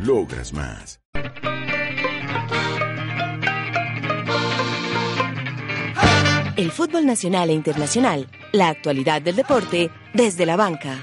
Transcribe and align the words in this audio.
Logras 0.00 0.52
más. 0.52 1.00
El 6.56 6.70
fútbol 6.70 7.06
nacional 7.06 7.50
e 7.50 7.52
internacional, 7.52 8.28
la 8.52 8.68
actualidad 8.68 9.22
del 9.22 9.36
deporte 9.36 9.90
desde 10.12 10.46
la 10.46 10.56
banca. 10.56 10.98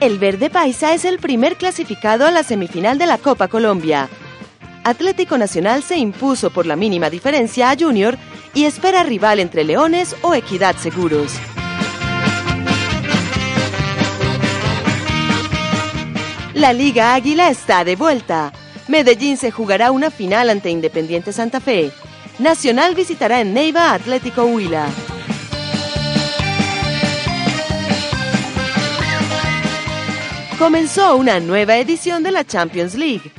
El 0.00 0.18
Verde 0.18 0.48
Paisa 0.48 0.94
es 0.94 1.04
el 1.04 1.18
primer 1.18 1.56
clasificado 1.56 2.26
a 2.26 2.30
la 2.30 2.42
semifinal 2.42 2.98
de 2.98 3.06
la 3.06 3.18
Copa 3.18 3.48
Colombia. 3.48 4.08
Atlético 4.84 5.36
Nacional 5.36 5.82
se 5.82 5.96
impuso 5.96 6.50
por 6.50 6.66
la 6.66 6.76
mínima 6.76 7.10
diferencia 7.10 7.70
a 7.70 7.76
Junior 7.78 8.16
y 8.54 8.64
espera 8.64 9.02
rival 9.02 9.38
entre 9.38 9.64
Leones 9.64 10.16
o 10.22 10.34
Equidad 10.34 10.76
Seguros. 10.76 11.32
La 16.54 16.72
Liga 16.72 17.14
Águila 17.14 17.48
está 17.48 17.84
de 17.84 17.96
vuelta. 17.96 18.52
Medellín 18.88 19.36
se 19.36 19.50
jugará 19.50 19.92
una 19.92 20.10
final 20.10 20.50
ante 20.50 20.70
Independiente 20.70 21.32
Santa 21.32 21.60
Fe. 21.60 21.90
Nacional 22.38 22.94
visitará 22.94 23.40
en 23.40 23.54
Neiva 23.54 23.92
Atlético 23.92 24.44
Huila. 24.44 24.88
Comenzó 30.58 31.16
una 31.16 31.40
nueva 31.40 31.76
edición 31.76 32.22
de 32.22 32.32
la 32.32 32.44
Champions 32.44 32.94
League. 32.94 33.32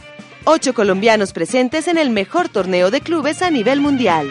Ocho 0.43 0.73
colombianos 0.73 1.33
presentes 1.33 1.87
en 1.87 1.99
el 1.99 2.09
mejor 2.09 2.49
torneo 2.49 2.89
de 2.89 3.01
clubes 3.01 3.43
a 3.43 3.51
nivel 3.51 3.79
mundial. 3.79 4.27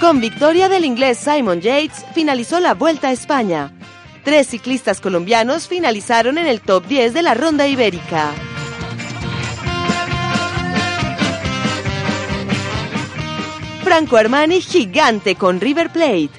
Con 0.00 0.20
victoria 0.20 0.70
del 0.70 0.86
inglés 0.86 1.18
Simon 1.18 1.60
Yates, 1.60 2.06
finalizó 2.14 2.60
la 2.60 2.72
Vuelta 2.72 3.08
a 3.08 3.12
España. 3.12 3.72
Tres 4.24 4.46
ciclistas 4.46 5.02
colombianos 5.02 5.68
finalizaron 5.68 6.38
en 6.38 6.46
el 6.46 6.62
top 6.62 6.86
10 6.86 7.12
de 7.12 7.22
la 7.22 7.34
ronda 7.34 7.66
ibérica. 7.66 8.32
Franco 13.84 14.16
Armani 14.16 14.62
gigante 14.62 15.34
con 15.34 15.60
River 15.60 15.90
Plate. 15.90 16.30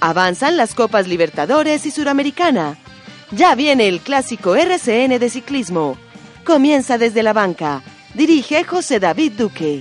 Avanzan 0.00 0.58
las 0.58 0.74
Copas 0.74 1.08
Libertadores 1.08 1.86
y 1.86 1.90
Suramericana. 1.90 2.76
Ya 3.34 3.54
viene 3.54 3.88
el 3.88 4.00
clásico 4.00 4.56
RCN 4.56 5.18
de 5.18 5.30
ciclismo. 5.30 5.96
Comienza 6.44 6.98
desde 6.98 7.22
la 7.22 7.32
banca. 7.32 7.82
Dirige 8.12 8.62
José 8.62 9.00
David 9.00 9.32
Duque. 9.38 9.80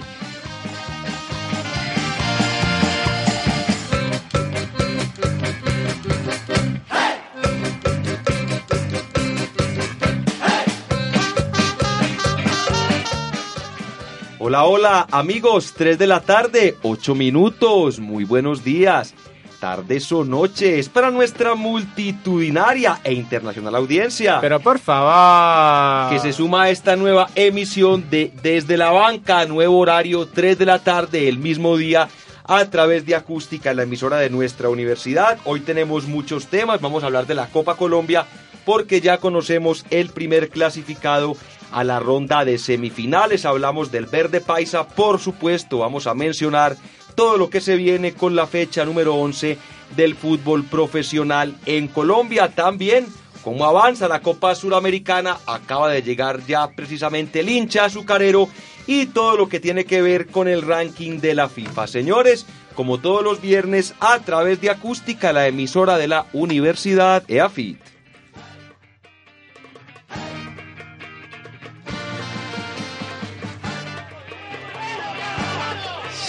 Hola, 14.44 14.64
hola, 14.66 15.08
amigos, 15.12 15.74
3 15.78 16.00
de 16.00 16.08
la 16.08 16.22
tarde, 16.22 16.76
8 16.82 17.16
minutos, 17.16 18.00
muy 18.00 18.24
buenos 18.26 18.64
días, 18.64 19.14
tardes 19.62 20.12
o 20.12 20.26
noches 20.26 20.90
para 20.90 21.12
nuestra 21.12 21.54
multitudinaria 21.54 23.00
e 23.04 23.14
internacional 23.14 23.76
audiencia. 23.76 24.40
Pero 24.42 24.60
por 24.60 24.80
favor. 24.80 26.10
Que 26.10 26.20
se 26.20 26.34
suma 26.34 26.64
a 26.64 26.70
esta 26.72 26.96
nueva 26.96 27.30
emisión 27.36 28.10
de 28.10 28.34
Desde 28.42 28.76
la 28.76 28.90
Banca, 28.90 29.46
nuevo 29.46 29.78
horario, 29.78 30.28
3 30.28 30.58
de 30.58 30.66
la 30.66 30.80
tarde, 30.80 31.30
el 31.30 31.38
mismo 31.38 31.78
día, 31.78 32.10
a 32.44 32.66
través 32.66 33.06
de 33.06 33.14
acústica, 33.14 33.72
la 33.76 33.84
emisora 33.84 34.18
de 34.18 34.32
nuestra 34.32 34.68
universidad. 34.68 35.38
Hoy 35.46 35.60
tenemos 35.60 36.08
muchos 36.08 36.48
temas, 36.48 36.82
vamos 36.82 37.04
a 37.04 37.06
hablar 37.06 37.28
de 37.28 37.36
la 37.36 37.46
Copa 37.46 37.76
Colombia, 37.76 38.26
porque 38.66 39.00
ya 39.00 39.20
conocemos 39.20 39.86
el 39.92 40.10
primer 40.10 40.50
clasificado 40.50 41.38
a 41.72 41.84
la 41.84 42.00
ronda 42.00 42.44
de 42.46 42.58
semifinales. 42.58 43.46
Hablamos 43.46 43.92
del 43.92 44.08
verde 44.08 44.42
paisa, 44.42 44.88
por 44.88 45.20
supuesto, 45.20 45.78
vamos 45.78 46.08
a 46.08 46.16
mencionar 46.16 46.76
todo 47.12 47.38
lo 47.38 47.50
que 47.50 47.62
se 47.62 47.76
viene 47.76 48.14
con 48.14 48.36
la 48.36 48.48
fecha 48.48 48.86
número 48.86 49.16
11 49.16 49.58
del 49.96 50.16
fútbol 50.16 50.64
profesional 50.64 51.56
en 51.66 51.88
Colombia. 51.88 52.50
También 52.50 53.06
cómo 53.44 53.66
avanza 53.66 54.08
la 54.08 54.22
Copa 54.22 54.56
Suramericana, 54.56 55.38
acaba 55.46 55.90
de 55.90 56.02
llegar 56.02 56.46
ya 56.46 56.70
precisamente 56.72 57.42
el 57.42 57.50
hincha 57.50 57.86
azucarero 57.86 58.48
y 58.88 59.08
todo 59.08 59.38
lo 59.38 59.50
que 59.50 59.60
tiene 59.60 59.86
que 59.86 60.02
ver 60.02 60.28
con 60.28 60.48
el 60.48 60.62
ranking 60.62 61.20
de 61.20 61.36
la 61.36 61.50
FIFA. 61.50 61.88
Señores, 61.88 62.46
como 62.76 63.00
todos 63.00 63.24
los 63.24 63.42
viernes, 63.42 63.94
a 64.00 64.20
través 64.20 64.62
de 64.62 64.70
acústica, 64.70 65.34
la 65.34 65.48
emisora 65.48 65.98
de 65.98 66.08
la 66.08 66.26
Universidad 66.34 67.24
EAFIT. 67.28 67.91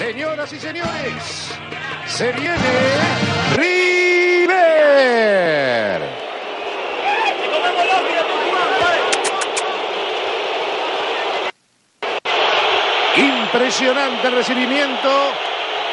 Señoras 0.03 0.53
y 0.53 0.59
señores, 0.59 1.55
se 2.09 2.33
viene 2.33 2.57
River. 3.55 4.53
Impresionante 13.17 14.31
recibimiento 14.31 15.33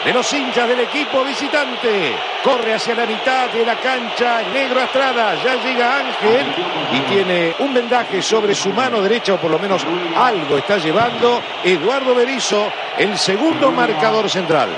de 0.04 0.14
los 0.14 0.32
hinchas 0.34 0.68
del 0.68 0.80
equipo 0.82 1.24
visitante. 1.24 2.14
Corre 2.44 2.74
hacia 2.74 2.96
la 2.96 3.06
mitad 3.06 3.50
de 3.50 3.66
la 3.66 3.76
cancha 3.76 4.42
Negro 4.54 4.82
Estrada. 4.82 5.36
Ya 5.44 5.56
llega 5.56 5.98
Ángel 5.98 6.46
y 6.94 7.00
tiene 7.12 7.56
un 7.60 7.74
vendaje 7.74 8.22
sobre 8.22 8.56
su 8.56 8.70
mano 8.70 9.02
derecha, 9.02 9.34
o 9.34 9.38
por 9.38 9.52
lo 9.52 9.60
menos 9.60 9.86
algo 10.16 10.58
está 10.58 10.78
llevando. 10.78 11.42
Eduardo 11.64 12.16
Berizzo, 12.16 12.72
el 12.98 13.18
segundo 13.18 13.72
marcador 13.72 14.30
central. 14.30 14.70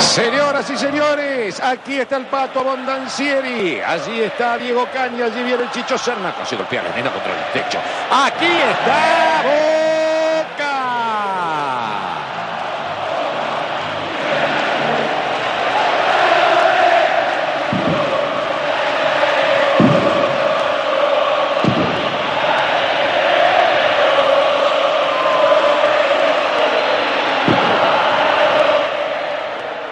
Señoras 0.00 0.68
y 0.70 0.76
señores, 0.76 1.60
aquí 1.60 1.98
está 1.98 2.16
el 2.16 2.26
Pato 2.26 2.62
Bondancieri, 2.62 3.80
allí 3.80 4.20
está 4.20 4.58
Diego 4.58 4.86
Caña, 4.92 5.26
allí 5.26 5.42
viene 5.42 5.64
el 5.64 5.70
Chicho 5.70 5.96
Serna, 5.96 6.32
casi 6.32 6.56
golpea 6.56 6.82
la 6.82 6.90
nena 6.90 7.10
contra 7.10 7.32
el 7.32 7.52
techo. 7.52 7.78
Aquí 8.10 8.46
está 8.46 9.79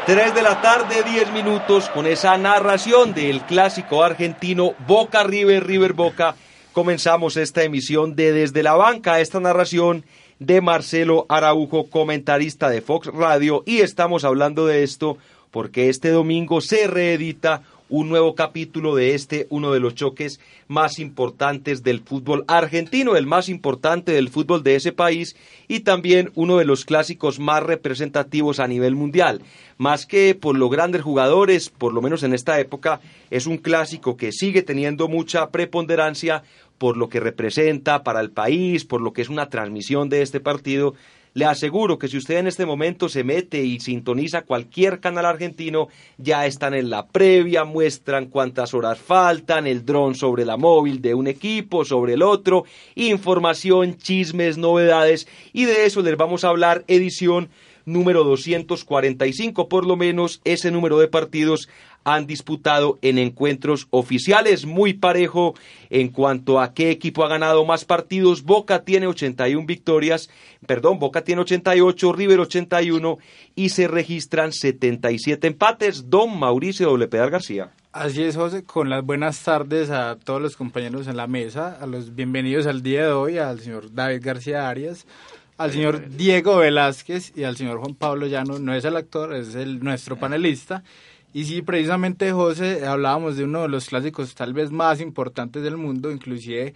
3 0.08 0.34
de 0.34 0.40
la 0.40 0.62
tarde, 0.62 1.02
10 1.02 1.32
minutos, 1.32 1.90
con 1.90 2.06
esa 2.06 2.38
narración 2.38 3.12
del 3.12 3.42
clásico 3.42 4.02
argentino 4.02 4.72
Boca 4.86 5.22
River, 5.22 5.66
River 5.66 5.92
Boca, 5.92 6.34
comenzamos 6.72 7.36
esta 7.36 7.62
emisión 7.62 8.16
de 8.16 8.32
Desde 8.32 8.62
la 8.62 8.72
Banca, 8.72 9.20
esta 9.20 9.38
narración 9.38 10.06
de 10.38 10.62
Marcelo 10.62 11.26
Araujo, 11.28 11.90
comentarista 11.90 12.70
de 12.70 12.80
Fox 12.80 13.08
Radio, 13.08 13.62
y 13.66 13.80
estamos 13.80 14.24
hablando 14.24 14.64
de 14.64 14.82
esto 14.82 15.18
porque 15.50 15.90
este 15.90 16.08
domingo 16.08 16.62
se 16.62 16.86
reedita 16.86 17.60
un 17.88 18.08
nuevo 18.08 18.34
capítulo 18.34 18.94
de 18.94 19.14
este, 19.14 19.46
uno 19.50 19.72
de 19.72 19.80
los 19.80 19.94
choques 19.94 20.40
más 20.66 20.98
importantes 20.98 21.82
del 21.82 22.00
fútbol 22.00 22.44
argentino, 22.48 23.16
el 23.16 23.26
más 23.26 23.48
importante 23.48 24.12
del 24.12 24.28
fútbol 24.28 24.62
de 24.62 24.76
ese 24.76 24.92
país 24.92 25.36
y 25.68 25.80
también 25.80 26.30
uno 26.34 26.58
de 26.58 26.64
los 26.64 26.84
clásicos 26.84 27.38
más 27.38 27.62
representativos 27.62 28.60
a 28.60 28.68
nivel 28.68 28.94
mundial. 28.94 29.42
Más 29.78 30.06
que 30.06 30.34
por 30.34 30.56
los 30.56 30.70
grandes 30.70 31.02
jugadores, 31.02 31.70
por 31.70 31.94
lo 31.94 32.02
menos 32.02 32.22
en 32.22 32.34
esta 32.34 32.58
época, 32.60 33.00
es 33.30 33.46
un 33.46 33.58
clásico 33.58 34.16
que 34.16 34.32
sigue 34.32 34.62
teniendo 34.62 35.08
mucha 35.08 35.50
preponderancia 35.50 36.42
por 36.78 36.96
lo 36.96 37.08
que 37.08 37.20
representa 37.20 38.04
para 38.04 38.20
el 38.20 38.30
país, 38.30 38.84
por 38.84 39.00
lo 39.00 39.12
que 39.12 39.22
es 39.22 39.28
una 39.28 39.48
transmisión 39.48 40.08
de 40.08 40.22
este 40.22 40.40
partido. 40.40 40.94
Le 41.34 41.44
aseguro 41.44 41.98
que 41.98 42.08
si 42.08 42.16
usted 42.16 42.38
en 42.38 42.46
este 42.46 42.66
momento 42.66 43.08
se 43.08 43.24
mete 43.24 43.62
y 43.62 43.80
sintoniza 43.80 44.42
cualquier 44.42 45.00
canal 45.00 45.26
argentino, 45.26 45.88
ya 46.16 46.46
están 46.46 46.74
en 46.74 46.90
la 46.90 47.06
previa, 47.06 47.64
muestran 47.64 48.26
cuántas 48.26 48.74
horas 48.74 48.98
faltan, 48.98 49.66
el 49.66 49.84
dron 49.84 50.14
sobre 50.14 50.44
la 50.44 50.56
móvil 50.56 51.00
de 51.00 51.14
un 51.14 51.26
equipo, 51.26 51.84
sobre 51.84 52.14
el 52.14 52.22
otro, 52.22 52.64
información, 52.94 53.96
chismes, 53.96 54.58
novedades, 54.58 55.28
y 55.52 55.64
de 55.64 55.86
eso 55.86 56.02
les 56.02 56.16
vamos 56.16 56.44
a 56.44 56.48
hablar 56.48 56.84
edición 56.88 57.48
número 57.88 58.22
245, 58.22 59.68
por 59.68 59.86
lo 59.86 59.96
menos 59.96 60.40
ese 60.44 60.70
número 60.70 60.98
de 60.98 61.08
partidos 61.08 61.68
han 62.04 62.26
disputado 62.26 62.98
en 63.02 63.18
encuentros 63.18 63.86
oficiales 63.90 64.64
muy 64.64 64.94
parejo 64.94 65.54
en 65.90 66.08
cuanto 66.08 66.60
a 66.60 66.72
qué 66.72 66.90
equipo 66.90 67.24
ha 67.24 67.28
ganado 67.28 67.64
más 67.64 67.84
partidos. 67.84 68.42
Boca 68.42 68.84
tiene 68.84 69.06
81 69.06 69.66
victorias, 69.66 70.30
perdón, 70.66 70.98
Boca 70.98 71.22
tiene 71.22 71.42
88, 71.42 72.12
River 72.12 72.40
81 72.40 73.18
y 73.54 73.68
se 73.68 73.88
registran 73.88 74.52
77 74.52 75.46
empates. 75.46 76.08
Don 76.08 76.38
Mauricio 76.38 76.86
W. 76.88 77.08
Pedal 77.08 77.30
García. 77.30 77.70
Así 77.92 78.22
es, 78.22 78.36
José, 78.36 78.64
con 78.64 78.90
las 78.90 79.04
buenas 79.04 79.42
tardes 79.42 79.90
a 79.90 80.16
todos 80.22 80.40
los 80.40 80.56
compañeros 80.56 81.08
en 81.08 81.16
la 81.16 81.26
mesa, 81.26 81.78
a 81.80 81.86
los 81.86 82.14
bienvenidos 82.14 82.66
al 82.66 82.82
día 82.82 83.06
de 83.06 83.12
hoy, 83.12 83.38
al 83.38 83.60
señor 83.60 83.92
David 83.92 84.20
García 84.22 84.68
Arias, 84.68 85.06
al 85.56 85.72
señor 85.72 86.08
Diego 86.10 86.58
Velázquez 86.58 87.32
y 87.34 87.44
al 87.44 87.56
señor 87.56 87.80
Juan 87.80 87.94
Pablo 87.94 88.26
Llano, 88.26 88.58
no 88.58 88.74
es 88.74 88.84
el 88.84 88.94
actor, 88.94 89.34
es 89.34 89.54
el 89.54 89.80
nuestro 89.80 90.16
panelista. 90.16 90.84
Y 91.34 91.44
sí, 91.44 91.62
precisamente, 91.62 92.32
José, 92.32 92.86
hablábamos 92.86 93.36
de 93.36 93.44
uno 93.44 93.62
de 93.62 93.68
los 93.68 93.86
clásicos 93.86 94.34
tal 94.34 94.54
vez 94.54 94.70
más 94.70 95.00
importantes 95.00 95.62
del 95.62 95.76
mundo, 95.76 96.10
inclusive 96.10 96.74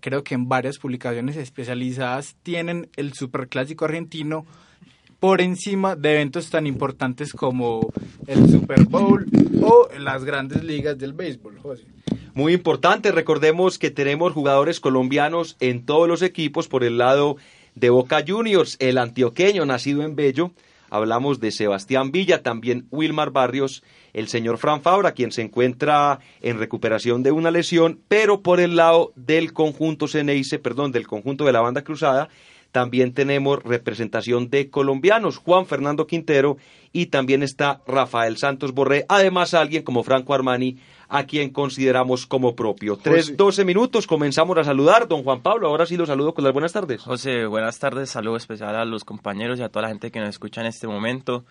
creo 0.00 0.24
que 0.24 0.34
en 0.34 0.48
varias 0.48 0.78
publicaciones 0.78 1.36
especializadas 1.36 2.36
tienen 2.42 2.88
el 2.96 3.12
superclásico 3.12 3.84
argentino 3.84 4.46
por 5.20 5.40
encima 5.40 5.94
de 5.94 6.14
eventos 6.14 6.50
tan 6.50 6.66
importantes 6.66 7.32
como 7.32 7.92
el 8.26 8.50
Super 8.50 8.84
Bowl 8.86 9.24
o 9.62 9.88
las 9.98 10.24
grandes 10.24 10.64
ligas 10.64 10.98
del 10.98 11.12
béisbol, 11.12 11.58
José. 11.60 11.84
Muy 12.34 12.54
importante, 12.54 13.12
recordemos 13.12 13.78
que 13.78 13.90
tenemos 13.90 14.32
jugadores 14.32 14.80
colombianos 14.80 15.56
en 15.60 15.84
todos 15.84 16.08
los 16.08 16.22
equipos 16.22 16.66
por 16.66 16.82
el 16.82 16.98
lado 16.98 17.36
de 17.74 17.90
Boca 17.90 18.24
Juniors, 18.26 18.76
el 18.80 18.98
antioqueño 18.98 19.64
nacido 19.64 20.02
en 20.02 20.16
Bello, 20.16 20.50
hablamos 20.92 21.40
de 21.40 21.50
Sebastián 21.50 22.12
Villa, 22.12 22.42
también 22.42 22.86
Wilmar 22.90 23.30
Barrios, 23.30 23.82
el 24.12 24.28
señor 24.28 24.58
Fran 24.58 24.82
Fabra, 24.82 25.12
quien 25.12 25.32
se 25.32 25.40
encuentra 25.40 26.20
en 26.42 26.58
recuperación 26.58 27.22
de 27.22 27.32
una 27.32 27.50
lesión, 27.50 27.98
pero 28.08 28.42
por 28.42 28.60
el 28.60 28.76
lado 28.76 29.12
del 29.16 29.54
conjunto 29.54 30.06
Ceneice, 30.06 30.58
perdón, 30.58 30.92
del 30.92 31.06
conjunto 31.06 31.46
de 31.46 31.52
la 31.52 31.62
banda 31.62 31.82
cruzada, 31.82 32.28
también 32.72 33.12
tenemos 33.14 33.62
representación 33.62 34.50
de 34.50 34.68
colombianos, 34.68 35.38
Juan 35.38 35.66
Fernando 35.66 36.06
Quintero 36.06 36.58
y 36.92 37.06
también 37.06 37.42
está 37.42 37.80
Rafael 37.86 38.36
Santos 38.36 38.72
Borré, 38.72 39.06
además 39.08 39.54
alguien 39.54 39.84
como 39.84 40.02
Franco 40.02 40.34
Armani, 40.34 40.78
a 41.14 41.24
quien 41.24 41.50
consideramos 41.50 42.26
como 42.26 42.56
propio. 42.56 42.96
Tres, 42.96 43.36
doce 43.36 43.66
minutos, 43.66 44.06
comenzamos 44.06 44.56
a 44.56 44.64
saludar. 44.64 45.06
Don 45.06 45.22
Juan 45.22 45.42
Pablo, 45.42 45.68
ahora 45.68 45.84
sí 45.84 45.98
lo 45.98 46.06
saludo 46.06 46.32
con 46.32 46.42
las 46.42 46.54
buenas 46.54 46.72
tardes. 46.72 47.02
José, 47.02 47.44
buenas 47.44 47.78
tardes, 47.78 48.08
saludo 48.08 48.36
especial 48.38 48.74
a 48.74 48.86
los 48.86 49.04
compañeros 49.04 49.58
y 49.58 49.62
a 49.62 49.68
toda 49.68 49.82
la 49.82 49.88
gente 49.88 50.10
que 50.10 50.20
nos 50.20 50.30
escucha 50.30 50.62
en 50.62 50.68
este 50.68 50.86
momento. 50.86 51.44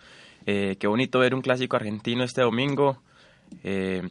Eh, 0.46 0.74
qué 0.80 0.88
bonito 0.88 1.20
ver 1.20 1.32
un 1.32 1.42
clásico 1.42 1.76
argentino 1.76 2.24
este 2.24 2.42
domingo. 2.42 2.98
Eh, 3.62 4.02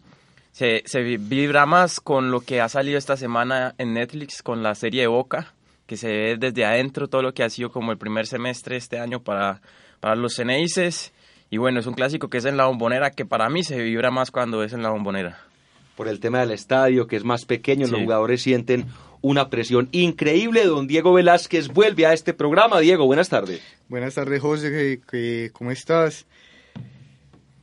se, 0.54 0.84
se 0.86 1.02
vibra 1.02 1.66
más 1.66 2.00
con 2.00 2.32
lo 2.32 2.40
que 2.40 2.62
ha 2.62 2.70
salido 2.70 2.98
esta 2.98 3.18
semana 3.18 3.76
en 3.78 3.94
Netflix 3.94 4.42
con 4.44 4.64
la 4.64 4.74
serie 4.74 5.02
de 5.02 5.08
Boca, 5.08 5.54
que 5.86 5.98
se 5.98 6.08
ve 6.08 6.38
desde 6.40 6.64
adentro 6.64 7.10
todo 7.10 7.24
lo 7.24 7.34
que 7.34 7.44
ha 7.44 7.50
sido 7.50 7.74
como 7.74 7.92
el 7.92 7.98
primer 7.98 8.26
semestre 8.26 8.78
este 8.78 9.00
año 9.00 9.22
para, 9.22 9.62
para 10.00 10.16
los 10.16 10.34
Ceneices 10.34 11.12
y 11.52 11.58
bueno, 11.58 11.82
es 11.82 11.86
un 11.86 11.94
clásico 11.94 12.30
que 12.30 12.38
es 12.38 12.46
en 12.46 12.56
la 12.56 12.66
bombonera, 12.66 13.12
que 13.12 13.26
para 13.26 13.50
mí 13.50 13.66
se 13.66 13.78
vibra 13.78 14.10
más 14.10 14.32
cuando 14.32 14.64
es 14.64 14.72
en 14.72 14.82
la 14.82 14.90
bombonera. 14.90 15.38
Por 15.98 16.08
el 16.08 16.22
tema 16.22 16.40
del 16.40 16.52
estadio, 16.52 17.08
que 17.08 17.18
es 17.18 17.26
más 17.26 17.44
pequeño, 17.44 17.88
los 17.88 18.00
jugadores 18.00 18.42
sienten 18.42 18.86
una 19.20 19.50
presión 19.50 19.90
increíble. 19.92 20.64
Don 20.64 20.88
Diego 20.88 21.12
Velázquez 21.12 21.68
vuelve 21.68 22.06
a 22.06 22.14
este 22.14 22.34
programa. 22.34 22.80
Diego, 22.80 23.06
buenas 23.06 23.28
tardes. 23.28 23.62
Buenas 23.90 24.16
tardes, 24.16 24.42
José. 24.42 25.02
¿Cómo 25.52 25.72
estás? 25.72 26.26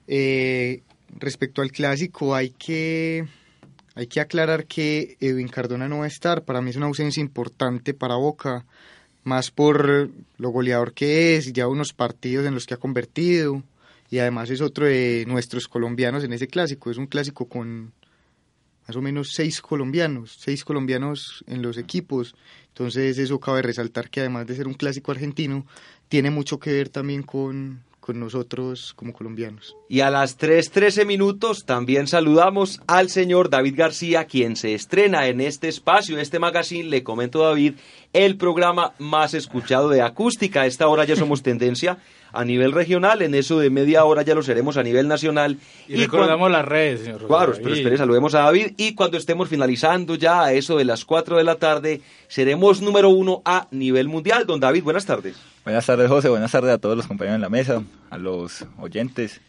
Eh, 0.06 0.82
respecto 1.18 1.62
al 1.62 1.72
clásico, 1.72 2.34
hay 2.34 2.50
que, 2.50 3.26
hay 3.94 4.06
que 4.06 4.20
aclarar 4.20 4.66
que 4.66 5.16
Edwin 5.18 5.48
Cardona 5.48 5.88
no 5.88 6.00
va 6.00 6.04
a 6.04 6.08
estar. 6.08 6.42
Para 6.42 6.60
mí 6.60 6.68
es 6.68 6.76
una 6.76 6.86
ausencia 6.86 7.22
importante 7.22 7.94
para 7.94 8.16
Boca, 8.16 8.66
más 9.24 9.50
por 9.50 10.10
lo 10.36 10.50
goleador 10.50 10.92
que 10.92 11.36
es, 11.36 11.54
ya 11.54 11.66
unos 11.66 11.94
partidos 11.94 12.44
en 12.44 12.52
los 12.52 12.66
que 12.66 12.74
ha 12.74 12.78
convertido 12.78 13.62
y 14.10 14.18
además 14.18 14.50
es 14.50 14.60
otro 14.60 14.86
de 14.86 15.24
nuestros 15.26 15.68
colombianos 15.68 16.24
en 16.24 16.32
ese 16.32 16.48
clásico. 16.48 16.90
Es 16.90 16.96
un 16.96 17.06
clásico 17.06 17.48
con 17.48 17.92
más 18.86 18.96
o 18.96 19.02
menos 19.02 19.32
seis 19.32 19.60
colombianos, 19.60 20.36
seis 20.38 20.64
colombianos 20.64 21.44
en 21.46 21.60
los 21.60 21.76
equipos. 21.76 22.34
Entonces 22.68 23.18
eso 23.18 23.38
cabe 23.38 23.60
resaltar 23.60 24.08
que 24.08 24.20
además 24.20 24.46
de 24.46 24.56
ser 24.56 24.66
un 24.66 24.74
clásico 24.74 25.12
argentino, 25.12 25.66
tiene 26.08 26.30
mucho 26.30 26.58
que 26.58 26.72
ver 26.72 26.88
también 26.88 27.22
con, 27.22 27.82
con 28.08 28.20
nosotros 28.20 28.94
como 28.96 29.12
colombianos. 29.12 29.76
Y 29.86 30.00
a 30.00 30.08
las 30.08 30.38
3.13 30.38 31.04
minutos 31.04 31.66
también 31.66 32.06
saludamos 32.06 32.80
al 32.86 33.10
señor 33.10 33.50
David 33.50 33.74
García, 33.76 34.24
quien 34.24 34.56
se 34.56 34.72
estrena 34.72 35.26
en 35.26 35.42
este 35.42 35.68
espacio, 35.68 36.18
este 36.18 36.38
magazine, 36.38 36.88
le 36.88 37.02
comento 37.02 37.40
David, 37.40 37.74
el 38.14 38.38
programa 38.38 38.94
más 38.98 39.34
escuchado 39.34 39.90
de 39.90 40.00
acústica. 40.00 40.62
A 40.62 40.66
esta 40.66 40.88
hora 40.88 41.04
ya 41.04 41.16
somos 41.16 41.42
tendencia 41.42 41.98
a 42.32 42.46
nivel 42.46 42.72
regional, 42.72 43.20
en 43.20 43.34
eso 43.34 43.58
de 43.58 43.68
media 43.68 44.04
hora 44.04 44.22
ya 44.22 44.34
lo 44.34 44.42
seremos 44.42 44.78
a 44.78 44.82
nivel 44.82 45.06
nacional. 45.06 45.58
Y, 45.86 45.96
recordamos 45.96 46.50
las 46.50 46.64
redes, 46.64 47.00
señor. 47.00 47.26
Claro, 47.26 47.52
pero 47.62 47.74
espere, 47.74 47.98
saludemos 47.98 48.34
a 48.34 48.40
David 48.40 48.72
y 48.78 48.94
cuando 48.94 49.18
estemos 49.18 49.50
finalizando 49.50 50.14
ya 50.14 50.44
a 50.44 50.52
eso 50.54 50.78
de 50.78 50.86
las 50.86 51.04
4 51.04 51.36
de 51.36 51.44
la 51.44 51.56
tarde, 51.56 52.00
seremos 52.28 52.80
número 52.80 53.10
uno 53.10 53.42
a 53.44 53.68
nivel 53.70 54.08
mundial. 54.08 54.46
Don 54.46 54.60
David, 54.60 54.82
buenas 54.82 55.04
tardes. 55.04 55.36
Buenas 55.68 55.84
tardes, 55.84 56.08
José, 56.08 56.30
buenas 56.30 56.50
tardes 56.50 56.70
a 56.70 56.78
todos 56.78 56.96
los 56.96 57.06
compañeros 57.06 57.34
en 57.34 57.42
la 57.42 57.50
mesa, 57.50 57.82
a 58.08 58.16
los 58.16 58.64
oyentes. 58.78 59.42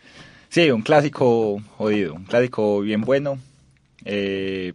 Sí, 0.50 0.70
un 0.70 0.82
clásico 0.82 1.62
jodido, 1.78 2.14
un 2.14 2.26
clásico 2.26 2.82
bien 2.82 3.00
bueno, 3.00 3.40
eh, 4.04 4.74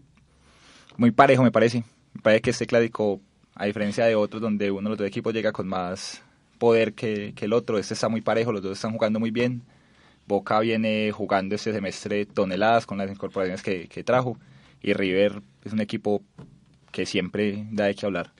muy 0.96 1.10
parejo 1.10 1.42
me 1.42 1.52
parece. 1.52 1.84
Me 2.14 2.22
parece 2.22 2.40
que 2.40 2.48
este 2.48 2.66
clásico, 2.66 3.20
a 3.54 3.66
diferencia 3.66 4.06
de 4.06 4.14
otros 4.14 4.40
donde 4.40 4.70
uno 4.70 4.84
de 4.84 4.88
los 4.88 4.98
dos 5.00 5.06
equipos 5.06 5.34
llega 5.34 5.52
con 5.52 5.68
más 5.68 6.22
poder 6.56 6.94
que, 6.94 7.34
el 7.38 7.52
otro. 7.52 7.78
Este 7.78 7.92
está 7.92 8.08
muy 8.08 8.22
parejo, 8.22 8.50
los 8.50 8.62
dos 8.62 8.78
están 8.78 8.92
jugando 8.92 9.20
muy 9.20 9.30
bien. 9.30 9.64
Boca 10.26 10.58
viene 10.60 11.12
jugando 11.12 11.56
este 11.56 11.74
semestre 11.74 12.24
toneladas 12.24 12.86
con 12.86 12.96
las 12.96 13.10
incorporaciones 13.10 13.62
que, 13.62 13.86
que 13.88 14.02
trajo. 14.02 14.38
Y 14.80 14.94
River 14.94 15.42
es 15.62 15.74
un 15.74 15.82
equipo 15.82 16.22
que 16.90 17.04
siempre 17.04 17.66
da 17.70 17.84
de 17.84 17.94
qué 17.94 18.06
hablar. 18.06 18.32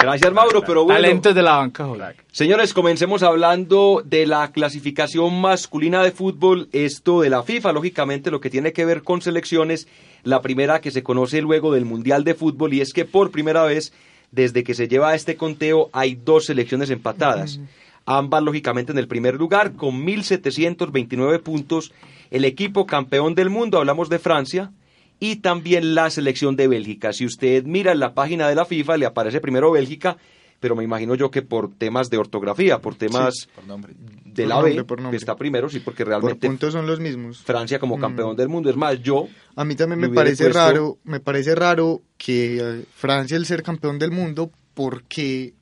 Gracias, 0.00 0.32
Mauro, 0.32 0.62
pero 0.62 0.84
bueno. 0.84 0.98
Talentos 0.98 1.34
de 1.34 1.42
la 1.42 1.56
banca, 1.56 1.84
Jorge. 1.84 2.16
Señores, 2.32 2.72
comencemos 2.72 3.22
hablando 3.22 4.02
de 4.02 4.26
la 4.26 4.50
clasificación 4.50 5.38
masculina 5.38 6.02
de 6.02 6.10
fútbol, 6.10 6.70
esto 6.72 7.20
de 7.20 7.28
la 7.28 7.42
FIFA, 7.42 7.72
lógicamente 7.72 8.30
lo 8.30 8.40
que 8.40 8.48
tiene 8.48 8.72
que 8.72 8.86
ver 8.86 9.02
con 9.02 9.20
selecciones, 9.20 9.88
la 10.22 10.42
primera 10.42 10.80
que 10.80 10.90
se 10.90 11.02
conoce 11.02 11.40
luego 11.42 11.72
del 11.72 11.84
Mundial 11.84 12.24
de 12.24 12.34
Fútbol 12.34 12.74
y 12.74 12.80
es 12.80 12.92
que 12.92 13.04
por 13.04 13.30
primera 13.30 13.64
vez 13.64 13.92
desde 14.32 14.62
que 14.62 14.74
se 14.74 14.88
lleva 14.88 15.14
este 15.14 15.36
conteo 15.36 15.90
hay 15.92 16.14
dos 16.14 16.46
selecciones 16.46 16.90
empatadas. 16.90 17.60
Ambas 18.06 18.42
lógicamente 18.42 18.92
en 18.92 18.98
el 18.98 19.08
primer 19.08 19.34
lugar 19.34 19.74
con 19.74 20.04
1729 20.04 21.38
puntos, 21.40 21.92
el 22.30 22.44
equipo 22.44 22.86
campeón 22.86 23.34
del 23.34 23.50
mundo, 23.50 23.78
hablamos 23.78 24.08
de 24.08 24.18
Francia, 24.18 24.72
y 25.20 25.36
también 25.36 25.94
la 25.94 26.08
selección 26.10 26.56
de 26.56 26.66
Bélgica. 26.66 27.12
Si 27.12 27.26
usted 27.26 27.64
mira 27.64 27.92
en 27.92 28.00
la 28.00 28.14
página 28.14 28.48
de 28.48 28.54
la 28.54 28.64
FIFA, 28.64 28.96
le 28.96 29.06
aparece 29.06 29.40
primero 29.40 29.70
Bélgica, 29.70 30.16
pero 30.60 30.76
me 30.76 30.84
imagino 30.84 31.14
yo 31.14 31.30
que 31.30 31.42
por 31.42 31.74
temas 31.74 32.10
de 32.10 32.18
ortografía, 32.18 32.78
por 32.78 32.94
temas 32.94 33.48
por 33.54 33.66
nombre. 33.66 33.94
de 34.24 34.42
Por 34.44 34.48
la 34.48 34.54
nombre, 34.56 34.74
B, 34.74 34.84
por 34.84 35.10
que 35.10 35.16
está 35.16 35.34
primero, 35.34 35.68
sí, 35.68 35.80
porque 35.80 36.04
Por 36.04 36.10
realmente 36.10 36.46
puntos 36.46 36.72
son 36.72 36.86
los 36.86 37.00
mismos. 37.00 37.42
Francia 37.42 37.78
como 37.80 37.96
Mm. 37.96 38.00
campeón 38.00 38.36
del 38.36 38.48
mundo. 38.48 38.70
Es 38.70 38.76
más, 38.76 39.02
yo, 39.02 39.26
A 39.56 39.64
mí 39.64 39.74
también 39.74 39.98
me 40.00 40.08
parece 40.10 40.44
puesto- 40.44 40.58
raro, 40.58 40.98
me 41.04 41.18
parece 41.20 41.54
raro 41.54 42.02
que 42.16 42.58
eh, 42.60 42.84
Francia 42.94 43.36
el 43.36 43.46
ser 43.46 43.62
campeón 43.62 43.98
del 43.98 44.10
mundo 44.12 44.50
porque 44.74 45.54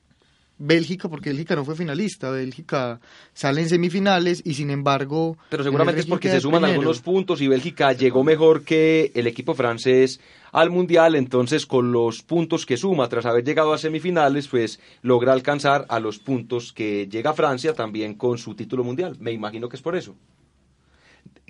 Bélgica, 0.59 1.07
porque 1.07 1.29
Bélgica 1.29 1.55
no 1.55 1.63
fue 1.63 1.75
finalista, 1.75 2.29
Bélgica 2.29 2.99
sale 3.33 3.61
en 3.61 3.69
semifinales 3.69 4.41
y 4.45 4.53
sin 4.55 4.69
embargo... 4.69 5.37
pero 5.49 5.63
en 5.63 5.67
seguramente 5.67 6.01
es 6.01 6.05
porque 6.05 6.29
se 6.29 6.41
suman 6.41 6.61
primero. 6.61 6.81
algunos 6.81 7.01
puntos 7.01 7.41
y 7.41 7.47
Bélgica 7.47 7.93
llegó 7.93 8.25
mejor 8.25 8.63
que 8.63 9.13
el 9.15 9.25
equipo 9.25 9.55
francés 9.55 10.19
al 10.51 10.69
Mundial, 10.69 11.15
entonces 11.15 11.65
con 11.65 11.93
los 11.93 12.23
puntos 12.23 12.65
que 12.65 12.75
suma 12.75 13.07
tras 13.07 13.25
haber 13.25 13.45
llegado 13.45 13.71
a 13.71 13.77
semifinales, 13.77 14.49
pues 14.49 14.81
logra 15.01 15.31
alcanzar 15.31 15.85
a 15.87 16.01
los 16.01 16.19
puntos 16.19 16.73
que 16.73 17.07
llega 17.07 17.33
Francia 17.33 17.73
también 17.73 18.15
con 18.15 18.37
su 18.37 18.53
título 18.53 18.83
mundial. 18.83 19.15
Me 19.19 19.31
imagino 19.31 19.69
que 19.69 19.77
es 19.77 19.81
por 19.81 19.95
eso. 19.95 20.15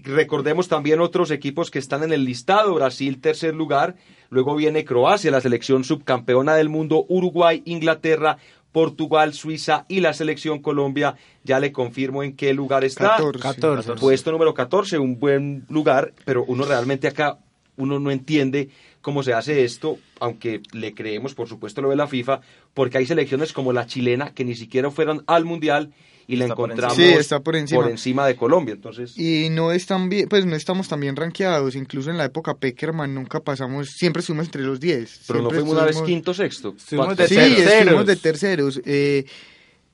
Recordemos 0.04 0.68
también 0.68 1.02
otros 1.02 1.32
equipos 1.32 1.72
que 1.72 1.80
están 1.80 2.04
en 2.04 2.14
el 2.14 2.24
listado. 2.24 2.74
Brasil, 2.74 3.20
tercer 3.20 3.54
lugar. 3.54 3.96
Luego 4.30 4.56
viene 4.56 4.86
Croacia, 4.86 5.32
la 5.32 5.42
selección 5.42 5.84
subcampeona 5.84 6.56
del 6.56 6.70
mundo. 6.70 7.06
Uruguay, 7.10 7.62
Inglaterra, 7.66 8.38
Portugal, 8.72 9.34
Suiza 9.34 9.86
y 9.88 10.00
la 10.02 10.14
selección 10.14 10.60
Colombia. 10.60 11.16
Ya 11.44 11.60
le 11.60 11.72
confirmo 11.72 12.24
en 12.24 12.36
qué 12.36 12.54
lugar 12.54 12.84
está. 12.84 13.18
14. 13.18 13.40
14. 13.40 13.94
Puesto 13.94 14.32
número 14.32 14.54
14, 14.54 15.00
un 15.00 15.20
buen 15.20 15.66
lugar, 15.70 16.14
pero 16.26 16.44
uno 16.46 16.66
realmente 16.66 17.08
acá, 17.08 17.40
uno 17.78 18.00
no 18.00 18.12
entiende 18.12 18.70
cómo 19.02 19.24
se 19.24 19.34
hace 19.34 19.64
esto, 19.64 19.98
aunque 20.20 20.62
le 20.74 20.94
creemos, 20.94 21.34
por 21.34 21.48
supuesto, 21.48 21.82
lo 21.82 21.90
de 21.90 21.96
la 21.96 22.08
FIFA, 22.08 22.42
porque 22.74 22.98
hay 22.98 23.06
selecciones 23.06 23.54
como 23.54 23.74
la 23.74 23.86
chilena 23.86 24.34
que 24.34 24.46
ni 24.46 24.56
siquiera 24.56 24.92
fueron 24.92 25.24
al 25.28 25.46
Mundial 25.46 25.94
y 26.32 26.36
la 26.36 26.46
Está 26.46 26.56
por 26.56 26.70
encontramos 26.70 26.98
encima. 27.00 27.14
Sí, 27.16 27.20
está 27.20 27.40
por 27.42 27.56
encima. 27.56 28.28
de 28.28 28.36
Colombia. 28.36 28.74
Entonces, 28.76 29.18
Y 29.18 29.50
no 29.50 29.72
están 29.72 30.10
bien, 30.10 30.30
pues 30.30 30.46
no 30.46 30.56
estamos 30.56 30.88
tan 30.88 31.00
bien 31.00 31.16
rankeados, 31.16 31.76
incluso 31.76 32.12
en 32.12 32.18
la 32.18 32.26
época 32.26 32.54
Peckerman 32.56 33.14
nunca 33.16 33.40
pasamos, 33.40 33.88
siempre 33.98 34.20
estuvimos 34.22 34.46
entre 34.46 34.62
los 34.62 34.80
10. 34.80 35.22
pero 35.28 35.42
no 35.42 35.50
fuimos 35.50 35.74
una 35.74 35.86
vez 35.86 36.00
quinto, 36.04 36.34
sexto. 36.34 36.76
Estuvimos 36.78 37.18
de 37.18 37.28
Sí, 37.28 37.36
terceros. 37.36 37.74
estuvimos 37.74 38.06
de 38.06 38.16
terceros. 38.16 38.82
Eh, 38.86 39.26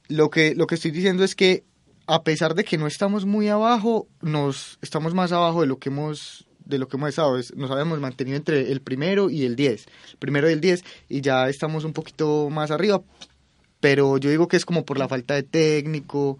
lo, 0.09 0.29
que, 0.29 0.53
lo 0.55 0.67
que 0.67 0.75
estoy 0.75 0.91
diciendo 0.91 1.23
es 1.23 1.35
que 1.35 1.63
a 2.07 2.21
pesar 2.23 2.53
de 2.53 2.63
que 2.65 2.77
no 2.77 2.85
estamos 2.85 3.25
muy 3.25 3.47
abajo, 3.47 4.07
nos 4.21 4.77
estamos 4.81 5.13
más 5.13 5.31
abajo 5.31 5.61
de 5.61 5.67
lo 5.67 5.77
que 5.79 5.89
hemos 5.89 6.45
de 6.65 6.79
lo 6.79 6.87
que 6.87 6.97
hemos 6.97 7.09
estado, 7.09 7.37
Es- 7.37 7.55
nos 7.55 7.69
habíamos 7.69 7.99
mantenido 7.99 8.35
entre 8.37 8.71
el 8.71 8.81
primero 8.81 9.29
y 9.29 9.45
el 9.45 9.55
10, 9.55 9.85
el 10.13 10.17
primero 10.17 10.49
y 10.49 10.53
el 10.53 10.61
10 10.61 10.83
y 11.07 11.21
ya 11.21 11.47
estamos 11.47 11.83
un 11.83 11.93
poquito 11.93 12.49
más 12.49 12.71
arriba, 12.71 13.03
pero 13.85 14.17
yo 14.17 14.31
digo 14.31 14.47
que 14.47 14.57
es 14.57 14.65
como 14.65 14.83
por 14.83 14.97
la 14.97 15.07
falta 15.07 15.35
de 15.35 15.43
técnico, 15.43 16.39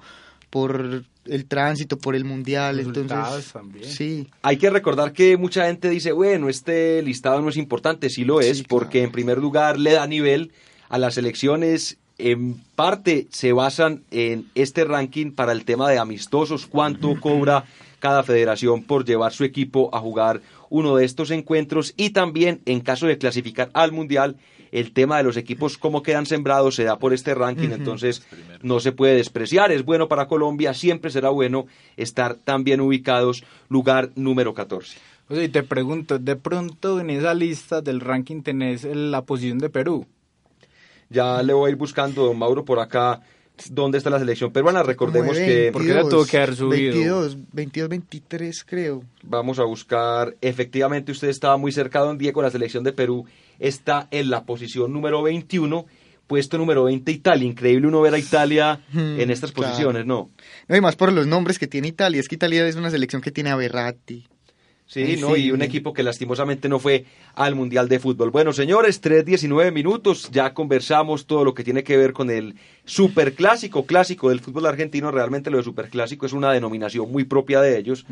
por 0.49 1.03
el 1.25 1.45
tránsito, 1.45 1.99
por 1.99 2.15
el 2.15 2.25
mundial, 2.25 2.77
Resultados 2.77 3.11
entonces 3.11 3.53
también. 3.53 3.85
sí, 3.85 4.27
Hay 4.41 4.57
que 4.57 4.71
recordar 4.71 5.13
que 5.13 5.37
mucha 5.37 5.67
gente 5.67 5.91
dice, 5.91 6.11
bueno, 6.11 6.49
este 6.49 7.03
listado 7.03 7.43
no 7.43 7.49
es 7.49 7.57
importante, 7.57 8.09
sí 8.09 8.23
lo 8.25 8.41
es, 8.41 8.57
Sí, 8.57 8.65
porque 8.67 8.93
claro. 8.97 9.05
en 9.05 9.11
primer 9.11 9.37
lugar 9.37 9.77
le 9.77 9.91
da 9.91 10.07
nivel 10.07 10.53
a 10.89 10.97
las 10.97 11.19
elecciones. 11.19 11.99
En 12.17 12.55
parte 12.75 13.27
se 13.29 13.53
basan 13.53 14.01
en 14.09 14.47
este 14.55 14.83
ranking 14.83 15.29
para 15.31 15.51
el 15.51 15.65
tema 15.65 15.87
de 15.87 15.99
amistosos, 15.99 16.65
cuánto 16.65 17.19
cobra 17.21 17.65
cada 17.99 18.23
federación 18.23 18.81
por 18.81 19.05
llevar 19.05 19.33
su 19.33 19.43
equipo 19.43 19.93
a 19.93 19.99
jugar 19.99 20.41
uno 20.71 20.95
de 20.95 21.05
estos 21.05 21.29
encuentros 21.29 21.93
y 21.95 22.09
también 22.09 22.61
en 22.65 22.79
caso 22.79 23.05
de 23.05 23.19
clasificar 23.19 23.69
al 23.73 23.91
mundial 23.91 24.35
el 24.75 24.91
tema 24.91 25.17
de 25.17 25.24
los 25.24 25.38
equipos 25.38 25.77
cómo 25.77 26.03
quedan 26.03 26.25
sembrados 26.25 26.75
se 26.75 26.84
da 26.84 27.00
por 27.00 27.13
este 27.13 27.34
ranking 27.34 27.70
entonces 27.70 28.24
no 28.62 28.79
se 28.79 28.91
puede 28.91 29.15
despreciar 29.15 29.72
es 29.72 29.86
bueno 29.86 30.08
para 30.08 30.27
Colombia 30.27 30.74
siempre 30.74 31.10
será 31.12 31.29
bueno 31.29 31.65
estar 31.96 32.36
tan 32.36 32.63
bien 32.63 32.82
ubicados 32.82 33.44
lugar 33.70 34.12
número 34.15 34.53
14 34.53 34.98
O 35.29 35.34
sea, 35.34 35.44
y 35.44 35.50
te 35.50 35.63
pregunto, 35.63 36.20
de 36.20 36.36
pronto 36.36 37.00
en 37.00 37.10
esa 37.10 37.34
lista 37.34 37.82
del 37.82 38.00
ranking 38.00 38.44
tenés 38.44 38.84
la 38.84 39.24
posición 39.24 39.58
de 39.58 39.70
Perú. 39.70 40.05
Ya 41.10 41.41
le 41.41 41.53
voy 41.53 41.67
a 41.67 41.72
ir 41.72 41.77
buscando, 41.77 42.25
don 42.25 42.38
Mauro, 42.38 42.63
por 42.63 42.79
acá 42.79 43.22
dónde 43.72 43.98
está 43.98 44.10
la 44.10 44.20
selección 44.20 44.51
peruana. 44.51 44.84
Recordemos 44.84 45.29
como 45.29 45.39
de 45.39 45.46
que 45.46 45.72
¿Por 45.72 45.86
qué 45.86 45.94
la 45.94 46.03
tuvo 46.03 46.25
que 46.25 46.38
haber 46.38 46.55
subido? 46.55 46.94
22, 46.94 47.38
22, 47.53 47.89
23 47.89 48.63
creo. 48.65 49.03
vamos 49.24 49.60
a 49.60 49.63
buscar, 49.63 50.36
efectivamente 50.41 51.12
usted 51.12 51.29
estaba 51.29 51.58
muy 51.58 51.72
cerca, 51.72 52.00
don 52.00 52.17
Diego, 52.17 52.41
la 52.41 52.51
selección 52.51 52.84
de 52.84 52.94
Perú 52.94 53.25
está 53.59 54.07
en 54.12 54.29
la 54.29 54.43
posición 54.45 54.91
número 54.93 55.21
21, 55.24 55.85
puesto 56.27 56.57
número 56.57 56.83
20 56.85 57.12
Italia. 57.12 57.45
Increíble 57.47 57.88
uno 57.88 58.01
ver 58.01 58.13
a 58.13 58.17
Italia 58.19 58.81
Hmm, 58.91 59.00
en 59.19 59.29
estas 59.31 59.51
claro. 59.51 59.69
posiciones, 59.71 60.05
¿no? 60.05 60.29
No, 60.67 60.75
y 60.75 60.81
más 60.81 60.95
por 60.95 61.12
los 61.13 61.27
nombres 61.27 61.59
que 61.59 61.67
tiene 61.67 61.88
Italia. 61.88 62.19
Es 62.19 62.27
que 62.27 62.35
Italia 62.35 62.67
es 62.67 62.75
una 62.75 62.89
selección 62.89 63.21
que 63.21 63.31
tiene 63.31 63.50
a 63.51 63.55
Berratti. 63.55 64.27
Sí, 64.88 65.01
Ay, 65.01 65.17
¿no? 65.17 65.33
sí. 65.33 65.45
Y 65.45 65.51
un 65.51 65.63
equipo 65.63 65.93
que 65.93 66.03
lastimosamente 66.03 66.69
no 66.69 66.77
fue 66.77 67.05
al 67.33 67.55
Mundial 67.55 67.89
de 67.89 67.97
Fútbol. 67.97 68.29
Bueno, 68.29 68.53
señores, 68.53 69.01
3.19 69.01 69.71
minutos. 69.71 70.29
Ya 70.31 70.53
conversamos 70.53 71.25
todo 71.25 71.43
lo 71.43 71.55
que 71.55 71.63
tiene 71.63 71.83
que 71.83 71.97
ver 71.97 72.13
con 72.13 72.29
el 72.29 72.53
superclásico, 72.85 73.85
clásico 73.85 74.29
del 74.29 74.41
fútbol 74.41 74.65
argentino. 74.67 75.09
Realmente 75.12 75.50
lo 75.50 75.57
de 75.57 75.63
superclásico 75.63 76.25
es 76.25 76.33
una 76.33 76.51
denominación 76.51 77.12
muy 77.12 77.24
propia 77.24 77.62
de 77.62 77.77
ellos. 77.79 78.05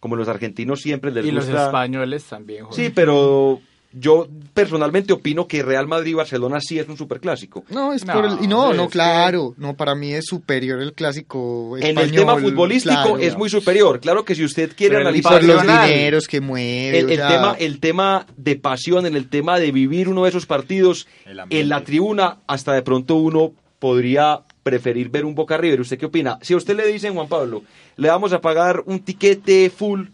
Como 0.00 0.16
los 0.16 0.28
argentinos 0.28 0.80
siempre 0.82 1.10
les 1.10 1.24
y 1.26 1.30
los 1.30 1.46
gusta. 1.46 1.66
españoles 1.66 2.24
también. 2.24 2.64
Jorge. 2.64 2.84
Sí, 2.84 2.92
pero 2.94 3.60
yo 3.96 4.26
personalmente 4.54 5.12
opino 5.12 5.46
que 5.46 5.62
Real 5.62 5.86
Madrid 5.86 6.10
y 6.10 6.14
Barcelona 6.14 6.60
sí 6.60 6.78
es 6.78 6.88
un 6.88 6.96
superclásico. 6.96 7.64
No, 7.70 7.92
es 7.92 8.04
No, 8.04 8.12
por 8.12 8.24
el... 8.24 8.32
Y 8.42 8.46
no, 8.48 8.72
es 8.72 8.76
no, 8.76 8.84
que- 8.86 8.92
claro. 8.92 9.54
No, 9.56 9.74
para 9.74 9.94
mí 9.94 10.12
es 10.12 10.26
superior 10.26 10.80
el 10.82 10.92
clásico 10.92 11.76
en 11.78 11.96
el 11.98 12.10
tema 12.12 12.36
futbolístico 12.36 12.94
claro. 12.94 13.18
es 13.18 13.36
muy 13.36 13.48
superior. 13.48 14.00
Claro 14.00 14.24
que 14.24 14.34
si 14.34 14.44
usted 14.44 14.72
quiere 14.76 14.96
Pero 14.96 15.08
analizar 15.08 15.32
por 15.40 15.44
los 15.44 15.62
dineros 15.62 16.26
que 16.26 16.40
mueve. 16.40 16.98
el, 16.98 17.10
el 17.10 17.16
tema, 17.18 17.56
el 17.58 17.80
tema 17.80 18.26
de 18.36 18.56
pasión, 18.56 19.06
en 19.06 19.16
el 19.16 19.28
tema 19.28 19.58
de 19.58 19.70
vivir 19.72 20.08
uno 20.08 20.24
de 20.24 20.30
esos 20.30 20.46
partidos 20.46 21.06
en 21.50 21.68
la 21.68 21.84
tribuna, 21.84 22.38
hasta 22.46 22.72
de 22.72 22.82
pronto 22.82 23.14
uno 23.16 23.52
podría 23.78 24.40
preferir 24.62 25.10
ver 25.10 25.24
un 25.24 25.34
Boca 25.34 25.56
River. 25.56 25.80
¿Usted 25.82 25.98
qué 25.98 26.06
opina? 26.06 26.38
Si 26.40 26.54
a 26.54 26.56
usted 26.56 26.74
le 26.76 26.86
dicen, 26.86 27.14
Juan 27.14 27.28
Pablo, 27.28 27.62
le 27.96 28.08
vamos 28.08 28.32
a 28.32 28.40
pagar 28.40 28.82
un 28.86 29.00
tiquete 29.00 29.70
full 29.70 30.06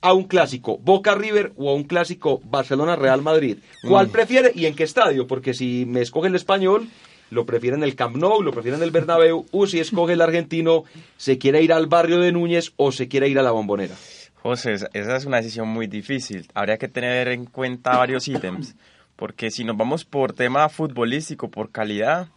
a 0.00 0.12
un 0.12 0.24
clásico 0.24 0.78
Boca 0.78 1.14
River 1.14 1.52
o 1.56 1.70
a 1.70 1.74
un 1.74 1.84
clásico 1.84 2.40
Barcelona 2.44 2.96
Real 2.96 3.22
Madrid, 3.22 3.58
¿cuál 3.86 4.08
prefiere 4.08 4.52
y 4.54 4.66
en 4.66 4.74
qué 4.74 4.84
estadio? 4.84 5.26
Porque 5.26 5.54
si 5.54 5.84
me 5.86 6.00
escoge 6.00 6.28
el 6.28 6.34
español, 6.34 6.88
lo 7.30 7.46
prefiere 7.46 7.76
en 7.76 7.84
el 7.84 7.94
Camp 7.94 8.16
Nou, 8.16 8.42
lo 8.42 8.52
prefiere 8.52 8.76
en 8.76 8.82
el 8.82 8.90
Bernabéu, 8.90 9.46
o 9.50 9.66
si 9.66 9.78
escoge 9.78 10.14
el 10.14 10.20
argentino, 10.20 10.84
se 11.16 11.38
quiere 11.38 11.62
ir 11.62 11.72
al 11.72 11.86
barrio 11.86 12.18
de 12.18 12.32
Núñez 12.32 12.72
o 12.76 12.92
se 12.92 13.08
quiere 13.08 13.28
ir 13.28 13.38
a 13.38 13.42
la 13.42 13.52
Bombonera. 13.52 13.94
José, 14.42 14.72
esa 14.72 15.16
es 15.16 15.24
una 15.26 15.36
decisión 15.36 15.68
muy 15.68 15.86
difícil. 15.86 16.48
Habría 16.54 16.78
que 16.78 16.88
tener 16.88 17.28
en 17.28 17.44
cuenta 17.44 17.96
varios 17.96 18.26
ítems. 18.26 18.74
Porque 19.16 19.50
si 19.50 19.64
nos 19.64 19.76
vamos 19.76 20.06
por 20.06 20.32
tema 20.32 20.66
futbolístico, 20.70 21.50
por 21.50 21.70
calidad, 21.70 22.28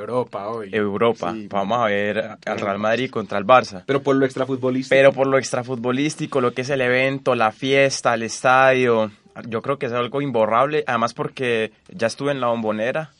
Europa 0.00 0.48
hoy. 0.48 0.70
Europa. 0.72 1.32
Sí. 1.32 1.46
Vamos 1.48 1.78
a 1.78 1.84
ver 1.86 2.18
al 2.44 2.58
Real 2.58 2.78
Madrid 2.78 3.10
contra 3.10 3.38
el 3.38 3.46
Barça. 3.46 3.82
Pero 3.86 4.02
por 4.02 4.16
lo 4.16 4.24
extrafutbolístico. 4.24 4.94
Pero 4.94 5.12
por 5.12 5.26
lo 5.26 5.38
extrafutbolístico, 5.38 6.40
lo 6.40 6.52
que 6.52 6.62
es 6.62 6.70
el 6.70 6.80
evento, 6.80 7.34
la 7.34 7.52
fiesta, 7.52 8.14
el 8.14 8.22
estadio, 8.22 9.10
yo 9.48 9.62
creo 9.62 9.78
que 9.78 9.86
es 9.86 9.92
algo 9.92 10.20
imborrable. 10.22 10.84
Además 10.86 11.14
porque 11.14 11.72
ya 11.88 12.06
estuve 12.06 12.32
en 12.32 12.40
la 12.40 12.48
bombonera 12.48 13.10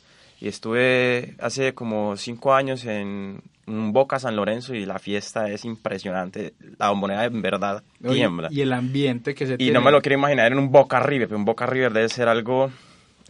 y 0.40 0.48
estuve 0.48 1.34
hace 1.40 1.74
como 1.74 2.16
cinco 2.16 2.54
años 2.54 2.84
en 2.84 3.40
un 3.66 3.92
Boca 3.92 4.18
San 4.18 4.34
Lorenzo 4.34 4.74
y 4.74 4.84
la 4.84 4.98
fiesta 4.98 5.48
es 5.48 5.64
impresionante. 5.64 6.54
La 6.78 6.90
bombonera 6.90 7.24
en 7.26 7.40
verdad 7.42 7.82
tiembla. 8.02 8.48
Y 8.50 8.62
el 8.62 8.72
ambiente 8.72 9.34
que 9.34 9.46
se 9.46 9.54
Y 9.54 9.58
tiene. 9.58 9.74
no 9.74 9.80
me 9.80 9.92
lo 9.92 10.00
quiero 10.02 10.18
imaginar 10.18 10.50
en 10.50 10.58
un 10.58 10.72
Boca 10.72 10.98
River, 11.00 11.28
pero 11.28 11.38
un 11.38 11.44
Boca 11.44 11.66
River 11.66 11.92
debe 11.92 12.08
ser 12.08 12.28
algo 12.28 12.70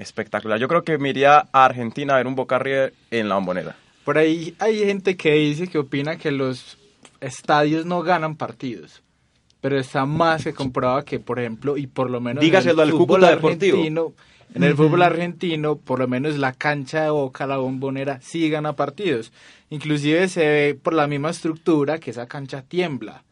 espectacular. 0.01 0.59
Yo 0.59 0.69
creo 0.69 0.83
que 0.83 0.99
me 0.99 1.11
iría 1.11 1.49
a 1.53 1.65
Argentina 1.65 2.15
a 2.15 2.17
ver 2.17 2.27
un 2.27 2.35
Boca 2.35 2.59
River 2.59 2.95
en 3.11 3.29
la 3.29 3.37
bombonera. 3.37 3.77
Por 4.05 4.19
ahí 4.19 4.55
hay 4.59 4.79
gente 4.79 5.17
que 5.17 5.33
dice 5.35 5.69
que 5.69 5.79
opina 5.79 6.17
que 6.17 6.31
los 6.31 6.79
estadios 7.21 7.87
no 7.87 8.03
ganan 8.03 8.37
partidos. 8.37 9.03
Pero 9.61 9.79
está 9.79 10.07
más 10.07 10.45
que 10.45 10.55
comprobado 10.55 11.05
que, 11.05 11.21
por 11.21 11.39
ejemplo, 11.39 11.77
y 11.77 11.87
por 11.87 12.09
lo 12.11 12.21
menos 12.21 12.43
Dígaselo 12.43 12.83
en 12.83 12.89
al 12.89 12.89
el 12.89 12.99
fútbol 12.99 13.21
Deportivo. 13.21 13.77
argentino, 13.77 14.13
en 14.55 14.63
el 14.63 14.75
fútbol 14.75 15.03
argentino, 15.03 15.77
por 15.77 15.99
lo 15.99 16.09
menos 16.09 16.39
la 16.39 16.55
cancha 16.55 17.03
de 17.05 17.11
Boca, 17.11 17.47
la 17.47 17.59
bombonera, 17.59 18.21
sí 18.23 18.49
gana 18.49 18.75
partidos. 18.75 19.33
Inclusive 19.69 20.29
se 20.29 20.47
ve 20.47 20.79
por 20.83 20.95
la 20.95 21.07
misma 21.07 21.29
estructura 21.31 21.99
que 21.99 22.11
esa 22.11 22.27
cancha 22.27 22.63
tiembla. 22.63 23.23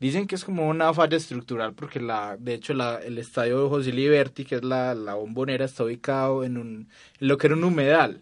Dicen 0.00 0.26
que 0.26 0.34
es 0.34 0.44
como 0.44 0.68
una 0.68 0.92
falla 0.92 1.16
estructural 1.16 1.72
porque 1.72 2.00
la, 2.00 2.36
de 2.36 2.54
hecho 2.54 2.74
la, 2.74 2.96
el 2.96 3.18
estadio 3.18 3.62
de 3.62 3.68
José 3.68 3.92
Liberti, 3.92 4.44
que 4.44 4.56
es 4.56 4.64
la, 4.64 4.94
la 4.94 5.14
bombonera, 5.14 5.64
está 5.64 5.84
ubicado 5.84 6.44
en, 6.44 6.56
un, 6.58 6.88
lo 7.20 7.38
que 7.38 7.46
era 7.46 7.56
un 7.56 7.64
humedal. 7.64 8.20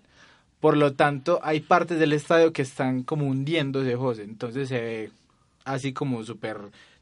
Por 0.61 0.77
lo 0.77 0.93
tanto, 0.93 1.41
hay 1.43 1.61
partes 1.61 1.99
del 1.99 2.13
estadio 2.13 2.53
que 2.53 2.63
están 2.63 3.03
como 3.03 3.27
hundiéndose, 3.27 3.97
José. 3.97 4.23
Entonces 4.23 4.69
se 4.69 4.81
ve 4.81 5.11
así 5.65 5.93
como 5.93 6.23
súper 6.25 6.59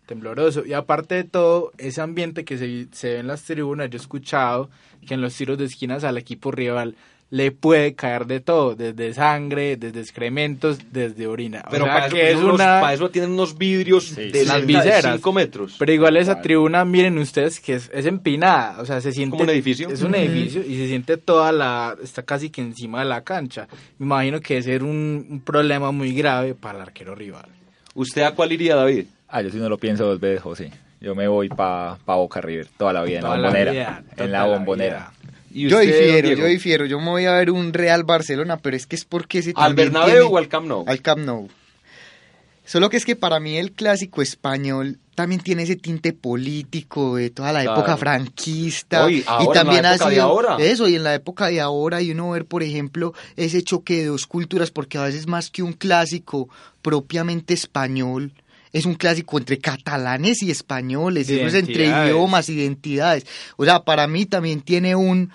tembloroso. 0.07 0.65
Y 0.65 0.73
aparte 0.73 1.15
de 1.17 1.25
todo, 1.25 1.73
ese 1.79 2.01
ambiente 2.01 2.45
que 2.45 2.59
se, 2.59 2.89
se 2.93 3.15
ve 3.15 3.19
en 3.19 3.27
las 3.27 3.45
tribunas, 3.45 3.91
yo 3.91 3.99
he 3.99 4.01
escuchado 4.01 4.71
que 5.07 5.15
en 5.15 5.21
los 5.21 5.37
tiros 5.37 5.59
de 5.59 5.67
esquinas 5.67 6.05
al 6.05 6.17
equipo 6.19 6.51
rival 6.51 6.97
le 7.33 7.53
puede 7.53 7.95
caer 7.95 8.27
de 8.27 8.41
todo, 8.41 8.75
desde 8.75 9.15
sangre, 9.15 9.77
desde 9.77 10.01
excrementos, 10.01 10.79
desde 10.91 11.29
orina. 11.29 11.63
O 11.67 11.71
Pero 11.71 11.85
sea, 11.85 11.95
para, 11.95 12.07
eso, 12.07 12.17
que 12.17 12.23
es 12.23 12.29
tienen 12.29 12.45
unos- 12.45 12.55
una... 12.57 12.81
para 12.81 12.93
eso 12.93 13.11
tienen 13.11 13.31
unos 13.31 13.57
vidrios 13.57 14.17
de 14.17 14.45
Las 14.45 14.67
viseras. 14.67 15.15
5 15.15 15.33
metros. 15.33 15.77
Pero 15.79 15.93
igual 15.93 16.17
esa 16.17 16.41
tribuna, 16.41 16.85
miren 16.85 17.17
ustedes 17.19 17.61
que 17.61 17.75
es, 17.75 17.89
es 17.95 18.07
empinada, 18.07 18.81
o 18.81 18.85
sea, 18.87 19.01
se 19.01 19.13
siente... 19.13 19.31
¿Como 19.31 19.45
un 19.45 19.51
edificio? 19.51 19.89
Es 19.89 20.03
un 20.03 20.15
edificio 20.17 20.63
y 20.67 20.77
se 20.77 20.89
siente 20.89 21.17
toda 21.19 21.53
la... 21.53 21.97
está 22.03 22.25
casi 22.25 22.51
que 22.51 22.63
encima 22.63 22.99
de 22.99 23.05
la 23.05 23.23
cancha. 23.23 23.69
Me 23.99 24.07
imagino 24.07 24.41
que 24.41 24.55
debe 24.55 24.65
ser 24.65 24.83
un, 24.83 25.27
un 25.31 25.41
problema 25.41 25.93
muy 25.93 26.13
grave 26.13 26.55
para 26.55 26.79
el 26.79 26.83
arquero 26.83 27.15
rival. 27.15 27.47
¿Usted 27.95 28.23
a 28.23 28.33
cuál 28.35 28.51
iría, 28.53 28.75
David? 28.75 29.05
Ah, 29.29 29.41
yo 29.43 29.51
sí 29.51 29.59
no 29.59 29.69
lo 29.69 29.79
pienso 29.79 30.05
dos 30.05 30.19
veces, 30.19 30.43
José. 30.43 30.73
Yo 31.01 31.15
me 31.15 31.29
voy 31.29 31.49
para 31.49 31.97
pa 32.05 32.17
Boca 32.17 32.41
River 32.43 32.67
toda 32.77 32.93
la 32.93 33.03
vida 33.03 33.17
en 33.17 33.21
Toda 33.23 33.37
la 33.37 33.43
la 33.43 33.49
bombonera. 33.49 33.73
vida, 33.73 34.03
en 34.17 34.33
la 34.33 34.45
bombonera. 34.45 35.13
¿Y 35.53 35.69
Yo 35.69 35.81
difiero, 35.81 36.29
yo 36.33 36.47
difiero. 36.47 36.87
Yo 36.87 37.01
me 37.01 37.11
voy 37.11 37.25
a 37.25 37.33
ver 37.33 37.51
un 37.51 37.73
Real 37.73 38.05
Barcelona, 38.05 38.57
pero 38.59 38.77
es 38.77 38.87
que 38.87 38.97
es 38.97 39.05
porque 39.05 39.39
ese 39.41 39.53
¿Al 39.57 39.75
Bernabéu 39.75 40.11
tiene- 40.15 40.21
o 40.35 40.39
al 40.39 40.49
Camp 40.49 40.67
Nou? 40.69 40.85
Al 40.87 41.03
Camp 41.03 41.23
Nou. 41.25 41.49
Solo 42.65 42.89
que 42.89 42.97
es 42.97 43.05
que 43.05 43.17
para 43.17 43.41
mí 43.41 43.57
el 43.57 43.73
clásico 43.73 44.23
español 44.23 44.99
también 45.17 45.41
tiene 45.41 45.65
ese 45.65 45.75
tinte 45.75 46.13
político 46.13 47.17
de 47.17 47.31
toda 47.31 47.53
la 47.53 47.63
Claro. 47.63 47.79
época 47.81 47.97
franquista 47.97 49.05
Oye, 49.07 49.25
ahora, 49.27 49.43
y 49.43 49.47
en 49.49 49.53
también 49.53 49.83
la 49.83 49.91
ha 49.91 49.95
época 49.97 50.09
de 50.09 50.15
sido 50.15 50.25
ahora. 50.27 50.57
eso 50.61 50.89
y 50.89 50.95
en 50.95 51.03
la 51.03 51.15
época 51.15 51.47
de 51.49 51.61
ahora 51.61 52.01
y 52.01 52.13
uno 52.13 52.31
ver 52.31 52.45
por 52.47 52.63
ejemplo 52.63 53.13
ese 53.37 53.63
choque 53.63 53.97
de 53.97 54.05
dos 54.07 54.27
culturas 54.29 54.71
porque 54.71 54.99
a 54.99 55.03
veces 55.03 55.27
más 55.27 55.51
que 55.51 55.65
un 55.65 55.73
clásico 55.73 56.49
propiamente 56.81 57.55
español 57.55 58.33
es 58.73 58.87
un 58.87 58.95
clásico 58.95 59.39
entre 59.39 59.59
catalanes 59.59 60.43
y 60.43 60.51
españoles, 60.51 61.29
es 61.29 61.55
entre 61.55 61.87
idiomas, 61.87 62.49
identidades. 62.49 63.27
O 63.57 63.65
sea, 63.65 63.83
para 63.83 64.07
mí 64.07 64.27
también 64.27 64.61
tiene 64.61 64.95
un 64.95 65.31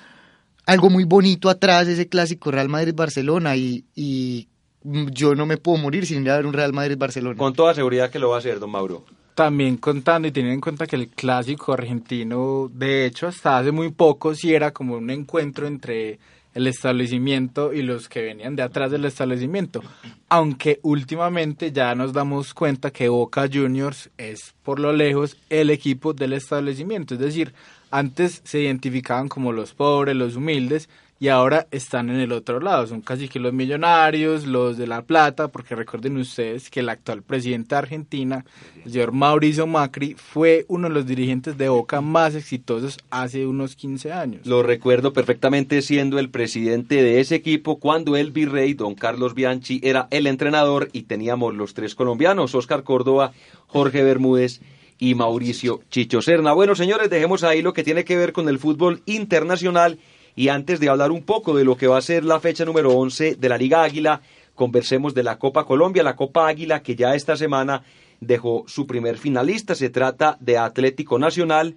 algo 0.66 0.90
muy 0.90 1.04
bonito 1.04 1.50
atrás 1.50 1.88
ese 1.88 2.08
clásico 2.08 2.52
Real 2.52 2.70
Madrid-Barcelona 2.70 3.56
y, 3.56 3.86
y 3.96 4.48
yo 4.84 5.36
no 5.36 5.46
me 5.46 5.58
puedo 5.58 5.78
morir 5.78 6.06
sin 6.06 6.24
ir 6.24 6.32
a 6.32 6.38
ver 6.38 6.46
un 6.46 6.54
Real 6.54 6.74
Madrid-Barcelona. 6.74 7.38
Con 7.38 7.54
toda 7.54 7.74
seguridad 7.74 8.10
que 8.10 8.20
lo 8.20 8.30
va 8.30 8.38
a 8.38 8.40
hacer, 8.40 8.60
don 8.60 8.72
Mauro. 8.72 9.04
También 9.36 9.78
contando 9.78 10.28
y 10.28 10.32
teniendo 10.32 10.56
en 10.56 10.62
cuenta 10.62 10.88
que 10.88 10.96
el 10.96 11.10
clásico 11.10 11.74
argentino, 11.74 12.70
de 12.74 13.06
hecho, 13.06 13.28
hasta 13.28 13.58
hace 13.58 13.72
muy 13.72 13.92
poco 13.92 14.34
sí 14.34 14.54
era 14.54 14.72
como 14.72 14.96
un 14.96 15.10
encuentro 15.10 15.68
entre 15.68 16.20
el 16.56 16.68
establecimiento 16.68 17.74
y 17.74 17.84
los 17.84 18.10
que 18.10 18.24
venían 18.24 18.56
de 18.56 18.64
atrás 18.64 18.90
del 18.90 19.06
establecimiento. 19.06 19.84
Aunque 20.30 20.80
últimamente 20.82 21.72
ya 21.72 21.94
nos 21.94 22.14
damos 22.14 22.54
cuenta 22.54 22.92
que 22.92 23.10
Boca 23.10 23.48
Juniors 23.52 24.10
es 24.18 24.56
por 24.64 24.80
lo 24.80 24.94
lejos 24.94 25.38
el 25.50 25.70
equipo 25.70 26.14
del 26.14 26.34
establecimiento. 26.34 27.14
Es 27.14 27.20
decir, 27.20 27.54
antes 27.92 28.42
se 28.46 28.62
identificaban 28.62 29.28
como 29.28 29.52
los 29.52 29.74
pobres, 29.74 30.16
los 30.16 30.38
humildes, 30.38 30.90
y 31.18 31.30
ahora 31.30 31.68
están 31.72 32.10
en 32.10 32.20
el 32.20 32.32
otro 32.34 32.60
lado. 32.60 32.88
Son 32.88 33.02
casi 33.02 33.30
que 33.30 33.40
los 33.40 33.54
millonarios, 33.54 34.46
los 34.46 34.78
de 34.78 34.86
la 34.86 35.04
plata, 35.04 35.48
porque 35.48 35.76
recuerden 35.76 36.18
ustedes 36.18 36.70
que 36.70 36.82
el 36.82 36.90
actual 36.90 37.24
presidente 37.24 37.76
de 37.76 37.80
Argentina, 37.80 38.46
el 38.84 38.92
señor 38.92 39.14
Mauricio 39.14 39.66
Macri, 39.66 40.16
fue 40.16 40.66
uno 40.68 40.90
de 40.90 40.94
los 40.94 41.06
dirigentes 41.06 41.58
de 41.58 41.70
Boca 41.70 42.02
más 42.02 42.36
exitosos 42.36 43.00
hace 43.10 43.48
unos 43.48 43.76
15 43.76 44.12
años. 44.12 44.46
Lo 44.46 44.62
recuerdo 44.62 45.14
perfectamente 45.14 45.82
siendo 45.82 46.20
el 46.20 46.30
presidente 46.30 47.02
de 47.02 47.22
ese 47.22 47.36
equipo 47.36 47.80
cuando 47.80 48.18
el 48.18 48.32
virrey, 48.32 48.74
don 48.74 48.96
Carlos 48.96 49.34
Bianchi, 49.34 49.80
era 49.84 50.08
el 50.12 50.28
entrenador 50.28 50.90
y 50.92 51.04
teníamos 51.04 51.56
los 51.56 51.74
tres 51.74 51.96
colombianos, 51.96 52.56
Oscar 52.56 52.84
Córdoba, 52.84 53.32
Jorge 53.68 54.04
Bermúdez 54.04 54.60
y 54.98 55.16
Mauricio 55.16 55.82
Chicho 55.90 56.22
Serna. 56.22 56.54
Bueno, 56.54 56.76
señores, 56.76 57.10
dejemos 57.10 57.44
ahí 57.44 57.62
lo 57.62 57.74
que 57.74 57.84
tiene 57.84 58.04
que 58.04 58.18
ver 58.18 58.34
con 58.34 58.50
el 58.50 58.60
fútbol 58.60 59.02
internacional 59.06 59.98
y 60.36 60.50
antes 60.50 60.80
de 60.80 60.90
hablar 60.90 61.12
un 61.12 61.24
poco 61.24 61.56
de 61.56 61.64
lo 61.64 61.78
que 61.78 61.88
va 61.88 61.98
a 61.98 62.02
ser 62.02 62.26
la 62.26 62.40
fecha 62.40 62.66
número 62.66 62.92
11 62.92 63.36
de 63.36 63.50
la 63.50 63.58
Liga 63.58 63.84
Águila, 63.84 64.22
conversemos 64.54 65.14
de 65.14 65.24
la 65.24 65.38
Copa 65.38 65.66
Colombia, 65.66 66.04
la 66.04 66.16
Copa 66.16 66.48
Águila 66.48 66.82
que 66.82 66.96
ya 66.96 67.16
esta 67.16 67.38
semana 67.38 67.84
dejó 68.20 68.64
su 68.68 68.88
primer 68.88 69.18
finalista. 69.18 69.76
Se 69.76 69.90
trata 69.90 70.38
de 70.40 70.58
Atlético 70.58 71.20
Nacional, 71.20 71.76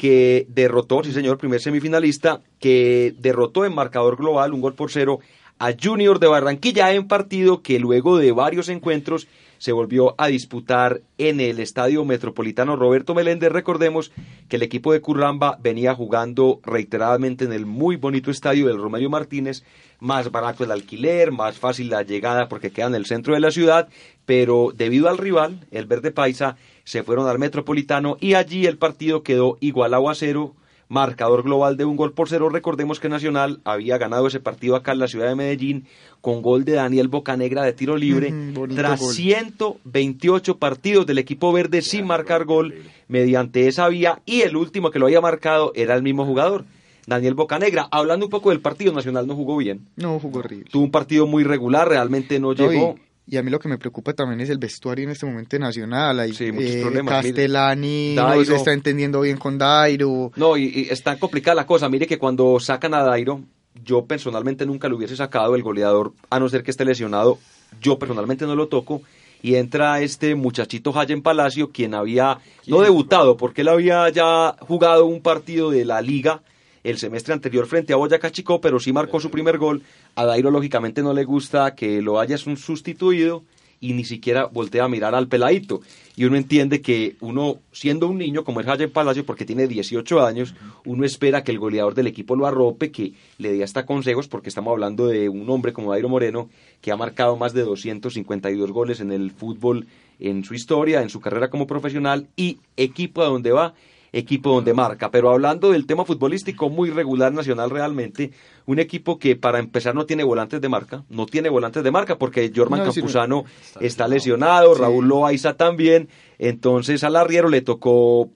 que 0.00 0.46
derrotó, 0.48 1.02
sí 1.04 1.12
señor, 1.12 1.38
primer 1.38 1.60
semifinalista, 1.60 2.40
que 2.58 3.14
derrotó 3.18 3.64
en 3.64 3.74
marcador 3.74 4.16
global 4.16 4.52
un 4.52 4.60
gol 4.60 4.74
por 4.74 4.90
cero 4.90 5.20
a 5.58 5.72
Junior 5.80 6.18
de 6.18 6.26
Barranquilla 6.26 6.92
en 6.92 7.06
partido 7.06 7.62
que 7.62 7.78
luego 7.78 8.18
de 8.18 8.32
varios 8.32 8.68
encuentros 8.68 9.28
se 9.64 9.72
volvió 9.72 10.14
a 10.18 10.26
disputar 10.26 11.00
en 11.16 11.40
el 11.40 11.58
Estadio 11.58 12.04
Metropolitano 12.04 12.76
Roberto 12.76 13.14
Meléndez. 13.14 13.50
Recordemos 13.50 14.12
que 14.46 14.56
el 14.56 14.62
equipo 14.62 14.92
de 14.92 15.00
Curramba 15.00 15.56
venía 15.58 15.94
jugando 15.94 16.60
reiteradamente 16.64 17.46
en 17.46 17.52
el 17.54 17.64
muy 17.64 17.96
bonito 17.96 18.30
estadio 18.30 18.66
del 18.66 18.76
Romelio 18.76 19.08
Martínez, 19.08 19.64
más 20.00 20.30
barato 20.30 20.64
el 20.64 20.70
alquiler, 20.70 21.32
más 21.32 21.56
fácil 21.56 21.88
la 21.88 22.02
llegada 22.02 22.46
porque 22.46 22.72
queda 22.72 22.88
en 22.88 22.94
el 22.94 23.06
centro 23.06 23.32
de 23.32 23.40
la 23.40 23.50
ciudad, 23.50 23.88
pero 24.26 24.70
debido 24.76 25.08
al 25.08 25.16
rival, 25.16 25.66
el 25.70 25.86
Verde 25.86 26.10
Paisa, 26.10 26.58
se 26.84 27.02
fueron 27.02 27.26
al 27.26 27.38
Metropolitano 27.38 28.18
y 28.20 28.34
allí 28.34 28.66
el 28.66 28.76
partido 28.76 29.22
quedó 29.22 29.56
igualado 29.60 30.10
a 30.10 30.14
cero 30.14 30.54
marcador 30.88 31.42
global 31.42 31.76
de 31.76 31.84
un 31.84 31.96
gol 31.96 32.12
por 32.12 32.28
cero. 32.28 32.48
Recordemos 32.48 33.00
que 33.00 33.08
Nacional 33.08 33.60
había 33.64 33.98
ganado 33.98 34.26
ese 34.26 34.40
partido 34.40 34.76
acá 34.76 34.92
en 34.92 34.98
la 34.98 35.08
ciudad 35.08 35.28
de 35.28 35.34
Medellín 35.34 35.86
con 36.20 36.42
gol 36.42 36.64
de 36.64 36.72
Daniel 36.72 37.08
Bocanegra 37.08 37.62
de 37.62 37.72
tiro 37.72 37.96
libre 37.96 38.32
tras 38.74 39.00
gol. 39.00 39.12
128 39.14 40.58
partidos 40.58 41.06
del 41.06 41.18
equipo 41.18 41.52
verde 41.52 41.82
sin 41.82 42.06
marcar 42.06 42.44
gol 42.44 42.74
mediante 43.08 43.68
esa 43.68 43.88
vía 43.88 44.20
y 44.24 44.42
el 44.42 44.56
último 44.56 44.90
que 44.90 44.98
lo 44.98 45.06
había 45.06 45.20
marcado 45.20 45.72
era 45.74 45.94
el 45.94 46.02
mismo 46.02 46.24
jugador, 46.24 46.64
Daniel 47.06 47.34
Bocanegra. 47.34 47.86
Hablando 47.90 48.26
un 48.26 48.30
poco 48.30 48.50
del 48.50 48.60
partido, 48.60 48.92
Nacional 48.92 49.26
no 49.26 49.34
jugó 49.34 49.56
bien. 49.56 49.86
No, 49.96 50.18
jugó 50.18 50.38
horrible. 50.38 50.66
Tuvo 50.70 50.84
un 50.84 50.90
partido 50.90 51.26
muy 51.26 51.44
regular, 51.44 51.88
realmente 51.88 52.40
no 52.40 52.54
No, 52.54 52.54
llegó. 52.54 52.94
y, 52.96 53.13
y 53.26 53.36
a 53.38 53.42
mí 53.42 53.50
lo 53.50 53.58
que 53.58 53.68
me 53.68 53.78
preocupa 53.78 54.12
también 54.12 54.40
es 54.40 54.50
el 54.50 54.58
vestuario 54.58 55.04
en 55.04 55.10
este 55.10 55.24
momento 55.26 55.58
nacional. 55.58 56.20
Hay, 56.20 56.32
Sí, 56.34 56.52
muchos 56.52 56.70
eh, 56.70 56.80
problemas. 56.82 57.14
Castellani 57.22 58.14
no 58.14 58.24
Dairo. 58.28 58.44
se 58.44 58.56
está 58.56 58.72
entendiendo 58.72 59.20
bien 59.22 59.36
con 59.38 59.56
Dairo. 59.58 60.30
No, 60.36 60.56
y, 60.56 60.64
y 60.64 60.80
está 60.90 61.18
complicada 61.18 61.54
la 61.54 61.66
cosa. 61.66 61.88
Mire 61.88 62.06
que 62.06 62.18
cuando 62.18 62.58
sacan 62.60 62.92
a 62.94 63.02
Dairo, 63.02 63.40
yo 63.84 64.04
personalmente 64.04 64.66
nunca 64.66 64.88
lo 64.88 64.96
hubiese 64.96 65.16
sacado 65.16 65.54
el 65.54 65.62
goleador, 65.62 66.12
a 66.30 66.38
no 66.38 66.48
ser 66.48 66.62
que 66.62 66.70
esté 66.70 66.84
lesionado. 66.84 67.38
Yo 67.80 67.98
personalmente 67.98 68.46
no 68.46 68.54
lo 68.54 68.68
toco. 68.68 69.02
Y 69.42 69.56
entra 69.56 70.00
este 70.00 70.34
muchachito 70.34 70.92
Jayen 70.92 71.20
Palacio, 71.22 71.70
quien 71.70 71.94
había 71.94 72.38
no 72.66 72.80
debutado, 72.80 73.36
porque 73.36 73.60
él 73.60 73.68
había 73.68 74.08
ya 74.08 74.56
jugado 74.60 75.04
un 75.04 75.20
partido 75.20 75.70
de 75.70 75.84
la 75.84 76.00
liga 76.00 76.40
el 76.84 76.98
semestre 76.98 77.32
anterior 77.32 77.66
frente 77.66 77.92
a 77.92 77.96
Boyacá 77.96 78.30
Chico, 78.30 78.60
pero 78.60 78.78
sí 78.78 78.92
marcó 78.92 79.18
su 79.18 79.30
primer 79.30 79.58
gol. 79.58 79.82
A 80.14 80.26
Dairo 80.26 80.50
lógicamente 80.50 81.02
no 81.02 81.14
le 81.14 81.24
gusta 81.24 81.74
que 81.74 82.02
lo 82.02 82.20
hayas 82.20 82.46
un 82.46 82.58
sustituido 82.58 83.42
y 83.80 83.92
ni 83.92 84.04
siquiera 84.04 84.46
voltea 84.46 84.84
a 84.84 84.88
mirar 84.88 85.14
al 85.14 85.28
peladito. 85.28 85.80
Y 86.16 86.24
uno 86.24 86.36
entiende 86.36 86.80
que 86.80 87.16
uno, 87.20 87.58
siendo 87.72 88.06
un 88.08 88.18
niño 88.18 88.44
como 88.44 88.60
es 88.60 88.66
Jaime 88.66 88.88
Palacio, 88.88 89.26
porque 89.26 89.44
tiene 89.44 89.66
18 89.66 90.24
años, 90.24 90.54
uno 90.84 91.04
espera 91.04 91.42
que 91.42 91.52
el 91.52 91.58
goleador 91.58 91.94
del 91.94 92.06
equipo 92.06 92.36
lo 92.36 92.46
arrope, 92.46 92.90
que 92.90 93.12
le 93.38 93.52
dé 93.52 93.64
hasta 93.64 93.84
consejos, 93.84 94.28
porque 94.28 94.48
estamos 94.48 94.70
hablando 94.70 95.06
de 95.06 95.28
un 95.28 95.48
hombre 95.50 95.72
como 95.72 95.90
Dairo 95.90 96.08
Moreno, 96.08 96.48
que 96.80 96.92
ha 96.92 96.96
marcado 96.96 97.36
más 97.36 97.52
de 97.52 97.62
252 97.62 98.70
goles 98.70 99.00
en 99.00 99.10
el 99.12 99.32
fútbol 99.32 99.86
en 100.20 100.44
su 100.44 100.54
historia, 100.54 101.02
en 101.02 101.10
su 101.10 101.20
carrera 101.20 101.50
como 101.50 101.66
profesional, 101.66 102.26
y 102.36 102.58
equipo 102.76 103.22
a 103.22 103.26
donde 103.26 103.52
va 103.52 103.74
equipo 104.14 104.54
donde 104.54 104.72
marca. 104.72 105.10
Pero 105.10 105.30
hablando 105.30 105.70
del 105.70 105.86
tema 105.86 106.04
futbolístico, 106.04 106.70
muy 106.70 106.90
regular 106.90 107.32
nacional 107.32 107.70
realmente, 107.70 108.30
un 108.66 108.78
equipo 108.78 109.18
que 109.18 109.36
para 109.36 109.58
empezar 109.58 109.94
no 109.94 110.06
tiene 110.06 110.24
volantes 110.24 110.60
de 110.60 110.68
marca, 110.68 111.04
no 111.10 111.26
tiene 111.26 111.48
volantes 111.48 111.82
de 111.82 111.90
marca 111.90 112.16
porque 112.16 112.50
Jorman 112.54 112.84
No, 112.84 112.92
sí, 112.92 113.00
Campuzano 113.00 113.44
está 113.80 114.08
lesionado, 114.08 114.74
Sí. 114.74 114.80
Raúl 114.80 115.08
Loaiza 115.08 115.56
también, 115.56 116.08
entonces 116.38 117.04
al 117.04 117.16
arriero 117.16 117.48
le 117.48 117.60
tocó 117.60 118.30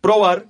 probar 0.00 0.46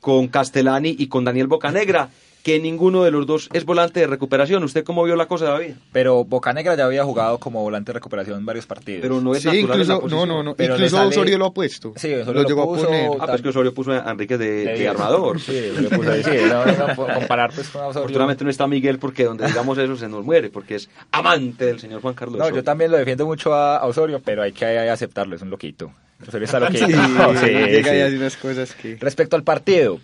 con 0.00 0.28
Castellani 0.28 0.94
y 0.98 1.08
con 1.08 1.24
Daniel 1.24 1.46
Bocanegra, 1.48 2.10
que 2.42 2.58
ninguno 2.60 3.04
de 3.04 3.10
los 3.10 3.26
dos 3.26 3.48
es 3.52 3.64
volante 3.66 4.00
de 4.00 4.06
recuperación. 4.06 4.62
¿Usted 4.64 4.82
cómo 4.84 5.04
vio 5.04 5.16
la 5.16 5.26
cosa, 5.26 5.46
David? 5.46 5.72
Pero 5.92 6.24
Bocanegra 6.24 6.76
ya 6.76 6.86
había 6.86 7.04
jugado 7.04 7.38
como 7.38 7.60
volante 7.62 7.90
de 7.90 7.94
recuperación 7.94 8.38
en 8.38 8.46
varios 8.46 8.64
partidos. 8.66 9.02
Pero 9.02 9.20
no 9.20 9.34
es 9.34 9.42
Sí, 9.42 9.48
natural 9.48 9.64
incluso, 9.80 9.92
no, 9.92 10.00
posición. 10.00 10.28
no, 10.28 10.42
no, 10.42 10.54
Pero 10.54 10.74
incluso 10.76 10.96
sale- 10.96 11.08
Osorio 11.08 11.36
lo 11.38 11.46
ha 11.46 11.52
puesto. 11.52 11.92
Sí, 11.96 12.14
Osorio 12.14 12.32
lo 12.34 12.42
lo 12.42 12.48
llegó 12.48 12.66
puso. 12.66 12.84
a 12.84 12.86
poner. 12.86 13.10
Ah, 13.20 13.26
pues 13.26 13.42
que 13.42 13.48
Osorio 13.50 13.74
puso 13.74 13.92
a 13.92 14.10
Enrique 14.10 14.38
de, 14.38 14.64
de 14.64 14.88
armador. 14.88 15.38
Sí, 15.48 15.52
le 15.78 15.88
puso 15.90 16.10
ahí, 16.10 16.22
sí, 16.24 16.30
no, 16.48 16.64
no, 16.64 17.14
comparar 17.14 17.50
pues 17.54 17.68
con 17.68 17.82
Osorio. 17.82 18.00
Afortunadamente 18.00 18.44
no 18.44 18.50
está 18.50 18.66
Miguel 18.66 18.98
porque 18.98 19.24
donde 19.24 19.46
digamos 19.46 19.76
eso 19.76 19.96
se 19.96 20.08
nos 20.08 20.24
muere, 20.24 20.48
porque 20.48 20.76
es 20.76 20.88
amante 21.12 21.66
del 21.66 21.80
señor 21.80 22.00
Juan 22.00 22.14
Carlos 22.14 22.38
No, 22.38 22.44
Osorio. 22.44 22.60
yo 22.60 22.64
también 22.64 22.90
lo 22.90 22.96
defiendo 22.96 23.26
mucho 23.26 23.52
a, 23.52 23.76
a 23.78 23.86
Osorio, 23.86 24.20
pero 24.24 24.42
hay 24.42 24.52
que 24.52 24.64
aceptarlo, 24.64 25.36
es 25.36 25.42
un 25.42 25.50
loquito. 25.50 25.92
Osorio 26.26 26.46
está 26.46 26.60
loquito. 26.60 26.86
Sí, 26.86 26.94
Sí, 27.40 27.46
llega 27.46 27.90
sí. 27.90 27.96
y 27.96 28.00
hace 28.00 28.16
unas 28.16 28.36
cosas 28.36 28.74
que... 28.74 28.96
Respecto 28.96 29.36
al 29.36 29.42
partido, 29.44 30.00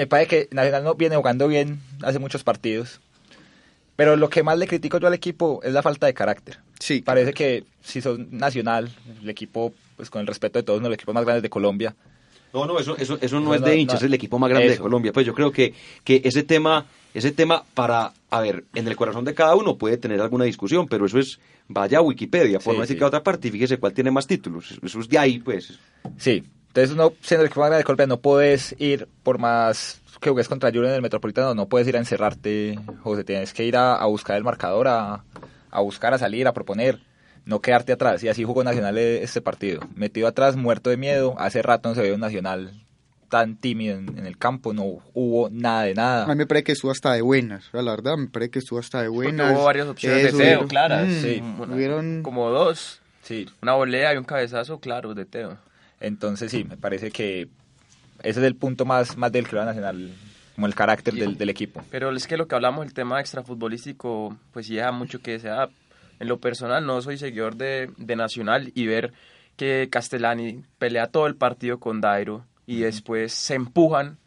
me 0.00 0.06
parece 0.06 0.28
que 0.48 0.48
Nacional 0.54 0.82
no 0.82 0.94
viene 0.94 1.14
jugando 1.16 1.46
bien 1.46 1.78
hace 2.02 2.18
muchos 2.18 2.42
partidos. 2.42 3.00
Pero 3.96 4.16
lo 4.16 4.30
que 4.30 4.42
más 4.42 4.56
le 4.58 4.66
critico 4.66 4.98
yo 4.98 5.08
al 5.08 5.12
equipo 5.12 5.60
es 5.62 5.74
la 5.74 5.82
falta 5.82 6.06
de 6.06 6.14
carácter. 6.14 6.58
Sí, 6.78 7.02
Parece 7.02 7.34
que 7.34 7.64
si 7.82 8.00
son 8.00 8.28
Nacional, 8.30 8.90
el 9.22 9.28
equipo, 9.28 9.74
pues 9.96 10.08
con 10.08 10.22
el 10.22 10.26
respeto 10.26 10.58
de 10.58 10.62
todos, 10.62 10.78
uno 10.78 10.84
de 10.84 10.90
los 10.92 10.94
equipos 10.94 11.14
más 11.14 11.24
grandes 11.24 11.42
de 11.42 11.50
Colombia. 11.50 11.94
No, 12.54 12.64
no, 12.64 12.78
eso, 12.78 12.96
eso, 12.96 13.18
eso 13.20 13.40
no 13.40 13.50
No, 13.50 13.54
es 13.54 13.60
de 13.60 13.76
hinchas, 13.76 13.96
no. 13.96 13.98
es 13.98 14.04
el 14.04 14.14
equipo 14.14 14.38
más 14.38 14.48
grande 14.48 14.70
de. 14.70 14.78
Colombia. 14.78 15.12
Pues 15.12 15.26
yo 15.26 15.34
creo 15.34 15.52
que, 15.52 15.74
que 16.02 16.22
ese 16.24 16.44
tema, 16.44 16.86
ese 17.12 17.30
tema 17.30 17.62
para, 17.74 18.14
a 18.30 18.40
ver, 18.40 18.64
en 18.74 18.88
el 18.88 18.96
corazón 18.96 19.26
de 19.26 19.34
cada 19.34 19.54
uno 19.54 19.76
puede 19.76 19.98
tener 19.98 20.18
alguna 20.22 20.46
discusión, 20.46 20.88
pero 20.88 21.04
eso 21.04 21.18
es, 21.18 21.38
vaya 21.68 21.98
a 21.98 22.00
Wikipedia, 22.00 22.58
por 22.58 22.72
Sí, 22.72 22.78
no 22.78 22.80
decir 22.80 22.94
sí. 22.94 22.98
que 22.98 23.04
a 23.04 23.08
otra 23.08 23.22
parte, 23.22 23.48
y 23.48 23.50
fíjese 23.50 23.76
cuál 23.76 23.92
tiene 23.92 24.10
más 24.10 24.26
títulos. 24.26 24.78
Eso 24.82 24.98
es 25.00 25.08
de 25.10 25.18
ahí, 25.18 25.38
pues. 25.40 25.78
Sí, 26.16 26.42
entonces 26.70 26.92
uno, 26.92 27.12
siendo 27.20 27.42
el 27.42 27.46
equipo 27.48 27.60
más 27.60 27.68
grande 27.70 27.78
de 27.78 27.84
Colombia, 27.84 28.06
no 28.06 28.16
puedes 28.18 28.74
ir 28.78 29.08
por 29.22 29.38
más 29.38 30.00
que 30.20 30.28
juegues 30.30 30.48
contra 30.48 30.68
Junior 30.70 30.86
en 30.88 30.94
el 30.96 31.02
Metropolitano, 31.02 31.54
no 31.54 31.66
puedes 31.66 31.88
ir 31.88 31.96
a 31.96 31.98
encerrarte, 32.00 32.78
José, 33.02 33.24
tienes 33.24 33.54
que 33.54 33.64
ir 33.64 33.76
a, 33.76 33.94
a 33.96 34.04
buscar 34.06 34.36
el 34.36 34.44
marcador, 34.44 34.86
a, 34.88 35.24
a 35.70 35.80
buscar, 35.80 36.12
a 36.12 36.18
salir, 36.18 36.46
a 36.46 36.52
proponer, 36.52 37.00
no 37.46 37.60
quedarte 37.60 37.92
atrás. 37.92 38.22
Y 38.22 38.28
así 38.28 38.44
jugó 38.44 38.62
Nacional 38.62 38.98
e- 38.98 39.22
este 39.22 39.40
partido, 39.40 39.80
metido 39.94 40.28
atrás, 40.28 40.56
muerto 40.56 40.90
de 40.90 40.98
miedo, 40.98 41.34
hace 41.38 41.62
rato 41.62 41.88
no 41.88 41.94
se 41.94 42.02
veía 42.02 42.14
un 42.14 42.20
Nacional 42.20 42.70
tan 43.30 43.56
tímido 43.56 43.96
en, 43.96 44.18
en 44.18 44.26
el 44.26 44.36
campo, 44.36 44.74
no 44.74 44.84
hubo 45.14 45.48
nada 45.50 45.84
de 45.84 45.92
A 45.92 45.94
nada. 45.94 46.26
mí 46.26 46.34
me 46.34 46.46
parece 46.46 46.64
que 46.64 46.72
estuvo 46.72 46.90
hasta 46.90 47.12
de 47.14 47.22
buenas, 47.22 47.64
la 47.72 47.82
verdad, 47.82 48.16
me 48.18 48.26
parece 48.28 48.50
que 48.50 48.58
estuvo 48.58 48.78
hasta 48.78 49.00
de 49.00 49.08
buenas. 49.08 49.54
hubo 49.56 49.64
varias 49.64 49.86
opciones 49.86 50.24
Eso, 50.26 50.36
de 50.36 50.42
Teo, 50.44 50.48
hubieron- 50.58 50.68
claras. 50.68 51.06
mm, 51.08 51.22
sí. 51.22 51.42
Una- 51.58 51.74
hubieron- 51.74 52.22
Como 52.22 52.50
dos. 52.50 53.00
Sí, 53.22 53.48
Una 53.62 53.72
volea 53.74 54.12
y 54.12 54.16
un 54.18 54.24
cabezazo, 54.24 54.80
claro, 54.80 55.14
de 55.14 55.24
Teo. 55.24 55.56
Entonces 56.00 56.50
sí, 56.50 56.64
me 56.64 56.76
parece 56.76 57.10
que 57.10 57.42
ese 58.22 58.40
es 58.40 58.46
el 58.46 58.54
punto 58.56 58.84
más, 58.84 59.16
más 59.16 59.30
del 59.32 59.44
va 59.46 59.64
Nacional, 59.64 60.10
como 60.54 60.66
el 60.66 60.74
carácter 60.74 61.14
del, 61.14 61.38
del 61.38 61.48
equipo. 61.48 61.82
Pero 61.90 62.10
es 62.14 62.26
que 62.26 62.36
lo 62.36 62.46
que 62.48 62.54
hablamos, 62.54 62.84
el 62.86 62.92
tema 62.92 63.20
extrafutbolístico, 63.20 64.36
pues 64.52 64.66
sí 64.66 64.74
deja 64.76 64.92
mucho 64.92 65.20
que 65.20 65.32
desear. 65.32 65.70
En 66.18 66.28
lo 66.28 66.38
personal 66.38 66.84
no 66.84 67.00
soy 67.00 67.16
seguidor 67.16 67.56
de, 67.56 67.90
de 67.96 68.16
Nacional 68.16 68.70
y 68.74 68.86
ver 68.86 69.12
que 69.56 69.88
Castellani 69.90 70.62
pelea 70.78 71.06
todo 71.06 71.26
el 71.26 71.34
partido 71.36 71.78
con 71.78 72.00
Dairo 72.00 72.44
y 72.66 72.80
después 72.80 73.32
se 73.32 73.54
empujan 73.54 74.18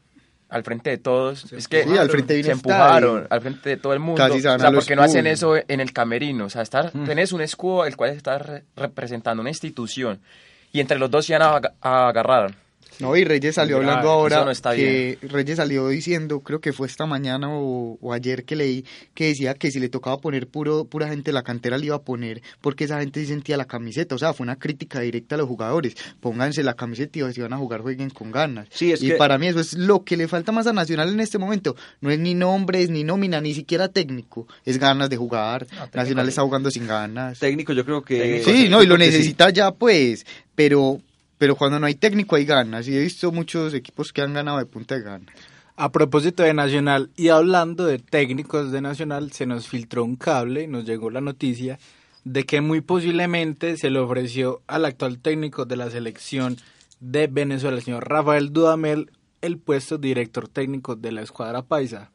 al 0.50 0.64
frente 0.64 0.90
de 0.92 0.98
todos. 0.98 1.52
es 1.54 1.68
que 1.68 1.84
Sí, 1.84 1.98
al 1.98 2.10
frente 2.10 2.44
se 2.44 2.52
empujaron 2.52 3.28
al 3.30 3.42
frente 3.42 3.70
de 3.70 3.78
todo 3.78 3.94
el 3.94 4.00
mundo. 4.00 4.18
Casi 4.18 4.42
se 4.42 4.48
o 4.48 4.52
van 4.52 4.60
sea, 4.60 4.70
a 4.70 4.72
los 4.72 4.84
¿por 4.84 4.88
qué 4.88 4.96
no 4.96 5.04
hacen 5.04 5.28
eso 5.28 5.56
en 5.68 5.80
el 5.80 5.94
camerino? 5.94 6.46
O 6.46 6.50
sea, 6.50 6.62
estar, 6.64 6.92
tenés 6.92 7.32
un 7.32 7.42
escudo 7.42 7.86
el 7.86 7.96
cual 7.96 8.12
está 8.12 8.38
re- 8.40 8.64
representando 8.76 9.42
una 9.42 9.50
institución 9.52 10.20
y 10.74 10.82
entre 10.82 11.00
los 11.00 11.10
dos 11.10 11.26
se 11.26 11.34
van 11.34 11.42
a, 11.44 11.56
ag- 11.62 11.74
a 11.82 12.10
agarrar. 12.10 12.56
No, 13.00 13.16
y 13.18 13.24
Reyes 13.24 13.56
salió 13.56 13.78
hablando 13.78 14.02
eso 14.04 14.10
ahora 14.12 14.46
no 14.46 14.52
está 14.52 14.76
que 14.76 15.18
Reyes 15.24 15.58
salió 15.58 15.88
diciendo, 15.88 16.42
creo 16.42 16.62
que 16.62 16.74
fue 16.74 16.86
esta 16.86 17.08
mañana 17.08 17.50
o, 17.50 17.98
o 18.00 18.14
ayer 18.14 18.46
que 18.46 18.56
leí, 18.56 18.86
que 19.16 19.30
decía 19.30 19.56
que 19.56 19.72
si 19.72 19.80
le 19.80 19.90
tocaba 19.90 20.20
poner 20.22 20.48
puro 20.48 20.86
pura 20.86 21.08
gente 21.08 21.32
de 21.32 21.34
la 21.34 21.42
cantera 21.42 21.80
le 21.80 21.88
iba 21.88 21.96
a 21.96 22.02
poner 22.04 22.44
porque 22.62 22.84
esa 22.84 23.00
gente 23.00 23.20
sí 23.22 23.26
sentía 23.26 23.58
la 23.58 23.66
camiseta, 23.66 24.14
o 24.14 24.20
sea, 24.20 24.34
fue 24.34 24.44
una 24.44 24.58
crítica 24.60 25.00
directa 25.00 25.34
a 25.34 25.40
los 25.40 25.48
jugadores, 25.48 25.96
pónganse 26.20 26.62
la 26.62 26.76
camiseta 26.76 27.18
y 27.18 27.34
si 27.34 27.42
van 27.42 27.54
a 27.54 27.58
jugar 27.58 27.82
jueguen 27.82 28.12
con 28.12 28.32
ganas. 28.32 28.68
Sí, 28.70 28.92
es 28.92 29.02
y 29.02 29.08
que- 29.08 29.16
para 29.16 29.40
mí 29.40 29.48
eso 29.48 29.60
es 29.60 29.74
lo 29.74 30.04
que 30.04 30.16
le 30.16 30.28
falta 30.28 30.52
más 30.52 30.68
a 30.68 30.72
Nacional 30.72 31.10
en 31.10 31.20
este 31.20 31.40
momento, 31.40 31.76
no 32.00 32.12
es 32.12 32.20
ni 32.20 32.36
nombres, 32.36 32.92
ni 32.92 33.04
nómina, 33.04 33.42
ni 33.42 33.56
siquiera 33.56 33.88
técnico, 33.90 34.48
es 34.66 34.78
ganas 34.78 35.10
de 35.10 35.18
jugar, 35.18 35.66
Nacional 35.92 36.30
está 36.30 36.44
jugando 36.44 36.70
sin 36.70 36.86
ganas. 36.86 37.40
Técnico, 37.40 37.74
yo 37.74 37.84
creo 37.86 38.04
que. 38.04 38.44
Sí, 38.46 38.70
no, 38.70 38.84
y 38.84 38.86
lo 38.86 38.98
sí. 38.98 39.00
necesita 39.00 39.50
ya, 39.50 39.72
pues, 39.72 40.28
pero, 40.56 41.00
pero 41.38 41.56
cuando 41.56 41.80
no 41.80 41.86
hay 41.86 41.96
técnico 41.96 42.36
hay 42.36 42.46
ganas, 42.46 42.88
y 42.88 42.96
he 42.96 43.00
visto 43.00 43.32
muchos 43.32 43.74
equipos 43.74 44.12
que 44.14 44.22
han 44.22 44.34
ganado 44.34 44.58
de 44.58 44.66
punta 44.66 44.96
de 44.96 45.02
ganas. 45.02 45.36
A 45.76 45.92
propósito 45.92 46.44
de 46.44 46.54
Nacional 46.54 47.10
y 47.16 47.30
hablando 47.30 47.86
de 47.86 47.98
técnicos 47.98 48.72
de 48.72 48.82
Nacional, 48.82 49.32
se 49.32 49.48
nos 49.48 49.68
filtró 49.68 50.04
un 50.04 50.16
cable, 50.16 50.68
nos 50.68 50.86
llegó 50.86 51.10
la 51.10 51.20
noticia 51.20 51.80
de 52.24 52.44
que 52.44 52.62
muy 52.62 52.82
posiblemente 52.82 53.76
se 53.78 53.90
le 53.90 54.00
ofreció 54.00 54.62
al 54.68 54.86
actual 54.86 55.20
técnico 55.20 55.66
de 55.66 55.76
la 55.76 55.90
selección 55.90 56.58
de 57.00 57.28
Venezuela, 57.28 57.78
el 57.78 57.84
señor 57.84 58.08
Rafael 58.08 58.54
Dudamel, 58.54 59.12
el 59.42 59.58
puesto 59.58 59.98
de 59.98 60.08
director 60.10 60.48
técnico 60.48 60.96
de 60.96 61.12
la 61.12 61.22
escuadra 61.22 61.64
paisa. 61.64 62.12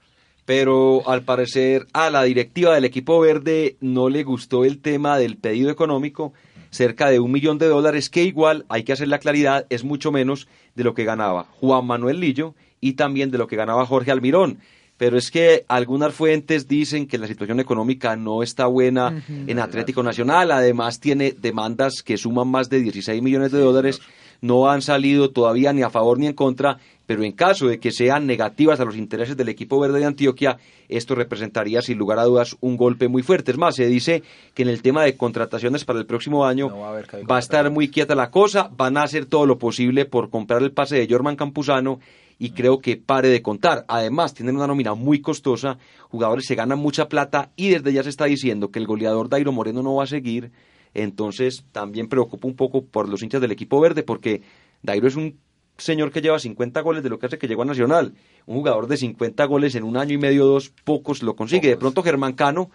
pero 0.46 1.06
al 1.06 1.24
parecer 1.24 1.86
a 1.92 2.08
la 2.08 2.22
directiva 2.22 2.74
del 2.74 2.86
equipo 2.86 3.20
verde 3.20 3.76
no 3.82 4.08
le 4.08 4.22
gustó 4.22 4.64
el 4.64 4.78
tema 4.80 5.18
del 5.18 5.36
pedido 5.36 5.68
económico, 5.68 6.32
cerca 6.70 7.10
de 7.10 7.20
un 7.20 7.32
millón 7.32 7.58
de 7.58 7.66
dólares, 7.66 8.10
que 8.10 8.24
igual, 8.24 8.64
hay 8.68 8.84
que 8.84 8.92
hacer 8.92 9.08
la 9.08 9.18
claridad, 9.18 9.66
es 9.70 9.84
mucho 9.84 10.12
menos 10.12 10.48
de 10.74 10.84
lo 10.84 10.94
que 10.94 11.04
ganaba 11.04 11.46
Juan 11.60 11.86
Manuel 11.86 12.20
Lillo 12.20 12.54
y 12.80 12.92
también 12.94 13.30
de 13.30 13.38
lo 13.38 13.46
que 13.46 13.56
ganaba 13.56 13.86
Jorge 13.86 14.10
Almirón. 14.10 14.58
Pero 14.96 15.16
es 15.16 15.30
que 15.30 15.64
algunas 15.68 16.12
fuentes 16.12 16.66
dicen 16.66 17.06
que 17.06 17.18
la 17.18 17.28
situación 17.28 17.60
económica 17.60 18.16
no 18.16 18.42
está 18.42 18.66
buena 18.66 19.22
en 19.28 19.58
Atlético 19.60 20.02
Nacional, 20.02 20.50
además 20.50 20.98
tiene 20.98 21.32
demandas 21.38 22.02
que 22.02 22.16
suman 22.16 22.48
más 22.48 22.68
de 22.68 22.80
16 22.80 23.22
millones 23.22 23.52
de 23.52 23.60
dólares, 23.60 24.00
no 24.40 24.70
han 24.70 24.82
salido 24.82 25.30
todavía 25.30 25.72
ni 25.72 25.82
a 25.82 25.90
favor 25.90 26.18
ni 26.18 26.26
en 26.26 26.34
contra, 26.34 26.78
pero 27.06 27.24
en 27.24 27.32
caso 27.32 27.68
de 27.68 27.80
que 27.80 27.90
sean 27.90 28.26
negativas 28.26 28.80
a 28.80 28.84
los 28.84 28.96
intereses 28.96 29.36
del 29.36 29.48
equipo 29.48 29.80
verde 29.80 30.00
de 30.00 30.04
Antioquia, 30.04 30.58
esto 30.88 31.14
representaría 31.14 31.80
sin 31.80 31.98
lugar 31.98 32.18
a 32.18 32.24
dudas 32.24 32.56
un 32.60 32.76
golpe 32.76 33.08
muy 33.08 33.22
fuerte. 33.22 33.52
Es 33.52 33.58
más, 33.58 33.76
se 33.76 33.86
dice 33.86 34.22
que 34.54 34.62
en 34.62 34.68
el 34.68 34.82
tema 34.82 35.02
de 35.02 35.16
contrataciones 35.16 35.84
para 35.84 35.98
el 35.98 36.06
próximo 36.06 36.44
año 36.44 36.68
No 36.68 36.80
va 36.80 36.88
a 36.88 36.90
haber 36.90 37.06
va 37.30 37.36
a 37.36 37.40
estar 37.40 37.70
muy 37.70 37.88
quieta 37.88 38.14
la 38.14 38.30
cosa, 38.30 38.70
van 38.76 38.96
a 38.96 39.04
hacer 39.04 39.26
todo 39.26 39.46
lo 39.46 39.58
posible 39.58 40.04
por 40.04 40.30
comprar 40.30 40.62
el 40.62 40.72
pase 40.72 40.96
de 40.96 41.08
Jorman 41.08 41.36
Campuzano 41.36 41.98
y 42.38 42.50
creo 42.50 42.78
que 42.78 42.96
pare 42.96 43.28
de 43.28 43.42
contar. 43.42 43.84
Además, 43.88 44.34
tienen 44.34 44.56
una 44.56 44.66
nómina 44.66 44.94
muy 44.94 45.20
costosa, 45.20 45.78
jugadores 46.08 46.46
se 46.46 46.54
ganan 46.54 46.78
mucha 46.78 47.08
plata 47.08 47.50
y 47.56 47.70
desde 47.70 47.92
ya 47.92 48.02
se 48.02 48.10
está 48.10 48.26
diciendo 48.26 48.70
que 48.70 48.78
el 48.78 48.86
goleador 48.86 49.28
Dairo 49.28 49.52
Moreno 49.52 49.82
no 49.82 49.96
va 49.96 50.04
a 50.04 50.06
seguir, 50.06 50.52
entonces 50.94 51.64
también 51.72 52.08
preocupa 52.08 52.48
un 52.48 52.56
poco 52.56 52.84
por 52.84 53.08
los 53.08 53.22
hinchas 53.22 53.40
del 53.40 53.52
equipo 53.52 53.80
verde 53.80 54.02
porque 54.02 54.42
Dairo 54.82 55.08
es 55.08 55.16
un 55.16 55.38
señor 55.78 56.10
que 56.10 56.20
lleva 56.20 56.38
50 56.38 56.80
goles 56.80 57.02
de 57.02 57.08
lo 57.08 57.18
que 57.18 57.26
hace 57.26 57.38
que 57.38 57.46
llegó 57.48 57.62
a 57.62 57.66
Nacional. 57.66 58.14
Un 58.46 58.56
jugador 58.56 58.88
de 58.88 58.96
50 58.96 59.44
goles 59.46 59.74
en 59.74 59.84
un 59.84 59.96
año 59.96 60.14
y 60.14 60.18
medio, 60.18 60.44
dos, 60.44 60.70
pocos 60.84 61.22
lo 61.22 61.36
consigue. 61.36 61.68
De 61.68 61.76
pronto 61.76 62.02
Germán 62.02 62.34
Cano, 62.34 62.70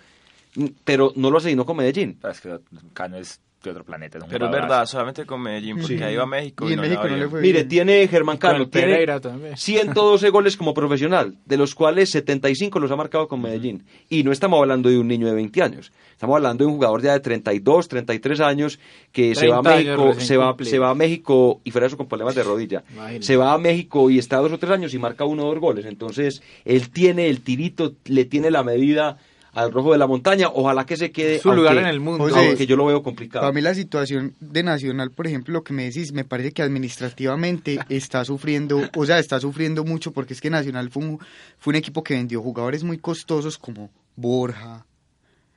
mm, 0.56 0.66
pero 0.84 1.12
no 1.16 1.30
lo 1.30 1.38
asignó 1.38 1.66
con 1.66 1.78
Medellín. 1.78 2.20
Es 2.30 2.42
que 2.42 2.60
Cano 2.94 3.18
es 3.18 3.42
de 3.70 3.72
otro 3.72 3.84
planeta. 3.84 4.20
un 4.22 4.30
Pero 4.30 4.46
es 4.46 4.52
verdad, 4.52 4.86
solamente 4.86 5.26
con 5.26 5.42
Medellín, 5.42 5.80
porque 5.80 6.04
ahí 6.04 6.16
va 6.16 6.24
a 6.24 6.28
México. 6.28 6.70
Y 6.70 6.74
en 6.74 6.78
no 6.78 6.84
le 6.84 6.90
México 6.90 7.08
no 7.08 7.18
le 7.18 7.28
fue 7.30 7.42
Mire, 7.42 7.60
bien. 7.60 7.68
tiene 7.70 8.08
Germán 8.08 8.38
el 8.42 8.70
tiene 8.70 8.88
Pereira 8.88 9.20
también. 9.20 9.58
112 9.58 10.30
goles 10.32 10.58
como 10.58 10.74
profesional, 10.74 11.38
de 11.46 11.58
los 11.58 11.76
cuales 11.76 12.10
75 12.10 12.80
los 12.80 12.92
ha 12.92 12.96
marcado 12.96 13.28
con 13.28 13.42
Medellín. 13.42 13.86
Y 14.10 14.24
no 14.24 14.32
estamos 14.32 14.60
hablando 14.60 14.90
de 14.90 14.98
un 14.98 15.08
niño 15.08 15.28
de 15.28 15.34
20 15.34 15.62
años, 15.62 15.92
estamos 16.12 16.36
hablando 16.36 16.64
de 16.64 16.70
un 16.70 16.76
jugador 16.76 17.02
ya 17.02 17.14
de 17.14 17.20
32, 17.20 17.88
33 17.88 18.40
años 18.42 18.80
que 19.12 19.36
se 19.36 19.48
va 19.48 19.60
a 19.60 19.62
30 19.62 19.80
años 19.80 20.00
México, 20.00 20.22
se 20.22 20.38
va, 20.38 20.56
se 20.62 20.80
va 20.80 20.90
a 20.90 20.96
México 20.96 21.62
y 21.64 21.72
fuera 21.72 21.86
de 21.86 21.88
eso 21.88 21.98
con 21.98 22.08
problemas 22.08 22.36
de 22.36 22.44
rodilla. 22.44 22.84
Imagínate. 22.94 23.26
Se 23.26 23.38
va 23.38 23.54
a 23.54 23.58
México 23.58 24.10
y 24.10 24.20
está 24.20 24.38
dos 24.38 24.52
o 24.52 24.58
tres 24.58 24.72
años 24.72 24.94
y 24.94 25.00
marca 25.00 25.26
uno 25.26 25.44
o 25.44 25.48
dos 25.48 25.60
goles. 25.60 25.86
Entonces, 25.86 26.42
él 26.66 26.90
tiene 26.90 27.30
el 27.30 27.42
tirito, 27.42 27.94
le 28.06 28.26
tiene 28.26 28.52
la 28.52 28.64
medida 28.64 29.18
al 29.54 29.72
Rojo 29.72 29.92
de 29.92 29.98
la 29.98 30.08
Montaña. 30.08 30.50
Ojalá 30.54 30.86
que 30.86 30.98
se 30.98 31.12
quede. 31.12 31.40
Su 31.40 31.54
lugar 31.54 31.78
en 31.78 31.86
el 31.86 32.00
mundo. 32.00 32.24
José, 32.26 32.48
Aunque 32.48 32.66
yo 32.66 32.76
lo 32.76 32.86
veo 32.86 33.04
complicado. 33.04 33.44
Para 33.44 33.54
mí 33.54 33.62
la 33.62 33.74
situación 33.74 34.34
de 34.40 34.64
Nacional, 34.64 35.12
por 35.12 35.28
ejemplo, 35.28 35.54
lo 35.54 35.64
que 35.64 35.74
me 35.74 35.86
decís, 35.86 36.12
me 36.12 36.26
parece 36.26 36.52
que 36.52 36.62
administrativamente 36.62 37.80
está 37.90 38.26
sufriendo, 38.26 38.82
o 38.96 39.06
sea, 39.06 39.20
está 39.20 39.40
sufriendo 39.40 39.84
mucho 39.84 40.12
porque 40.12 40.34
es 40.34 40.42
que 40.42 40.50
Nacional 40.50 40.90
fue 40.90 41.04
un, 41.04 41.20
fue 41.60 41.72
un 41.72 41.76
equipo 41.76 42.04
que 42.04 42.16
vendió 42.16 42.42
jugadores 42.42 42.84
muy 42.84 42.98
costosos 42.98 43.58
como 43.58 43.90
Borja, 44.16 44.86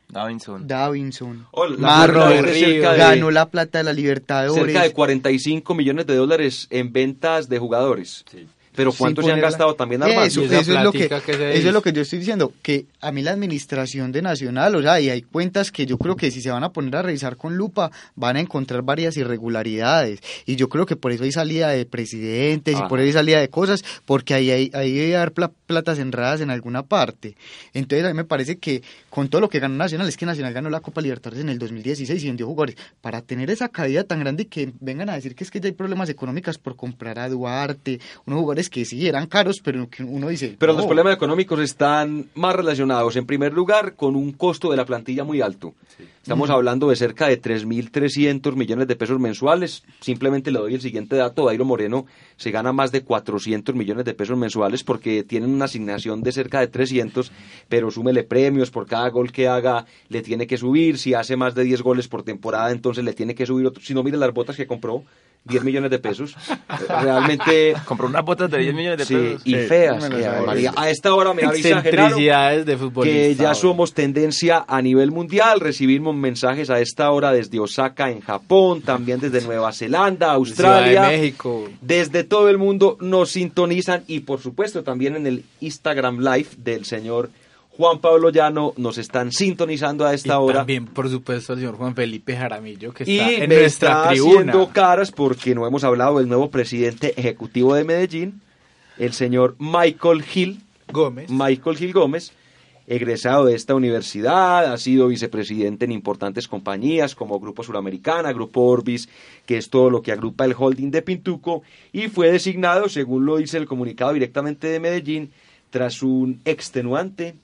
Davinson. 0.08 0.66
Davinson, 0.66 1.46
Oh, 1.50 1.68
Marro, 1.78 2.26
ganó 2.80 3.30
la 3.30 3.48
plata 3.48 3.78
de 3.78 3.84
la 3.84 3.92
Libertadores. 3.92 4.64
Cerca 4.64 4.82
de 4.82 4.92
45 4.92 5.74
millones 5.74 6.06
de 6.06 6.14
dólares 6.14 6.68
en 6.70 6.92
ventas 6.92 7.48
de 7.48 7.58
jugadores. 7.58 8.24
Pero 8.76 8.92
¿cuánto 8.92 9.22
se 9.22 9.32
han 9.32 9.40
gastado 9.40 9.74
también 9.74 10.02
Armando? 10.02 10.22
Eso, 10.26 10.42
eso 10.42 10.54
es 10.60 10.68
lo 10.68 10.92
que, 10.92 11.04
eso 11.06 11.68
es 11.68 11.72
lo 11.72 11.82
que 11.82 11.92
yo 11.92 12.02
estoy 12.02 12.18
diciendo, 12.20 12.52
que 12.62 12.86
a 13.00 13.10
mí 13.10 13.22
la 13.22 13.32
administración 13.32 14.12
de 14.12 14.22
Nacional, 14.22 14.74
o 14.76 14.82
sea, 14.82 15.00
y 15.00 15.08
hay 15.10 15.22
cuentas 15.22 15.72
que 15.72 15.86
yo 15.86 15.98
creo 15.98 16.16
que 16.16 16.30
si 16.30 16.40
se 16.42 16.50
van 16.50 16.62
a 16.64 16.72
poner 16.72 16.94
a 16.96 17.02
revisar 17.02 17.36
con 17.36 17.56
lupa, 17.56 17.90
van 18.14 18.36
a 18.36 18.40
encontrar 18.40 18.82
varias 18.82 19.16
irregularidades. 19.16 20.20
Y 20.44 20.56
yo 20.56 20.68
creo 20.68 20.86
que 20.86 20.96
por 20.96 21.12
eso 21.12 21.24
hay 21.24 21.32
salida 21.32 21.68
de 21.70 21.86
presidentes 21.86 22.74
Ajá. 22.76 22.86
y 22.86 22.88
por 22.88 23.00
eso 23.00 23.06
hay 23.06 23.12
salida 23.12 23.40
de 23.40 23.48
cosas, 23.48 23.84
porque 24.04 24.34
ahí, 24.34 24.50
hay, 24.50 24.70
ahí 24.74 24.92
debe 24.92 25.16
haber 25.16 25.32
pla- 25.32 25.50
platas 25.66 25.98
enradas 25.98 26.40
en 26.40 26.50
alguna 26.50 26.82
parte. 26.82 27.36
Entonces 27.74 28.04
a 28.04 28.08
mí 28.08 28.14
me 28.14 28.24
parece 28.24 28.58
que 28.58 28.82
con 29.10 29.28
todo 29.28 29.40
lo 29.40 29.48
que 29.48 29.60
ganó 29.60 29.76
Nacional, 29.76 30.08
es 30.08 30.16
que 30.16 30.26
Nacional 30.26 30.52
ganó 30.52 30.68
la 30.70 30.80
Copa 30.80 31.00
Libertadores 31.00 31.42
en 31.42 31.48
el 31.48 31.58
2016 31.58 32.22
y 32.22 32.26
vendió 32.26 32.46
jugadores. 32.46 32.76
Para 33.00 33.22
tener 33.22 33.50
esa 33.50 33.68
caída 33.68 34.04
tan 34.04 34.20
grande 34.20 34.42
y 34.44 34.46
que 34.46 34.72
vengan 34.80 35.08
a 35.10 35.14
decir 35.14 35.34
que 35.34 35.44
es 35.44 35.50
que 35.50 35.60
ya 35.60 35.66
hay 35.66 35.72
problemas 35.72 36.08
económicos 36.08 36.58
por 36.58 36.76
comprar 36.76 37.18
a 37.18 37.28
Duarte, 37.28 38.00
unos 38.26 38.40
jugadores 38.40 38.65
que 38.70 38.84
sí 38.84 39.06
eran 39.06 39.26
caros, 39.26 39.60
pero 39.62 39.88
que 39.88 40.02
uno 40.02 40.28
dice... 40.28 40.56
Pero 40.58 40.72
"No". 40.72 40.78
los 40.78 40.86
problemas 40.86 41.14
económicos 41.14 41.60
están 41.60 42.26
más 42.34 42.54
relacionados, 42.54 43.16
en 43.16 43.26
primer 43.26 43.52
lugar, 43.52 43.94
con 43.94 44.16
un 44.16 44.32
costo 44.32 44.70
de 44.70 44.76
la 44.76 44.84
plantilla 44.84 45.24
muy 45.24 45.40
alto. 45.40 45.74
Estamos 46.22 46.50
hablando 46.50 46.88
de 46.90 46.96
cerca 46.96 47.28
de 47.28 47.40
3.300 47.40 48.56
millones 48.56 48.88
de 48.88 48.96
pesos 48.96 49.20
mensuales. 49.20 49.84
Simplemente 50.00 50.50
le 50.50 50.58
doy 50.58 50.74
el 50.74 50.80
siguiente 50.80 51.14
dato. 51.14 51.46
Dairo 51.46 51.64
Moreno 51.64 52.06
se 52.36 52.50
gana 52.50 52.72
más 52.72 52.90
de 52.90 53.02
400 53.02 53.74
millones 53.76 54.04
de 54.04 54.12
pesos 54.12 54.36
mensuales 54.36 54.82
porque 54.82 55.22
tienen 55.22 55.50
una 55.50 55.66
asignación 55.66 56.22
de 56.22 56.32
cerca 56.32 56.58
de 56.60 56.66
300, 56.66 57.30
pero 57.68 57.92
súmele 57.92 58.24
premios 58.24 58.72
por 58.72 58.86
cada 58.86 59.08
gol 59.10 59.30
que 59.30 59.46
haga, 59.46 59.86
le 60.08 60.20
tiene 60.22 60.48
que 60.48 60.56
subir. 60.58 60.98
Si 60.98 61.14
hace 61.14 61.36
más 61.36 61.54
de 61.54 61.62
10 61.62 61.82
goles 61.82 62.08
por 62.08 62.24
temporada, 62.24 62.72
entonces 62.72 63.04
le 63.04 63.12
tiene 63.12 63.36
que 63.36 63.46
subir 63.46 63.64
otro. 63.66 63.82
Si 63.82 63.94
no, 63.94 64.02
mire 64.02 64.16
las 64.16 64.34
botas 64.34 64.56
que 64.56 64.66
compró, 64.66 65.04
10 65.46 65.64
millones 65.64 65.90
de 65.90 65.98
pesos. 65.98 66.34
Realmente... 66.88 67.74
Compró 67.84 68.06
unas 68.06 68.24
botas 68.24 68.50
de 68.50 68.58
10 68.58 68.74
millones 68.74 68.98
de 68.98 69.04
Sí, 69.06 69.14
pesos. 69.14 69.42
y 69.44 69.50
Sí, 69.54 69.56
feas. 69.66 70.04
que, 70.08 70.28
María. 70.46 70.72
A 70.76 70.90
esta 70.90 71.14
hora 71.14 71.32
me 71.32 71.42
avisa 71.44 71.68
Genaro 71.82 71.88
Excentricidades 71.88 72.66
de 72.66 72.76
futbolista. 72.76 73.18
que 73.18 73.34
ya 73.34 73.54
somos 73.54 73.94
tendencia 73.94 74.64
a 74.66 74.82
nivel 74.82 75.10
mundial. 75.10 75.60
Recibimos 75.60 76.14
mensajes 76.14 76.70
a 76.70 76.80
esta 76.80 77.10
hora 77.10 77.32
desde 77.32 77.60
Osaka 77.60 78.10
en 78.10 78.20
Japón, 78.20 78.82
también 78.82 79.20
desde 79.20 79.40
Nueva 79.42 79.72
Zelanda, 79.72 80.32
Australia. 80.32 81.02
De 81.02 81.16
México. 81.18 81.68
Desde 81.80 82.24
todo 82.24 82.48
el 82.48 82.58
mundo 82.58 82.96
nos 83.00 83.30
sintonizan 83.30 84.04
y 84.06 84.20
por 84.20 84.40
supuesto 84.40 84.82
también 84.82 85.16
en 85.16 85.26
el 85.26 85.44
Instagram 85.60 86.18
Live 86.20 86.48
del 86.58 86.84
señor 86.84 87.30
Juan 87.76 87.98
Pablo 88.00 88.30
Llano 88.30 88.72
nos 88.76 88.96
están 88.98 89.32
sintonizando 89.32 90.06
a 90.06 90.14
esta 90.14 90.34
y 90.34 90.36
hora. 90.36 90.54
también, 90.60 90.86
por 90.86 91.10
supuesto, 91.10 91.52
el 91.52 91.58
señor 91.58 91.76
Juan 91.76 91.94
Felipe 91.94 92.34
Jaramillo, 92.36 92.92
que 92.92 93.04
Y 93.06 93.18
está 93.18 93.30
en 93.32 93.48
me 93.50 93.56
nuestra 93.60 93.88
está 93.90 94.08
tribuna. 94.10 94.38
haciendo 94.52 94.68
caras 94.72 95.12
porque 95.12 95.54
no 95.54 95.66
hemos 95.66 95.84
hablado 95.84 96.18
del 96.18 96.28
nuevo 96.28 96.50
presidente 96.50 97.12
ejecutivo 97.20 97.74
de 97.74 97.84
Medellín, 97.84 98.40
el 98.98 99.12
señor 99.12 99.56
Michael 99.58 100.24
Hill. 100.34 100.60
Gómez. 100.92 101.28
Michael 101.30 101.76
Gil 101.76 101.92
Gómez, 101.92 102.32
egresado 102.86 103.44
de 103.44 103.56
esta 103.56 103.74
universidad, 103.74 104.72
ha 104.72 104.78
sido 104.78 105.08
vicepresidente 105.08 105.84
en 105.84 105.90
importantes 105.90 106.46
compañías 106.46 107.16
como 107.16 107.40
Grupo 107.40 107.64
Suramericana, 107.64 108.32
Grupo 108.32 108.62
Orbis, 108.62 109.08
que 109.46 109.58
es 109.58 109.68
todo 109.68 109.90
lo 109.90 110.00
que 110.00 110.12
agrupa 110.12 110.44
el 110.44 110.54
holding 110.56 110.92
de 110.92 111.02
Pintuco, 111.02 111.62
y 111.92 112.06
fue 112.06 112.30
designado, 112.30 112.88
según 112.88 113.26
lo 113.26 113.36
dice 113.38 113.58
el 113.58 113.66
comunicado 113.66 114.12
directamente 114.12 114.68
de 114.68 114.78
Medellín, 114.78 115.32
tras 115.70 116.02
un 116.04 116.40
extenuante 116.44 117.34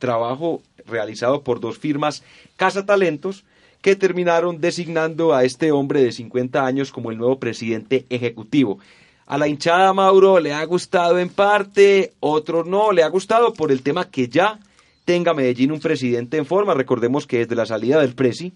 trabajo 0.00 0.62
realizado 0.84 1.42
por 1.42 1.60
dos 1.60 1.78
firmas 1.78 2.24
Casa 2.56 2.84
Talentos, 2.84 3.44
que 3.80 3.94
terminaron 3.94 4.60
designando 4.60 5.32
a 5.32 5.44
este 5.44 5.70
hombre 5.70 6.02
de 6.02 6.10
50 6.10 6.66
años 6.66 6.90
como 6.90 7.12
el 7.12 7.18
nuevo 7.18 7.38
presidente 7.38 8.04
ejecutivo. 8.10 8.80
A 9.26 9.38
la 9.38 9.46
hinchada 9.46 9.92
Mauro 9.92 10.40
le 10.40 10.52
ha 10.52 10.64
gustado 10.64 11.20
en 11.20 11.28
parte, 11.28 12.12
otros 12.18 12.66
no, 12.66 12.90
le 12.90 13.04
ha 13.04 13.08
gustado 13.08 13.54
por 13.54 13.70
el 13.70 13.82
tema 13.82 14.10
que 14.10 14.28
ya 14.28 14.58
tenga 15.04 15.34
Medellín 15.34 15.70
un 15.70 15.80
presidente 15.80 16.36
en 16.36 16.46
forma. 16.46 16.74
Recordemos 16.74 17.26
que 17.26 17.38
desde 17.38 17.54
la 17.54 17.64
salida 17.64 18.00
del 18.00 18.14
Presi, 18.14 18.52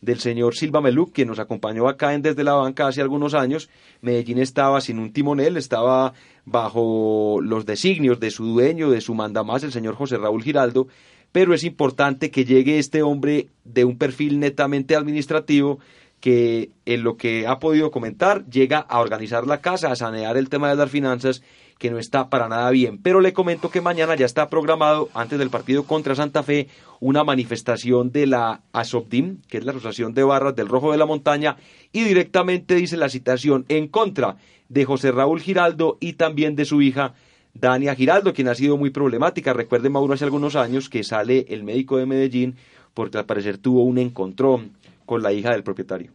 del 0.00 0.18
señor 0.18 0.54
Silva 0.54 0.80
Meluc, 0.80 1.12
que 1.12 1.24
nos 1.24 1.38
acompañó 1.38 1.88
acá 1.88 2.14
en 2.14 2.22
Desde 2.22 2.44
la 2.44 2.54
Banca 2.54 2.86
hace 2.86 3.00
algunos 3.00 3.34
años, 3.34 3.68
Medellín 4.00 4.38
estaba 4.38 4.80
sin 4.80 4.98
un 4.98 5.12
timonel, 5.12 5.56
estaba 5.56 6.12
bajo 6.44 7.38
los 7.42 7.66
designios 7.66 8.20
de 8.20 8.30
su 8.30 8.46
dueño, 8.46 8.90
de 8.90 9.00
su 9.00 9.14
mandamás, 9.14 9.64
el 9.64 9.72
señor 9.72 9.94
José 9.94 10.16
Raúl 10.16 10.42
Giraldo, 10.42 10.88
pero 11.32 11.54
es 11.54 11.64
importante 11.64 12.30
que 12.30 12.44
llegue 12.44 12.78
este 12.78 13.02
hombre 13.02 13.48
de 13.64 13.84
un 13.84 13.98
perfil 13.98 14.38
netamente 14.40 14.96
administrativo 14.96 15.78
que 16.20 16.70
en 16.86 17.02
lo 17.02 17.16
que 17.16 17.46
ha 17.46 17.58
podido 17.58 17.90
comentar 17.90 18.46
llega 18.46 18.78
a 18.78 19.00
organizar 19.00 19.46
la 19.46 19.60
casa, 19.60 19.90
a 19.90 19.96
sanear 19.96 20.36
el 20.36 20.48
tema 20.48 20.70
de 20.70 20.76
las 20.76 20.90
finanzas 20.90 21.42
que 21.78 21.90
no 21.90 21.98
está 21.98 22.30
para 22.30 22.48
nada 22.48 22.70
bien. 22.70 22.98
Pero 23.02 23.20
le 23.20 23.32
comento 23.32 23.70
que 23.70 23.80
mañana 23.80 24.14
ya 24.14 24.26
está 24.26 24.48
programado, 24.48 25.08
antes 25.14 25.38
del 25.38 25.50
partido 25.50 25.84
contra 25.84 26.14
Santa 26.14 26.42
Fe, 26.42 26.68
una 27.00 27.24
manifestación 27.24 28.10
de 28.10 28.26
la 28.26 28.62
ASOBDIM, 28.72 29.42
que 29.48 29.58
es 29.58 29.64
la 29.64 29.72
Asociación 29.72 30.14
de 30.14 30.24
Barras 30.24 30.56
del 30.56 30.68
Rojo 30.68 30.92
de 30.92 30.98
la 30.98 31.06
Montaña, 31.06 31.56
y 31.92 32.04
directamente 32.04 32.74
dice 32.74 32.96
la 32.96 33.08
citación 33.08 33.64
en 33.68 33.88
contra 33.88 34.36
de 34.68 34.84
José 34.84 35.12
Raúl 35.12 35.40
Giraldo 35.40 35.98
y 36.00 36.14
también 36.14 36.56
de 36.56 36.64
su 36.64 36.80
hija 36.80 37.14
Dania 37.54 37.94
Giraldo, 37.94 38.32
quien 38.32 38.48
ha 38.48 38.54
sido 38.54 38.76
muy 38.76 38.90
problemática. 38.90 39.52
Recuerde, 39.52 39.90
Mauro, 39.90 40.14
hace 40.14 40.24
algunos 40.24 40.56
años 40.56 40.88
que 40.88 41.04
sale 41.04 41.46
el 41.48 41.62
médico 41.62 41.98
de 41.98 42.06
Medellín 42.06 42.56
porque 42.94 43.18
al 43.18 43.26
parecer 43.26 43.58
tuvo 43.58 43.84
un 43.84 43.98
encontrón 43.98 44.72
con 45.04 45.22
la 45.22 45.32
hija 45.32 45.52
del 45.52 45.62
propietario. 45.62 46.10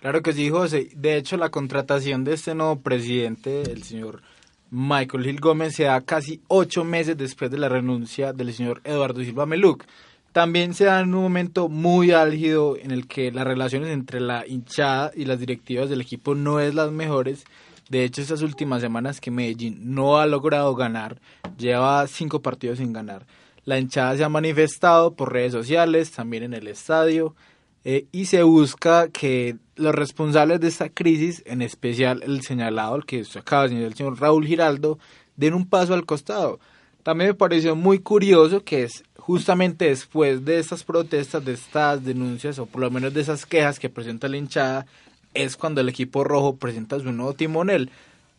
Claro 0.00 0.20
que 0.22 0.32
sí, 0.32 0.50
José. 0.50 0.88
De 0.94 1.16
hecho, 1.16 1.36
la 1.36 1.50
contratación 1.50 2.24
de 2.24 2.34
este 2.34 2.54
nuevo 2.54 2.80
presidente, 2.80 3.62
el 3.62 3.84
señor 3.84 4.20
Michael 4.76 5.22
Gil 5.22 5.38
Gómez, 5.38 5.76
se 5.76 5.84
da 5.84 6.00
casi 6.00 6.40
ocho 6.48 6.82
meses 6.82 7.16
después 7.16 7.48
de 7.48 7.58
la 7.58 7.68
renuncia 7.68 8.32
del 8.32 8.52
señor 8.52 8.80
Eduardo 8.82 9.22
Silva 9.22 9.46
Meluc. 9.46 9.84
También 10.32 10.74
se 10.74 10.86
da 10.86 10.98
en 10.98 11.14
un 11.14 11.22
momento 11.22 11.68
muy 11.68 12.10
álgido 12.10 12.76
en 12.76 12.90
el 12.90 13.06
que 13.06 13.30
las 13.30 13.46
relaciones 13.46 13.90
entre 13.90 14.18
la 14.18 14.44
hinchada 14.44 15.12
y 15.14 15.26
las 15.26 15.38
directivas 15.38 15.88
del 15.88 16.00
equipo 16.00 16.34
no 16.34 16.58
es 16.58 16.74
las 16.74 16.90
mejores. 16.90 17.44
De 17.88 18.02
hecho, 18.02 18.20
estas 18.20 18.42
últimas 18.42 18.80
semanas 18.80 19.20
que 19.20 19.30
Medellín 19.30 19.94
no 19.94 20.18
ha 20.18 20.26
logrado 20.26 20.74
ganar, 20.74 21.20
lleva 21.56 22.04
cinco 22.08 22.42
partidos 22.42 22.78
sin 22.78 22.92
ganar. 22.92 23.26
La 23.64 23.78
hinchada 23.78 24.16
se 24.16 24.24
ha 24.24 24.28
manifestado 24.28 25.14
por 25.14 25.32
redes 25.32 25.52
sociales, 25.52 26.10
también 26.10 26.42
en 26.42 26.54
el 26.54 26.66
estadio, 26.66 27.36
eh, 27.84 28.06
y 28.10 28.24
se 28.24 28.42
busca 28.42 29.06
que 29.06 29.56
los 29.76 29.94
responsables 29.94 30.60
de 30.60 30.68
esta 30.68 30.88
crisis, 30.88 31.42
en 31.46 31.62
especial 31.62 32.22
el 32.24 32.42
señalado, 32.42 32.96
el 32.96 33.04
que 33.04 33.20
usted 33.20 33.40
acaba 33.40 33.64
de 33.64 33.70
señalar, 33.70 33.88
el 33.88 33.96
señor 33.96 34.20
Raúl 34.20 34.46
Giraldo, 34.46 34.98
den 35.36 35.54
un 35.54 35.66
paso 35.66 35.94
al 35.94 36.06
costado. 36.06 36.60
También 37.02 37.30
me 37.30 37.34
pareció 37.34 37.76
muy 37.76 37.98
curioso 37.98 38.64
que 38.64 38.84
es 38.84 39.04
justamente 39.18 39.86
después 39.86 40.44
de 40.44 40.58
estas 40.58 40.84
protestas, 40.84 41.44
de 41.44 41.52
estas 41.52 42.04
denuncias, 42.04 42.58
o 42.58 42.66
por 42.66 42.80
lo 42.80 42.90
menos 42.90 43.12
de 43.12 43.20
esas 43.20 43.46
quejas 43.46 43.78
que 43.78 43.90
presenta 43.90 44.28
la 44.28 44.36
hinchada, 44.36 44.86
es 45.34 45.56
cuando 45.56 45.80
el 45.80 45.88
equipo 45.88 46.24
rojo 46.24 46.56
presenta 46.56 47.00
su 47.00 47.12
nuevo 47.12 47.34
timonel, 47.34 47.90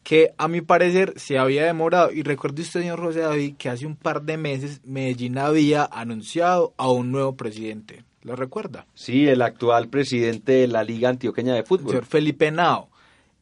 que 0.04 0.34
a 0.38 0.48
mi 0.48 0.62
parecer 0.62 1.14
se 1.18 1.38
había 1.38 1.66
demorado. 1.66 2.12
Y 2.12 2.24
recuerde 2.24 2.62
usted, 2.62 2.82
señor 2.82 3.02
José 3.02 3.22
David, 3.22 3.56
que 3.58 3.70
hace 3.70 3.86
un 3.86 3.96
par 3.96 4.22
de 4.22 4.38
meses 4.38 4.82
Medellín 4.86 5.38
había 5.38 5.84
anunciado 5.86 6.74
a 6.78 6.90
un 6.90 7.12
nuevo 7.12 7.36
presidente. 7.36 8.04
¿Lo 8.26 8.36
recuerda? 8.36 8.86
Sí, 8.94 9.28
el 9.28 9.42
actual 9.42 9.88
presidente 9.88 10.52
de 10.54 10.68
la 10.68 10.84
Liga 10.84 11.10
Antioqueña 11.10 11.54
de 11.54 11.60
El 11.60 11.66
Fútbol. 11.66 11.90
señor 11.92 12.06
Felipe 12.06 12.52
Nao. 12.52 12.90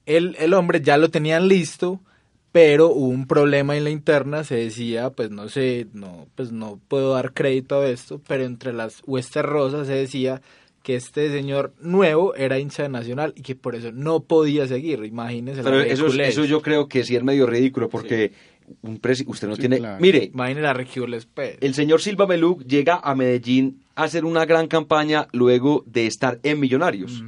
El, 0.05 0.35
el 0.39 0.53
hombre 0.53 0.81
ya 0.81 0.97
lo 0.97 1.09
tenían 1.09 1.47
listo, 1.47 2.01
pero 2.51 2.89
hubo 2.89 3.07
un 3.07 3.25
problema 3.25 3.75
en 3.77 3.85
la 3.85 3.89
interna, 3.89 4.43
se 4.43 4.55
decía, 4.55 5.09
pues 5.11 5.31
no 5.31 5.47
sé, 5.49 5.87
no, 5.93 6.27
pues 6.35 6.51
no 6.51 6.79
puedo 6.89 7.13
dar 7.13 7.33
crédito 7.33 7.79
a 7.79 7.87
esto, 7.89 8.21
pero 8.27 8.43
entre 8.43 8.73
las 8.73 9.01
huestes 9.07 9.43
rosas 9.43 9.87
se 9.87 9.93
decía 9.93 10.41
que 10.83 10.95
este 10.95 11.31
señor 11.31 11.73
nuevo 11.79 12.35
era 12.35 12.59
hincha 12.59 12.83
de 12.83 12.89
Nacional 12.89 13.33
y 13.37 13.41
que 13.41 13.55
por 13.55 13.73
eso 13.75 13.93
no 13.93 14.23
podía 14.23 14.67
seguir, 14.67 15.05
imagínese 15.05 15.63
Pero 15.63 15.77
la 15.79 15.85
eso, 15.85 16.07
eso 16.07 16.43
yo 16.43 16.61
creo 16.61 16.89
que 16.89 17.05
sí 17.05 17.15
es 17.15 17.23
medio 17.23 17.45
ridículo 17.47 17.87
porque 17.87 18.33
un 18.81 18.99
presi- 19.01 19.23
usted 19.25 19.47
no 19.47 19.55
Sí, 19.55 19.61
tiene... 19.61 19.77
claro. 19.77 20.01
Mire, 20.01 20.25
Imagínese 20.33 20.61
la 20.63 20.73
ridiculez, 20.73 21.25
pues. 21.33 21.57
el 21.61 21.73
señor 21.73 22.01
Silva 22.01 22.27
Meluc 22.27 22.63
llega 22.65 22.99
a 23.01 23.15
Medellín 23.15 23.82
hacer 23.95 24.25
una 24.25 24.45
gran 24.45 24.67
campaña 24.67 25.27
luego 25.31 25.83
de 25.85 26.07
estar 26.07 26.39
en 26.43 26.59
Millonarios. 26.59 27.23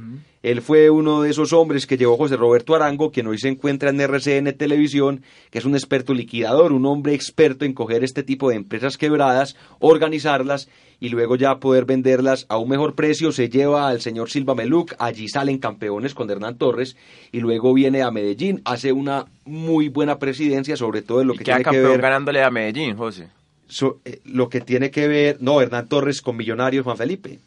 Él 0.46 0.62
fue 0.62 0.90
uno 0.90 1.22
de 1.22 1.30
esos 1.30 1.52
hombres 1.52 1.86
que 1.86 1.96
llevó 1.96 2.16
José 2.16 2.36
Roberto 2.36 2.76
Arango, 2.76 3.10
quien 3.10 3.26
hoy 3.26 3.36
se 3.36 3.48
encuentra 3.48 3.90
en 3.90 4.00
RCN 4.00 4.52
Televisión, 4.56 5.22
que 5.50 5.58
es 5.58 5.64
un 5.64 5.74
experto 5.74 6.14
liquidador, 6.14 6.70
un 6.70 6.86
hombre 6.86 7.14
experto 7.14 7.64
en 7.64 7.72
coger 7.72 8.04
este 8.04 8.22
tipo 8.22 8.48
de 8.48 8.54
empresas 8.54 8.96
quebradas, 8.96 9.56
organizarlas 9.80 10.68
y 11.00 11.08
luego 11.08 11.34
ya 11.34 11.58
poder 11.58 11.84
venderlas 11.84 12.46
a 12.48 12.58
un 12.58 12.68
mejor 12.68 12.94
precio. 12.94 13.32
Se 13.32 13.48
lleva 13.48 13.88
al 13.88 14.00
señor 14.00 14.30
Silva 14.30 14.54
Meluc, 14.54 14.94
allí 15.00 15.28
salen 15.28 15.58
campeones 15.58 16.14
con 16.14 16.30
Hernán 16.30 16.58
Torres 16.58 16.96
y 17.32 17.40
luego 17.40 17.74
viene 17.74 18.02
a 18.02 18.12
Medellín, 18.12 18.62
hace 18.64 18.92
una 18.92 19.26
muy 19.44 19.88
buena 19.88 20.20
presidencia, 20.20 20.76
sobre 20.76 21.02
todo 21.02 21.22
en 21.22 21.26
lo 21.26 21.34
Y 21.34 21.38
que 21.38 21.44
tiene 21.44 21.58
que 21.58 21.64
campeón 21.64 21.90
ver 21.90 22.02
ganándole 22.02 22.44
a 22.44 22.50
Medellín, 22.50 22.96
José. 22.96 23.30
So- 23.68 23.98
eh, 24.04 24.20
lo 24.24 24.48
que 24.48 24.60
tiene 24.60 24.90
que 24.90 25.08
ver, 25.08 25.38
no, 25.40 25.60
Hernán 25.60 25.88
Torres 25.88 26.20
con 26.22 26.36
Millonarios, 26.36 26.84
Juan 26.84 26.96
Felipe, 26.96 27.38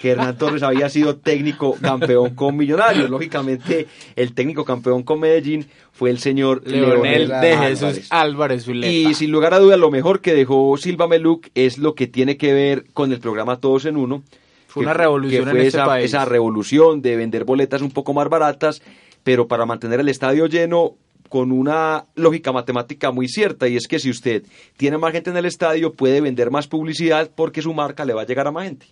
que 0.00 0.10
Hernán 0.10 0.36
Torres 0.38 0.62
había 0.62 0.88
sido 0.88 1.16
técnico 1.16 1.76
campeón 1.80 2.34
con 2.34 2.56
Millonarios. 2.56 3.08
Lógicamente, 3.10 3.86
el 4.16 4.34
técnico 4.34 4.64
campeón 4.64 5.02
con 5.02 5.20
Medellín 5.20 5.66
fue 5.92 6.10
el 6.10 6.18
señor 6.18 6.62
Leonel 6.66 7.28
de. 7.28 7.56
Jesús 7.56 8.06
Álvarez 8.10 8.64
Zuleta. 8.64 8.92
Y 8.92 9.14
sin 9.14 9.30
lugar 9.30 9.54
a 9.54 9.58
dudas, 9.58 9.78
lo 9.78 9.90
mejor 9.90 10.20
que 10.20 10.34
dejó 10.34 10.76
Silva 10.76 11.06
Meluc 11.08 11.48
es 11.54 11.78
lo 11.78 11.94
que 11.94 12.06
tiene 12.06 12.36
que 12.36 12.52
ver 12.52 12.84
con 12.92 13.12
el 13.12 13.20
programa 13.20 13.60
Todos 13.60 13.84
en 13.84 13.96
Uno. 13.96 14.22
Fue 14.66 14.82
que 14.82 14.86
una 14.86 14.94
revolución 14.94 15.44
que 15.44 15.50
en 15.50 15.56
este 15.58 15.68
esa, 15.68 15.86
país. 15.86 16.04
esa 16.06 16.24
revolución 16.24 17.00
de 17.00 17.16
vender 17.16 17.44
boletas 17.44 17.80
un 17.82 17.90
poco 17.90 18.12
más 18.12 18.28
baratas, 18.28 18.82
pero 19.24 19.48
para 19.48 19.64
mantener 19.64 20.00
el 20.00 20.08
estadio 20.08 20.46
lleno 20.46 20.94
con 21.28 21.52
una 21.52 22.06
lógica 22.14 22.52
matemática 22.52 23.10
muy 23.10 23.28
cierta, 23.28 23.68
y 23.68 23.76
es 23.76 23.86
que 23.86 23.98
si 23.98 24.10
usted 24.10 24.44
tiene 24.76 24.98
más 24.98 25.12
gente 25.12 25.30
en 25.30 25.36
el 25.36 25.44
estadio, 25.44 25.92
puede 25.92 26.20
vender 26.20 26.50
más 26.50 26.66
publicidad 26.68 27.30
porque 27.34 27.62
su 27.62 27.72
marca 27.74 28.04
le 28.04 28.14
va 28.14 28.22
a 28.22 28.26
llegar 28.26 28.46
a 28.46 28.52
más 28.52 28.64
gente. 28.64 28.86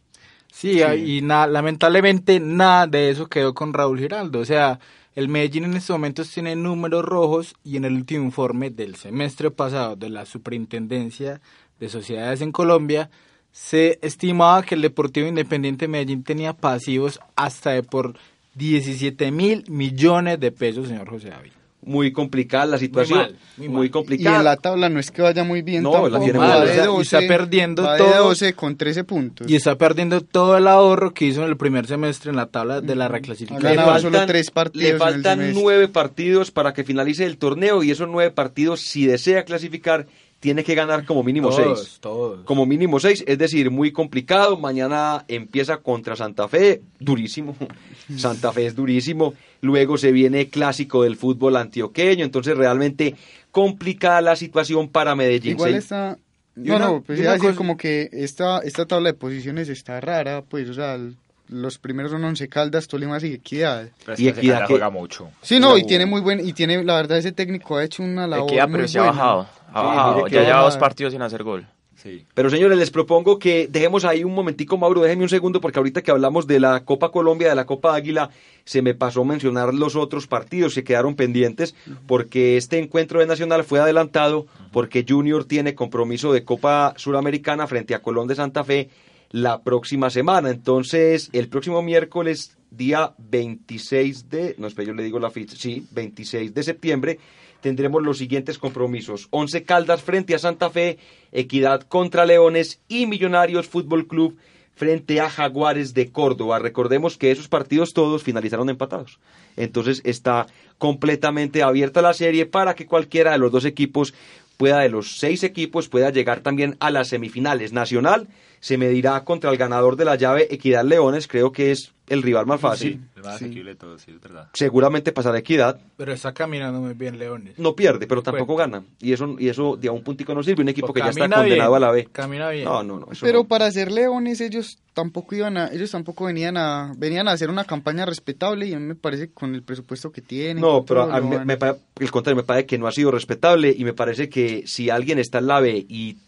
Sí, 0.53 0.81
y 1.05 1.21
na- 1.23 1.47
lamentablemente 1.47 2.41
nada 2.41 2.87
de 2.87 3.11
eso 3.11 3.27
quedó 3.27 3.53
con 3.53 3.75
Raúl 3.75 3.99
Giraldo. 3.99 4.39
O 4.41 4.45
sea, 4.45 4.79
el 5.15 5.29
Medellín 5.29 5.65
en 5.65 5.75
estos 5.75 5.95
momentos 5.95 6.31
tiene 6.31 6.57
números 6.57 7.05
rojos 7.05 7.55
y 7.65 7.77
en 7.77 7.85
el 7.85 7.95
último 7.95 8.25
informe 8.25 8.71
del 8.71 8.97
semestre 8.97 9.51
pasado 9.51 9.97
de 9.97 10.09
la 10.09 10.25
Superintendencia 10.25 11.41
de 11.79 11.89
Sociedades 11.89 12.41
en 12.41 12.53
Colombia 12.53 13.11
se 13.53 13.99
estimaba 14.03 14.63
que 14.63 14.75
el 14.75 14.83
Deportivo 14.83 15.27
Independiente 15.27 15.89
Medellín 15.89 16.23
tenía 16.23 16.53
pasivos 16.55 17.21
hasta 17.37 17.71
de 17.71 17.83
por 17.83 18.15
17 18.55 19.31
mil 19.31 19.65
millones 19.69 20.41
de 20.41 20.53
pesos, 20.53 20.89
señor 20.89 21.09
José 21.09 21.29
David. 21.31 21.53
Muy 21.87 22.13
complicada 22.13 22.67
la 22.67 22.79
situación. 22.79 23.19
mal, 23.21 23.37
muy 23.57 23.69
muy 23.69 23.87
mal. 23.87 23.91
complicada. 23.93 24.37
Y 24.37 24.39
en 24.41 24.45
la 24.45 24.57
tabla 24.57 24.89
no 24.89 25.01
es 25.01 25.11
que 25.11 25.23
vaya 25.23 25.45
muy 25.45 25.63
bien 25.63 25.83
No, 25.85 25.93
tampoco. 25.93 26.11
la 26.11 26.21
tiene 26.21 26.39
va 26.39 26.45
muy 26.47 26.55
de 26.55 26.61
mal. 26.61 26.69
O 26.69 26.75
sea, 26.75 26.85
y 26.85 26.87
12, 26.89 27.03
está 27.03 27.29
perdiendo 27.35 27.83
va 27.85 27.93
de 27.93 27.99
todo. 27.99 28.25
12 28.29 28.53
con 28.55 28.77
13 28.77 29.05
puntos. 29.05 29.49
Y 29.51 29.57
está 29.57 29.79
perdiendo 29.79 30.21
todo 30.21 30.57
el 30.59 30.67
ahorro 30.67 31.15
que 31.15 31.25
hizo 31.27 31.43
en 31.45 31.49
el 31.49 31.57
primer 31.57 31.87
semestre 31.87 32.31
en 32.31 32.37
la 32.37 32.47
tabla 32.47 32.81
de 32.81 32.95
la 32.97 33.07
Ha 33.07 33.09
reclasificación. 33.09 33.71
Le 33.71 33.77
ganado 33.77 34.01
solo 34.01 34.27
tres 34.27 34.51
partidos 34.51 34.93
le 34.93 34.99
faltan 34.99 35.55
nueve 35.55 35.89
partidos 35.89 36.51
para 36.51 36.75
que 36.75 36.85
finalice 36.85 37.25
el 37.25 37.39
torneo 37.39 37.83
y 37.83 37.91
esos 37.93 38.09
nueve 38.09 38.31
partidos, 38.33 38.81
si 38.81 39.07
desea 39.07 39.45
clasificar, 39.45 40.07
tiene 40.41 40.63
que 40.65 40.75
ganar 40.75 41.05
como 41.05 41.23
mínimo 41.23 41.49
Todos, 41.49 41.79
seis. 41.81 41.99
todos. 42.01 42.45
Como 42.45 42.67
mínimo 42.67 43.01
seis, 43.01 43.25
es 43.27 43.39
decir, 43.39 43.71
muy 43.71 43.91
complicado. 43.93 44.57
Mañana 44.59 45.25
empieza 45.29 45.79
contra 45.79 46.15
Santa 46.17 46.47
Fe, 46.49 46.83
durísimo. 47.01 47.57
Santa 48.17 48.53
Fe 48.53 48.67
es 48.67 48.77
durísimo. 48.77 49.35
Luego 49.63 49.97
se 49.99 50.13
viene 50.13 50.49
clásico 50.49 51.03
del 51.03 51.17
fútbol 51.17 51.57
antioqueño. 51.57 52.25
Entonces, 52.25 52.57
realmente 52.57 53.15
complicada 53.51 54.21
la 54.21 54.37
situación 54.37 54.89
para 54.89 55.15
Medellín. 55.17 55.53
Igual 55.53 55.75
está... 55.75 56.19
No, 56.55 56.77
una- 56.77 56.87
no, 56.87 57.03
pues 57.03 57.19
iba 57.19 57.29
a 57.29 57.33
una 57.33 57.35
decir 57.35 57.51
cosa- 57.51 57.59
como 57.59 57.77
que 57.77 58.09
esta, 58.13 58.61
esta 58.61 58.87
tabla 58.87 59.11
de 59.11 59.15
posiciones 59.15 59.69
está 59.69 60.01
rara, 60.01 60.43
pues, 60.43 60.69
o 60.71 60.75
sea, 60.75 60.95
el- 60.95 61.17
los 61.49 61.79
primeros 61.79 62.11
son 62.13 62.25
Once 62.25 62.49
Caldas, 62.49 62.89
Tolima 62.89 63.19
y 63.23 63.35
Equidad. 63.35 63.89
Pero 64.05 64.21
Y 64.21 64.29
Equidad 64.29 64.61
que- 64.63 64.67
juega 64.75 64.91
mucho. 64.91 65.31
Sí, 65.43 65.59
no, 65.61 65.77
y 65.79 65.85
tiene 65.87 66.07
muy 66.07 66.21
buen, 66.21 66.47
y 66.47 66.53
tiene, 66.53 66.83
la 66.85 66.95
verdad, 66.97 67.19
ese 67.19 67.33
técnico 67.33 67.77
ha 67.77 67.85
hecho 67.85 68.03
una 68.03 68.27
labor 68.27 68.49
Equidad, 68.51 68.69
muy 68.69 68.77
pero 68.77 68.89
se 68.89 68.99
ha 68.99 69.03
bajado. 69.03 69.41
Ha 69.73 69.81
Sí, 69.81 69.87
bajado. 69.87 70.27
Ya 70.29 70.43
lleva 70.43 70.61
dos 70.63 70.77
partidos 70.77 71.13
sin 71.13 71.23
hacer 71.23 71.43
gol. 71.43 71.67
Sí. 71.97 72.25
Pero 72.35 72.51
señores, 72.51 72.79
les 72.79 72.91
propongo 72.91 73.39
que 73.39 73.69
dejemos 73.69 74.05
ahí 74.05 74.23
un 74.23 74.35
momentico, 74.35 74.77
Mauro, 74.77 75.01
déjeme 75.01 75.23
un 75.25 75.29
segundo, 75.31 75.61
porque 75.61 75.79
ahorita 75.81 76.03
que 76.03 76.11
hablamos 76.11 76.47
de 76.47 76.61
la 76.61 76.85
Copa 76.85 77.11
Colombia, 77.11 77.49
de 77.49 77.55
la 77.57 77.65
Copa 77.65 77.95
Águila, 77.97 78.29
se 78.65 78.83
me 78.83 78.95
pasó 78.95 79.25
mencionar 79.25 79.73
los 79.75 79.97
otros 79.97 80.27
partidos 80.27 80.75
que 80.75 80.85
quedaron 80.85 81.17
pendientes, 81.17 81.75
porque 82.07 82.59
este 82.59 82.79
encuentro 82.79 83.19
de 83.21 83.27
Nacional 83.27 83.65
fue 83.65 83.81
adelantado, 83.81 84.47
porque 84.73 85.05
Junior 85.09 85.47
tiene 85.47 85.75
compromiso 85.75 86.33
de 86.33 86.45
Copa 86.45 86.93
Suramericana 86.97 87.67
frente 87.67 87.95
a 87.95 88.03
Colón 88.03 88.29
de 88.29 88.35
Santa 88.37 88.63
Fe 88.63 88.91
la 89.31 89.63
próxima 89.63 90.11
semana. 90.11 90.51
Entonces, 90.51 91.31
el 91.33 91.49
próximo 91.49 91.83
miércoles, 91.83 92.57
día 92.71 93.15
26 93.19 94.29
de, 94.31 94.55
no 94.59 94.67
espera, 94.67 94.89
yo 94.89 94.95
le 94.95 95.03
digo 95.03 95.19
la 95.19 95.31
fecha, 95.31 95.57
sí, 95.57 95.87
26 95.91 96.55
de 96.55 96.63
septiembre, 96.63 97.19
tendremos 97.61 98.03
los 98.03 98.19
siguientes 98.19 98.59
compromisos. 98.59 99.29
Once 99.31 99.63
Caldas 99.65 100.03
frente 100.03 100.35
a 100.35 100.39
Santa 100.39 100.71
Fe, 100.71 100.99
Equidad 101.33 101.83
contra 101.83 102.25
Leones 102.25 102.81
y 102.89 103.07
Millonarios 103.07 103.67
Fútbol 103.67 104.07
Club 104.07 104.37
frente 104.75 105.21
a 105.21 105.31
Jaguares 105.31 105.95
de 105.95 106.13
Córdoba. 106.13 106.59
Recordemos 106.59 107.17
que 107.17 107.31
esos 107.31 107.49
partidos 107.49 107.95
todos 107.95 108.23
finalizaron 108.23 108.69
empatados. 108.69 109.19
Entonces 109.57 110.03
está 110.05 110.47
completamente 110.79 111.63
abierta 111.63 112.03
la 112.03 112.13
serie 112.13 112.45
para 112.45 112.75
que 112.75 112.87
cualquiera 112.87 113.33
de 113.33 113.39
los 113.39 113.51
dos 113.51 113.65
equipos 113.65 114.13
pueda, 114.59 114.81
de 114.81 114.91
los 114.91 115.19
seis 115.19 115.43
equipos, 115.43 115.89
pueda 115.89 116.11
llegar 116.11 116.41
también 116.41 116.77
a 116.79 116.91
las 116.91 117.09
semifinales. 117.09 117.73
Nacional 117.73 118.29
se 118.61 118.79
medirá 118.79 119.23
contra 119.25 119.51
el 119.51 119.57
ganador 119.57 119.97
de 119.97 120.05
la 120.05 120.17
llave 120.17 120.49
Equidad 120.51 120.85
Leones, 120.85 121.29
creo 121.29 121.53
que 121.53 121.71
es 121.73 121.93
el 122.09 122.23
rival 122.23 122.47
más 122.47 122.61
fácil. 122.61 123.01
El 123.17 123.23
más 123.25 123.41
de 123.41 123.75
todos, 123.75 124.01
sí, 124.03 124.13
es 124.13 124.21
verdad. 124.21 124.49
Seguramente 124.55 125.11
pasará 125.13 125.39
Equidad, 125.39 125.81
Pero 125.97 126.13
está 126.13 126.33
caminando 126.33 126.81
muy 126.81 126.95
bien 126.95 127.19
Leones. 127.19 127.59
no 127.59 127.75
pierde, 127.75 128.07
pero 128.07 128.23
Cuenta. 128.23 128.31
tampoco 128.39 128.57
gana. 128.57 128.85
Y 129.01 129.13
eso, 129.13 129.35
y 129.39 129.49
eso 129.49 129.77
de 129.77 129.89
a 129.89 129.93
un 129.93 130.03
puntico 130.05 130.33
no 130.35 130.43
sirve. 130.43 130.63
Un 130.63 130.69
equipo 130.69 130.93
que 130.93 131.01
ya 131.01 131.09
está 131.09 131.21
condenado 131.23 131.45
bien, 131.45 131.61
a 131.61 131.79
la 131.81 131.91
B. 131.91 132.09
Camina 132.13 132.49
bien. 132.51 132.65
No, 132.65 132.83
no, 132.85 133.01
no. 133.01 133.09
eso 133.11 133.27
Pero 133.27 133.41
no. 133.41 133.49
para 133.49 133.69
ser 133.73 133.91
leones 133.91 134.41
ellos 134.41 134.79
tampoco 134.95 135.35
iban 135.35 135.57
a, 135.57 135.67
ellos 135.73 135.91
tampoco 135.91 136.27
venían 136.27 136.57
a, 136.57 136.93
venían 136.97 137.27
a 137.29 137.33
hacer 137.33 137.51
una 137.51 137.65
campaña 137.65 138.07
respetable 138.07 138.67
y 138.69 138.75
a 138.75 138.79
mí 138.79 138.87
me 138.87 138.95
parece 138.95 139.27
que 139.29 139.35
con 139.35 139.55
el 139.57 139.63
presupuesto 139.65 140.13
que 140.13 140.23
tienen. 140.23 140.61
No, 140.61 140.85
pero 140.85 141.05
todo, 141.07 141.13
a 141.13 141.21
mí 141.21 141.25
lo 141.25 141.31
me, 141.31 141.37
van- 141.39 141.47
me 141.49 141.57
parece, 141.57 141.81
el 141.99 142.11
contrario, 142.13 142.37
me 142.37 142.45
parece 142.45 142.67
que 142.67 142.79
no 142.79 142.87
ha 142.87 142.93
sido 142.93 143.11
respetable 143.11 143.75
y 143.77 143.85
me 143.85 143.93
parece 143.95 144.29
que 144.29 144.63
si 144.67 144.91
alguien 144.91 145.19
está 145.19 145.39
en 145.39 145.49
la 145.49 145.59
B 145.61 145.85
y, 145.89 146.19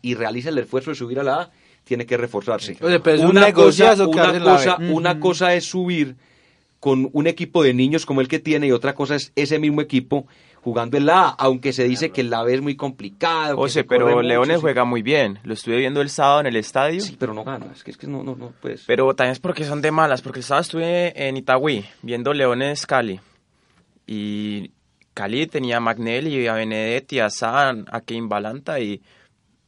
y 0.00 0.14
realiza 0.14 0.48
el 0.48 0.56
esfuerzo 0.58 0.90
de 0.90 0.96
subir 0.96 1.20
a 1.20 1.22
la 1.24 1.42
A, 1.42 1.50
tiene 1.86 2.04
que 2.04 2.16
reforzarse. 2.16 2.76
Oye, 2.80 2.98
pero 2.98 3.16
es 3.16 3.22
un 3.22 3.30
una 3.30 3.52
cosa, 3.52 3.94
una 4.06 4.32
la 4.32 4.76
una 4.90 5.54
es 5.54 5.64
subir 5.64 6.16
con 6.80 7.08
un 7.12 7.26
equipo 7.28 7.62
de 7.62 7.72
niños 7.74 8.04
como 8.04 8.20
el 8.20 8.28
que 8.28 8.40
tiene 8.40 8.66
y 8.66 8.72
otra 8.72 8.94
cosa 8.94 9.14
es 9.14 9.32
ese 9.36 9.60
mismo 9.60 9.80
equipo 9.80 10.26
jugando 10.62 10.96
en 10.96 11.06
la 11.06 11.28
A, 11.28 11.28
aunque 11.38 11.72
se 11.72 11.84
dice 11.84 12.10
que 12.10 12.24
la 12.24 12.42
B 12.42 12.54
es 12.54 12.60
muy 12.60 12.74
complicado. 12.74 13.54
corre 13.54 13.84
pero 13.84 14.20
Leones 14.20 14.60
juega 14.60 14.84
muy 14.84 15.00
bien. 15.00 15.38
Lo 15.44 15.54
estuve 15.54 15.76
viendo 15.76 16.00
el 16.00 16.10
sábado 16.10 16.40
en 16.40 16.46
el 16.46 16.56
estadio. 16.56 17.00
Sí, 17.00 17.16
pero 17.16 17.34
no 17.34 17.44
gana. 17.44 17.66
Es 17.72 17.84
que, 17.84 17.92
es 17.92 17.96
que 17.96 18.08
no, 18.08 18.24
no, 18.24 18.34
no, 18.34 18.52
pues. 18.60 18.82
Pero 18.84 19.14
también 19.14 19.32
es 19.32 19.38
porque 19.38 19.64
son 19.64 19.80
de 19.80 19.92
malas, 19.92 20.22
porque 20.22 20.40
el 20.40 20.44
sábado 20.44 20.62
estuve 20.62 21.28
en 21.28 21.36
Itagüí 21.36 21.84
viendo 22.02 22.32
Leones 22.32 22.84
Cali. 22.84 23.20
Y 24.08 24.72
Cali 25.14 25.46
tenía 25.46 25.76
a 25.76 25.80
Magnelli, 25.80 26.48
a 26.48 26.54
Benedetti, 26.54 27.20
a 27.20 27.30
San, 27.30 27.86
a 27.88 28.00
Kevin 28.00 28.28
Balanta 28.28 28.80
y 28.80 29.00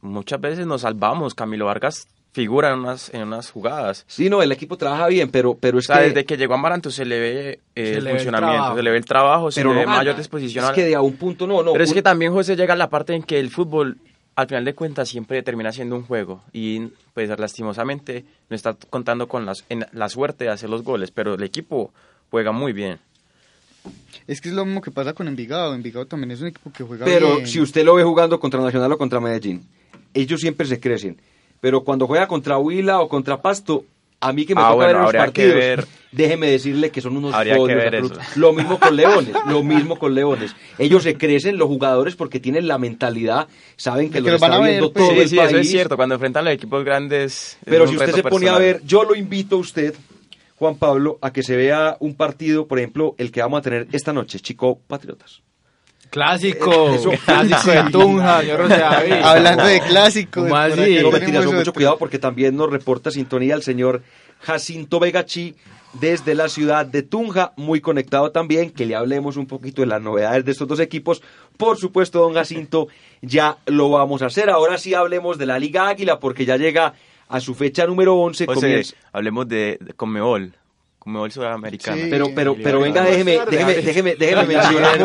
muchas 0.01 0.39
veces 0.41 0.65
nos 0.67 0.81
salvamos. 0.81 1.33
Camilo 1.35 1.65
Vargas 1.65 2.07
figura 2.31 2.71
en 2.71 2.79
unas, 2.79 3.11
en 3.13 3.23
unas 3.23 3.49
jugadas. 3.49 4.05
Sí, 4.07 4.29
no, 4.29 4.43
el 4.43 4.51
equipo 4.51 4.77
trabaja 4.77 5.07
bien, 5.07 5.31
pero, 5.31 5.55
pero 5.55 5.77
O 5.77 5.79
es 5.79 5.87
sea, 5.87 5.97
que... 5.97 6.03
desde 6.09 6.25
que 6.25 6.37
llegó 6.37 6.53
Amaranto 6.53 6.91
se 6.91 7.03
le 7.03 7.19
ve 7.19 7.59
eh, 7.75 7.85
Se 7.85 7.93
el 7.97 8.03
le 8.03 8.11
ve 8.11 8.11
el 8.11 8.15
funcionamiento, 8.17 8.75
se 8.75 8.83
le 8.83 8.91
ve 8.91 8.97
el 8.97 9.05
trabajo, 9.05 9.51
se 9.51 9.59
pero 9.61 9.69
le 9.69 9.75
no 9.75 9.79
ve 9.81 9.85
gana. 9.87 9.97
mayor 9.97 10.15
disposición. 10.15 10.65
Es 10.65 10.71
que 10.71 10.85
de 10.85 10.95
a 10.95 11.01
un 11.01 11.15
punto 11.17 11.47
no, 11.47 11.63
no. 11.63 11.71
Pero 11.73 11.83
es 11.83 11.91
que 11.93 12.03
también 12.03 12.31
José 12.31 12.55
llega 12.55 12.73
a 12.75 12.77
la 12.77 12.89
parte 12.89 13.15
en 13.15 13.23
que 13.23 13.39
el 13.39 13.49
fútbol, 13.49 13.97
al 14.35 14.47
final 14.47 14.63
de 14.63 14.75
cuentas, 14.75 15.09
siempre 15.09 15.41
termina 15.41 15.71
siendo 15.71 15.95
un 15.95 16.03
juego. 16.03 16.43
Y 16.53 16.89
pues 17.15 17.29
lastimosamente 17.37 18.25
no 18.49 18.55
está 18.55 18.75
contando 18.91 19.27
con 19.27 19.45
las- 19.47 19.65
en 19.69 19.87
la 19.91 20.07
suerte 20.07 20.43
de 20.45 20.51
hacer 20.51 20.69
los 20.69 20.83
goles, 20.83 21.09
pero 21.09 21.33
el 21.33 21.43
equipo 21.43 21.91
juega 22.29 22.51
muy 22.51 22.73
bien. 22.73 22.99
Es 24.27 24.39
que 24.39 24.49
es 24.49 24.55
lo 24.55 24.65
mismo 24.65 24.81
que 24.81 24.91
pasa 24.91 25.13
con 25.13 25.27
Envigado. 25.27 25.73
Envigado 25.73 26.05
también 26.05 26.29
es 26.31 26.41
un 26.41 26.47
equipo 26.47 26.71
que 26.71 26.83
juega 26.83 27.05
Pero 27.05 27.37
bien. 27.37 27.47
si 27.47 27.59
usted 27.59 27.83
lo 27.83 27.95
ve 27.95 28.03
jugando 28.03 28.39
contra 28.39 28.61
Nacional 28.61 28.91
o 28.91 28.97
contra 28.99 29.19
Medellín, 29.19 29.65
ellos 30.13 30.39
siempre 30.41 30.65
se 30.67 30.79
crecen. 30.79 31.21
Pero 31.61 31.83
cuando 31.83 32.07
juega 32.07 32.27
contra 32.27 32.57
Huila 32.57 33.01
o 33.01 33.09
contra 33.09 33.41
Pasto, 33.41 33.83
a 34.21 34.33
mí 34.33 34.45
que 34.45 34.55
me 34.55 34.61
Ah, 34.61 34.71
toca 34.71 34.75
bueno, 34.75 34.93
ver 34.99 35.01
los 35.03 35.13
partidos, 35.13 35.55
ver. 35.55 35.85
déjeme 36.11 36.47
decirle 36.51 36.89
que 36.89 36.99
son 37.01 37.15
unos 37.17 37.33
Habría 37.33 37.53
que 37.53 37.59
folios. 37.59 38.11
Lo 38.35 38.53
mismo 38.53 38.79
con 38.79 38.95
Leones, 38.95 39.33
lo 39.47 39.63
mismo 39.63 39.97
con 39.97 40.13
Leones. 40.15 40.55
Ellos 40.77 41.03
se 41.03 41.15
crecen, 41.17 41.57
los 41.57 41.67
jugadores, 41.67 42.15
porque 42.15 42.39
tienen 42.39 42.67
la 42.67 42.77
mentalidad, 42.77 43.47
saben 43.77 44.09
que, 44.09 44.19
De 44.19 44.25
que 44.25 44.31
los 44.31 44.33
los 44.33 44.41
van 44.41 44.51
está 44.51 44.63
a 44.63 44.65
ver, 44.65 44.71
viendo 44.71 44.93
pues. 44.93 45.05
todo 45.05 45.15
sí, 45.15 45.21
el 45.21 45.29
sí, 45.29 45.35
país. 45.37 45.49
eso 45.51 45.59
es 45.59 45.69
cierto. 45.71 45.95
Cuando 45.95 46.15
enfrentan 46.15 46.41
a 46.41 46.49
los 46.49 46.53
equipos 46.55 46.83
grandes. 46.83 47.33
es 47.33 47.57
Pero 47.65 47.87
si 47.87 47.95
usted 47.95 48.13
se 48.13 48.23
pone 48.23 48.49
a 48.49 48.57
ver, 48.57 48.81
yo 48.85 49.03
lo 49.03 49.15
invito 49.15 49.55
a 49.55 49.59
usted, 49.59 49.93
Juan 50.55 50.75
Pablo, 50.75 51.17
a 51.21 51.31
que 51.31 51.41
se 51.43 51.55
vea 51.55 51.95
un 52.01 52.15
partido, 52.15 52.67
por 52.67 52.79
ejemplo, 52.79 53.15
el 53.17 53.31
que 53.31 53.41
vamos 53.41 53.59
a 53.59 53.61
tener 53.61 53.87
esta 53.93 54.11
noche, 54.11 54.39
Chico 54.39 54.79
Patriotas. 54.87 55.41
Clásico, 56.09 56.89
Eso- 56.95 57.11
clásico 57.25 57.71
de 57.71 57.83
Tunja, 57.91 58.41
señor 58.41 58.61
José 58.63 58.77
David. 58.79 59.11
Hablando 59.23 59.65
de 59.65 59.81
mentiras, 61.25 61.45
otro. 61.47 61.59
mucho 61.59 61.73
cuidado 61.73 61.97
porque 61.97 62.19
también 62.19 62.55
nos 62.55 62.69
reporta 62.71 63.11
sintonía 63.11 63.55
el 63.55 63.63
señor 63.63 64.01
Jacinto 64.41 64.99
Vegachi 64.99 65.55
desde 65.93 66.35
la 66.35 66.49
ciudad 66.49 66.85
de 66.85 67.01
Tunja, 67.03 67.53
muy 67.57 67.81
conectado 67.81 68.31
también, 68.31 68.69
que 68.69 68.85
le 68.85 68.95
hablemos 68.95 69.37
un 69.37 69.47
poquito 69.47 69.81
de 69.81 69.87
las 69.87 70.01
novedades 70.01 70.45
de 70.45 70.51
estos 70.51 70.67
dos 70.67 70.79
equipos. 70.79 71.21
Por 71.57 71.77
supuesto, 71.77 72.19
don 72.19 72.33
Jacinto, 72.35 72.87
ya 73.21 73.57
lo 73.65 73.89
vamos 73.89 74.21
a 74.21 74.27
hacer. 74.27 74.49
Ahora 74.49 74.77
sí 74.77 74.93
hablemos 74.93 75.37
de 75.37 75.45
la 75.47 75.57
Liga 75.59 75.87
Águila 75.89 76.19
porque 76.19 76.45
ya 76.45 76.57
llega 76.57 76.93
a 77.27 77.39
su 77.39 77.53
fecha 77.55 77.85
número 77.87 78.15
11. 78.15 78.45
José, 78.45 78.59
comienza- 78.61 78.95
hablemos 79.13 79.47
de, 79.47 79.77
de 79.81 79.93
Conmebol, 79.93 80.53
Conmebol 80.99 81.31
Sudamericana. 81.31 82.03
Sí. 82.03 82.07
Pero, 82.09 82.27
pero, 82.35 82.55
pero 82.61 82.81
venga, 82.81 83.01
déjeme, 83.01 83.39
déjeme, 83.49 83.75
déjeme, 83.75 84.15
déjeme 84.15 84.45
mencionar. 84.45 84.97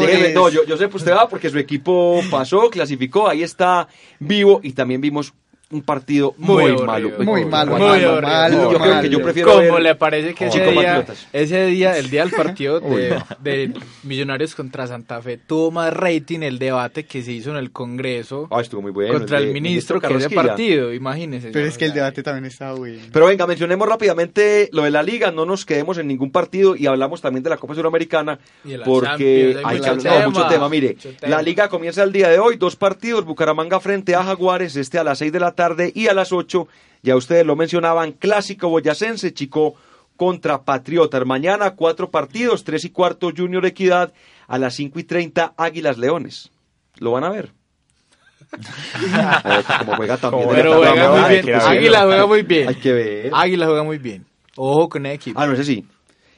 Déjeme, 0.00 0.32
no, 0.32 0.48
yo, 0.48 0.64
yo 0.64 0.76
sé 0.76 0.88
que 0.88 0.96
usted 0.96 1.12
va 1.12 1.28
porque 1.28 1.50
su 1.50 1.58
equipo 1.58 2.22
pasó, 2.30 2.70
clasificó, 2.70 3.28
ahí 3.28 3.42
está 3.42 3.86
vivo 4.18 4.60
y 4.62 4.72
también 4.72 5.00
vimos 5.00 5.34
un 5.68 5.82
partido 5.82 6.32
muy, 6.38 6.76
malo. 6.80 7.10
Muy 7.18 7.44
malo, 7.44 7.72
Muy 7.76 8.00
malo, 8.22 8.70
Yo 8.72 8.78
creo 8.78 9.00
que 9.00 9.08
yo 9.08 9.20
prefiero 9.20 9.50
¿Cómo 9.50 9.62
ver- 9.74 9.82
le 9.82 9.94
parece 9.96 10.32
que 10.32 10.46
ese 10.46 10.60
día, 10.64 10.74
Patriotas. 10.96 11.26
ese 11.32 11.66
día, 11.66 11.98
el 11.98 12.08
día 12.08 12.22
del 12.24 12.30
partido 12.32 12.78
de, 12.80 13.18
de 13.40 13.72
Millonarios 14.04 14.54
contra 14.54 14.86
Santa 14.86 15.20
Fe, 15.20 15.38
tuvo 15.38 15.72
más 15.72 15.92
rating 15.92 16.40
el 16.42 16.60
debate 16.60 17.04
que 17.04 17.20
se 17.20 17.32
hizo 17.32 17.50
en 17.50 17.56
el 17.56 17.72
Congreso 17.72 18.46
Ah, 18.52 18.60
estuvo 18.60 18.80
muy 18.80 18.92
bueno. 18.92 19.12
contra 19.14 19.38
el 19.38 19.46
de- 19.46 19.52
ministro 19.54 20.00
que 20.00 20.14
ese 20.14 20.30
partido, 20.30 20.92
imagínese. 20.94 21.50
Pero 21.50 21.66
es 21.66 21.76
que 21.76 21.86
el 21.86 21.92
debate 21.94 22.22
también 22.22 22.44
está 22.44 22.72
bueno. 22.72 23.02
Pero 23.12 23.26
venga, 23.26 23.44
mencionemos 23.48 23.88
rápidamente 23.88 24.68
lo 24.72 24.82
de 24.84 24.92
la 24.92 25.02
liga, 25.02 25.32
no 25.32 25.46
nos 25.46 25.64
quedemos 25.66 25.98
en 25.98 26.06
ningún 26.06 26.30
partido 26.30 26.76
y 26.76 26.86
hablamos 26.86 27.20
también 27.20 27.42
de 27.42 27.50
la 27.50 27.56
Copa 27.56 27.74
Suramericana 27.74 28.38
Y 28.64 28.70
de 28.70 28.78
la 28.78 28.84
porque 28.84 29.56
hay 29.64 29.76
hay 29.76 29.80
que 29.80 29.90
mucho 29.90 30.08
hablar 30.08 30.28
mucho 30.28 30.40
tema, 30.42 30.48
tema. 30.50 30.68
Mire, 30.68 30.88
mucho 30.94 31.10
tema. 31.18 31.36
la 31.36 31.42
liga 31.42 31.68
comienza 31.68 32.04
el 32.04 32.12
día 32.12 32.28
de 32.28 32.38
hoy, 32.38 32.56
dos 32.56 32.76
partidos, 32.76 33.24
Bucaramanga 33.24 33.80
frente 33.80 34.14
a 34.14 34.22
Jaguares, 34.22 34.76
este 34.76 34.98
a 35.00 35.02
las 35.04 35.18
6 35.18 35.32
de 35.32 35.40
la 35.40 35.55
tarde 35.56 35.90
y 35.94 36.06
a 36.06 36.14
las 36.14 36.32
8, 36.32 36.68
ya 37.02 37.16
ustedes 37.16 37.44
lo 37.44 37.56
mencionaban, 37.56 38.12
Clásico 38.12 38.68
Boyacense, 38.68 39.34
Chico 39.34 39.74
contra 40.16 40.62
Patriotas. 40.62 41.26
Mañana 41.26 41.72
cuatro 41.72 42.10
partidos, 42.10 42.64
3 42.64 42.84
y 42.84 42.90
cuarto 42.90 43.30
Junior 43.36 43.66
Equidad, 43.66 44.12
a 44.46 44.58
las 44.58 44.74
5 44.74 44.98
y 45.00 45.04
30 45.04 45.54
Águilas 45.56 45.98
Leones. 45.98 46.50
¿Lo 46.98 47.12
van 47.12 47.24
a 47.24 47.30
ver? 47.30 47.50
Como 49.80 49.96
juega 49.96 50.16
también. 50.16 50.48
Pero 50.50 50.76
juega 50.76 51.10
muy 51.10 51.42
bien. 51.42 51.60
Águila 51.60 52.04
juega 52.04 52.26
muy 52.26 52.42
bien. 52.42 52.68
Hay 52.68 52.74
que 52.76 52.92
ver. 52.92 53.30
Águila 53.34 53.66
juega 53.66 53.82
muy 53.82 53.98
bien. 53.98 54.24
Ojo 54.56 54.88
con 54.88 55.04
el 55.04 55.12
equipo. 55.12 55.38
Ah, 55.38 55.46
no, 55.46 55.52
ese 55.52 55.64
sí. 55.64 55.86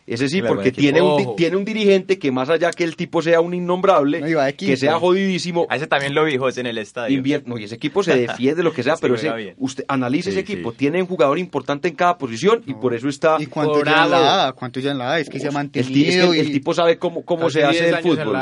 Ese 0.09 0.29
sí, 0.29 0.41
Claro, 0.41 0.55
porque 0.57 0.73
tiene 0.73 1.03
un, 1.03 1.37
tiene 1.37 1.57
un 1.57 1.65
dirigente 1.65 2.19
que 2.19 2.33
más 2.33 2.49
allá 2.49 2.71
que 2.71 2.83
el 2.85 2.97
tipo 2.97 3.21
sea 3.23 3.41
un 3.41 3.53
innombrable, 3.55 4.21
No, 4.21 4.27
que 4.57 4.77
sea 4.77 4.99
jodidísimo, 4.99 5.67
A 5.69 5.77
ese 5.77 5.87
también 5.87 6.15
lo 6.15 6.25
vi, 6.25 6.37
José, 6.39 6.61
en 6.61 6.67
el 6.67 6.79
estadio. 6.79 7.21
invier- 7.23 7.43
no, 7.47 7.59
y 7.59 7.65
ese 7.65 7.75
equipo 7.75 8.03
se 8.03 8.17
defiende 8.27 8.63
lo 8.63 8.73
que 8.73 8.83
sea, 8.83 8.97
Sí, 8.97 9.01
pero 9.03 9.15
ese, 9.17 9.55
usted 9.59 9.85
analice 9.89 10.31
Sí, 10.33 10.39
ese 10.39 10.41
equipo, 10.41 10.71
sí. 10.73 10.79
tiene 10.79 11.03
un 11.03 11.09
jugador 11.09 11.39
importante 11.39 11.89
en 11.89 11.95
cada 11.95 12.17
posición 12.19 12.63
y 12.67 12.75
por 12.75 12.95
eso 12.95 13.09
está... 13.09 13.37
¿Y 13.39 13.47
cuánto 13.47 13.85
ya 13.85 14.05
en 14.05 14.11
la 14.11 14.49
A? 14.49 14.53
¿Cuánto 14.53 14.81
ya 14.81 14.91
en 14.93 14.99
la 14.99 15.13
A? 15.13 15.21
Es 15.21 15.29
que 15.29 15.39
se 15.41 15.49
ha 15.49 15.51
el, 15.51 15.71
ti- 15.71 15.79
es 15.81 15.87
mantenido 15.91 16.33
el 16.35 16.53
tipo 16.53 16.73
sabe 16.75 16.99
cómo, 16.99 17.23
cómo 17.25 17.51
se 17.51 17.65
hace 17.65 17.85
10 17.85 17.97
el 17.97 18.03
fútbol. 18.03 18.37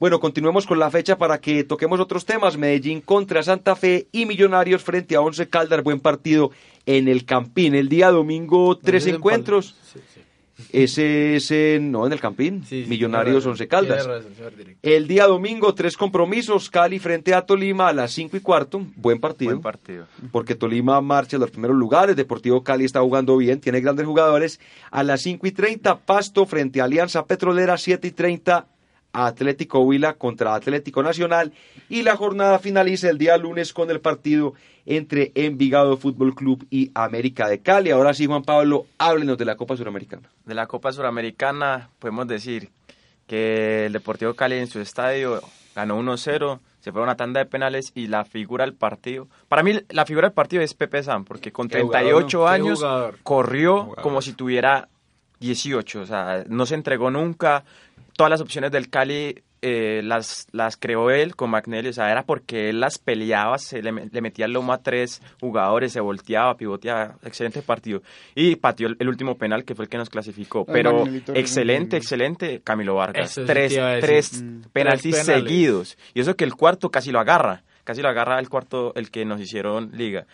Bueno, 0.00 0.18
continuemos 0.20 0.66
con 0.66 0.78
la 0.78 0.90
fecha 0.90 1.16
para 1.16 1.38
que 1.38 1.64
toquemos 1.64 2.00
otros 2.00 2.26
temas. 2.26 2.56
Medellín 2.58 3.00
contra 3.00 3.42
Santa 3.42 3.76
Fe 3.76 4.08
y 4.10 4.26
Millonarios 4.26 4.82
frente 4.82 5.14
a 5.16 5.20
Once 5.20 5.48
Caldas. 5.48 5.82
Buen 5.84 6.00
partido 6.00 6.50
en 6.84 7.06
el 7.08 7.24
Campín. 7.24 7.74
El 7.74 7.88
día 7.88 8.10
domingo, 8.10 8.76
tres 8.76 9.06
encuentros. 9.06 9.76
Sí, 9.92 10.00
sí. 10.12 10.20
Ese 10.72 11.36
es 11.36 11.50
en, 11.50 11.90
no, 11.90 12.06
en 12.06 12.12
el 12.12 12.20
Campín. 12.20 12.64
Sí, 12.64 12.84
sí, 12.84 12.88
Millonarios, 12.88 13.44
Once 13.44 13.66
Caldas. 13.66 14.08
El 14.82 15.08
día 15.08 15.26
domingo, 15.26 15.74
tres 15.74 15.96
compromisos. 15.96 16.70
Cali 16.70 16.98
frente 16.98 17.34
a 17.34 17.42
Tolima 17.42 17.88
a 17.88 17.92
las 17.92 18.12
5 18.12 18.36
y 18.36 18.40
cuarto. 18.40 18.86
Buen 18.96 19.20
partido. 19.20 19.50
Buen 19.50 19.62
partido. 19.62 20.06
porque 20.30 20.54
Tolima 20.54 21.00
marcha 21.00 21.36
a 21.36 21.40
los 21.40 21.50
primeros 21.50 21.76
lugares. 21.76 22.14
Deportivo 22.14 22.62
Cali 22.62 22.84
está 22.84 23.00
jugando 23.00 23.36
bien, 23.36 23.60
tiene 23.60 23.80
grandes 23.80 24.06
jugadores. 24.06 24.60
A 24.90 25.02
las 25.02 25.22
5 25.22 25.46
y 25.46 25.52
30, 25.52 25.98
Pasto 26.00 26.46
frente 26.46 26.80
a 26.80 26.84
Alianza 26.84 27.26
Petrolera. 27.26 27.76
7 27.76 28.06
y 28.06 28.10
30, 28.12 28.66
Atlético 29.12 29.80
Huila 29.80 30.14
contra 30.14 30.54
Atlético 30.54 31.02
Nacional. 31.02 31.52
Y 31.88 32.02
la 32.02 32.16
jornada 32.16 32.58
finaliza 32.58 33.10
el 33.10 33.18
día 33.18 33.36
lunes 33.36 33.72
con 33.72 33.90
el 33.90 34.00
partido 34.00 34.54
entre 34.86 35.32
Envigado 35.34 35.96
Fútbol 35.96 36.34
Club 36.34 36.66
y 36.70 36.90
América 36.94 37.48
de 37.48 37.60
Cali. 37.60 37.90
Ahora 37.90 38.14
sí, 38.14 38.26
Juan 38.26 38.42
Pablo, 38.42 38.86
háblenos 38.98 39.38
de 39.38 39.44
la 39.44 39.56
Copa 39.56 39.76
Suramericana. 39.76 40.28
De 40.44 40.54
la 40.54 40.66
Copa 40.66 40.92
Suramericana 40.92 41.88
podemos 41.98 42.26
decir 42.26 42.70
que 43.26 43.86
el 43.86 43.92
Deportivo 43.92 44.34
Cali 44.34 44.56
en 44.56 44.66
su 44.66 44.80
estadio 44.80 45.40
ganó 45.74 45.98
1-0, 45.98 46.60
se 46.80 46.92
fue 46.92 47.00
a 47.00 47.04
una 47.04 47.16
tanda 47.16 47.40
de 47.40 47.46
penales 47.46 47.92
y 47.94 48.06
la 48.06 48.24
figura 48.24 48.64
del 48.64 48.74
partido, 48.74 49.28
para 49.48 49.62
mí 49.62 49.80
la 49.88 50.04
figura 50.04 50.28
del 50.28 50.34
partido 50.34 50.62
es 50.62 50.74
Pepe 50.74 51.02
San, 51.02 51.24
porque 51.24 51.50
con 51.50 51.68
Qué 51.68 51.80
jugador, 51.80 52.26
38 52.26 52.38
¿no? 52.38 52.44
Qué 52.44 52.50
años 52.52 52.78
jugador. 52.80 53.18
corrió 53.22 53.82
Jugador. 53.84 54.02
como 54.02 54.22
si 54.22 54.34
tuviera 54.34 54.88
18, 55.40 56.00
o 56.00 56.06
sea, 56.06 56.44
no 56.48 56.66
se 56.66 56.74
entregó 56.74 57.10
nunca, 57.10 57.64
todas 58.16 58.30
las 58.30 58.40
opciones 58.40 58.70
del 58.70 58.90
Cali 58.90 59.42
eh, 59.66 60.02
las, 60.04 60.46
las 60.52 60.76
creó 60.76 61.10
él 61.10 61.34
con 61.36 61.48
Magnelli, 61.48 61.88
o 61.88 61.92
sea, 61.94 62.10
era 62.10 62.22
porque 62.24 62.68
él 62.68 62.80
las 62.80 62.98
peleaba, 62.98 63.56
se 63.58 63.82
le, 63.82 63.90
le 64.12 64.20
metía 64.20 64.44
el 64.44 64.52
lomo 64.52 64.74
a 64.74 64.78
tres 64.82 65.22
jugadores, 65.40 65.92
se 65.92 66.00
volteaba, 66.00 66.56
pivoteaba, 66.56 67.16
excelente 67.24 67.62
partido. 67.62 68.02
Y 68.34 68.56
pateó 68.56 68.88
el, 68.88 68.96
el 68.98 69.08
último 69.08 69.36
penal 69.38 69.64
que 69.64 69.74
fue 69.74 69.86
el 69.86 69.88
que 69.88 69.96
nos 69.96 70.10
clasificó, 70.10 70.66
pero 70.66 71.04
excelente, 71.34 71.96
excelente 71.96 72.60
Camilo 72.62 72.96
Vargas. 72.96 73.30
Eso 73.38 73.46
tres 73.46 73.74
tres 74.00 74.42
Mm. 74.42 74.60
penaltis 74.72 75.14
Tres 75.14 75.26
seguidos. 75.26 75.96
Y 76.12 76.20
eso 76.20 76.36
que 76.36 76.44
el 76.44 76.54
cuarto 76.54 76.90
casi 76.90 77.10
lo 77.10 77.18
agarra, 77.20 77.62
casi 77.84 78.02
lo 78.02 78.08
agarra 78.08 78.38
el 78.38 78.48
cuarto, 78.48 78.92
el 78.96 79.10
que 79.10 79.24
nos 79.24 79.40
hicieron 79.40 79.90
liga. 79.92 80.26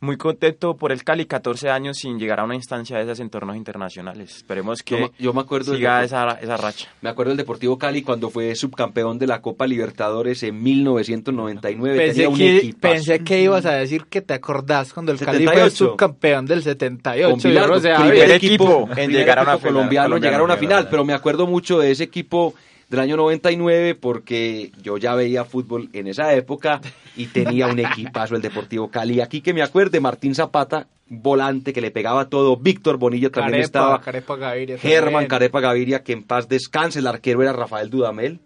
Muy 0.00 0.16
contento 0.16 0.76
por 0.76 0.92
el 0.92 1.02
Cali, 1.02 1.26
14 1.26 1.70
años 1.70 1.96
sin 1.98 2.20
llegar 2.20 2.38
a 2.38 2.44
una 2.44 2.54
instancia 2.54 2.96
de 2.96 3.02
esas 3.02 3.18
en 3.18 3.30
torneos 3.30 3.56
internacionales. 3.56 4.36
Esperemos 4.36 4.82
que 4.84 5.00
Yo 5.00 5.10
yo 5.18 5.32
me 5.32 5.40
acuerdo 5.40 5.72
del 5.72 5.80
siga 5.80 6.04
esa, 6.04 6.38
esa 6.40 6.56
racha. 6.56 6.88
Me 7.00 7.08
acuerdo 7.08 7.30
del 7.30 7.38
Deportivo 7.38 7.78
Cali 7.78 8.02
cuando 8.02 8.30
fue 8.30 8.54
subcampeón 8.54 9.18
de 9.18 9.26
la 9.26 9.42
Copa 9.42 9.66
Libertadores 9.66 10.44
en 10.44 10.62
1999. 10.62 11.96
Pensé 11.98 12.12
Tenía 12.12 12.28
un 12.28 12.36
que, 12.36 12.56
equipazo. 12.58 12.94
pensé 12.94 13.24
que 13.24 13.42
ibas 13.42 13.66
a 13.66 13.72
decir 13.72 14.04
que 14.06 14.22
te 14.22 14.34
acordás 14.34 14.92
cuando 14.92 15.10
el 15.10 15.18
Cali 15.18 15.44
fue 15.44 15.54
78. 15.54 15.76
subcampeón 15.76 16.46
del 16.46 16.62
78. 16.62 17.30
Con 17.30 17.40
Bilardo, 17.42 17.74
no 17.74 17.80
sé, 17.80 17.92
primer 17.94 18.30
equipo 18.30 18.82
en 18.82 18.94
primer 18.94 19.10
llegar 19.10 19.38
a 19.40 19.42
una 19.42 19.52
equipo 19.54 19.68
final, 19.68 19.74
colombiano, 19.74 20.08
colombiano, 20.08 20.26
llegar 20.26 20.40
a 20.40 20.44
una 20.44 20.56
final, 20.56 20.88
pero 20.88 21.04
me 21.04 21.12
acuerdo 21.12 21.48
mucho 21.48 21.80
de 21.80 21.90
ese 21.90 22.04
equipo 22.04 22.54
del 22.88 23.00
año 23.00 23.16
99 23.16 23.94
porque 23.94 24.72
yo 24.82 24.96
ya 24.96 25.14
veía 25.14 25.44
fútbol 25.44 25.90
en 25.92 26.06
esa 26.06 26.32
época 26.34 26.80
y 27.16 27.26
tenía 27.26 27.66
un 27.66 27.78
equipazo 27.78 28.34
el 28.34 28.42
Deportivo 28.42 28.90
Cali. 28.90 29.20
Aquí 29.20 29.40
que 29.40 29.52
me 29.52 29.62
acuerde, 29.62 30.00
Martín 30.00 30.34
Zapata, 30.34 30.88
volante 31.06 31.72
que 31.72 31.80
le 31.80 31.90
pegaba 31.90 32.28
todo, 32.28 32.56
Víctor 32.56 32.96
Bonilla 32.96 33.30
también 33.30 33.52
Carepa, 33.52 33.66
estaba, 33.66 34.00
Carepa 34.00 34.36
Gaviria 34.36 34.78
Germán. 34.78 35.26
Carepa 35.26 35.60
Gaviria, 35.60 36.02
que 36.02 36.12
en 36.12 36.22
paz 36.22 36.48
descanse, 36.48 37.00
el 37.00 37.06
arquero 37.06 37.42
era 37.42 37.52
Rafael 37.52 37.90
Dudamel. 37.90 38.40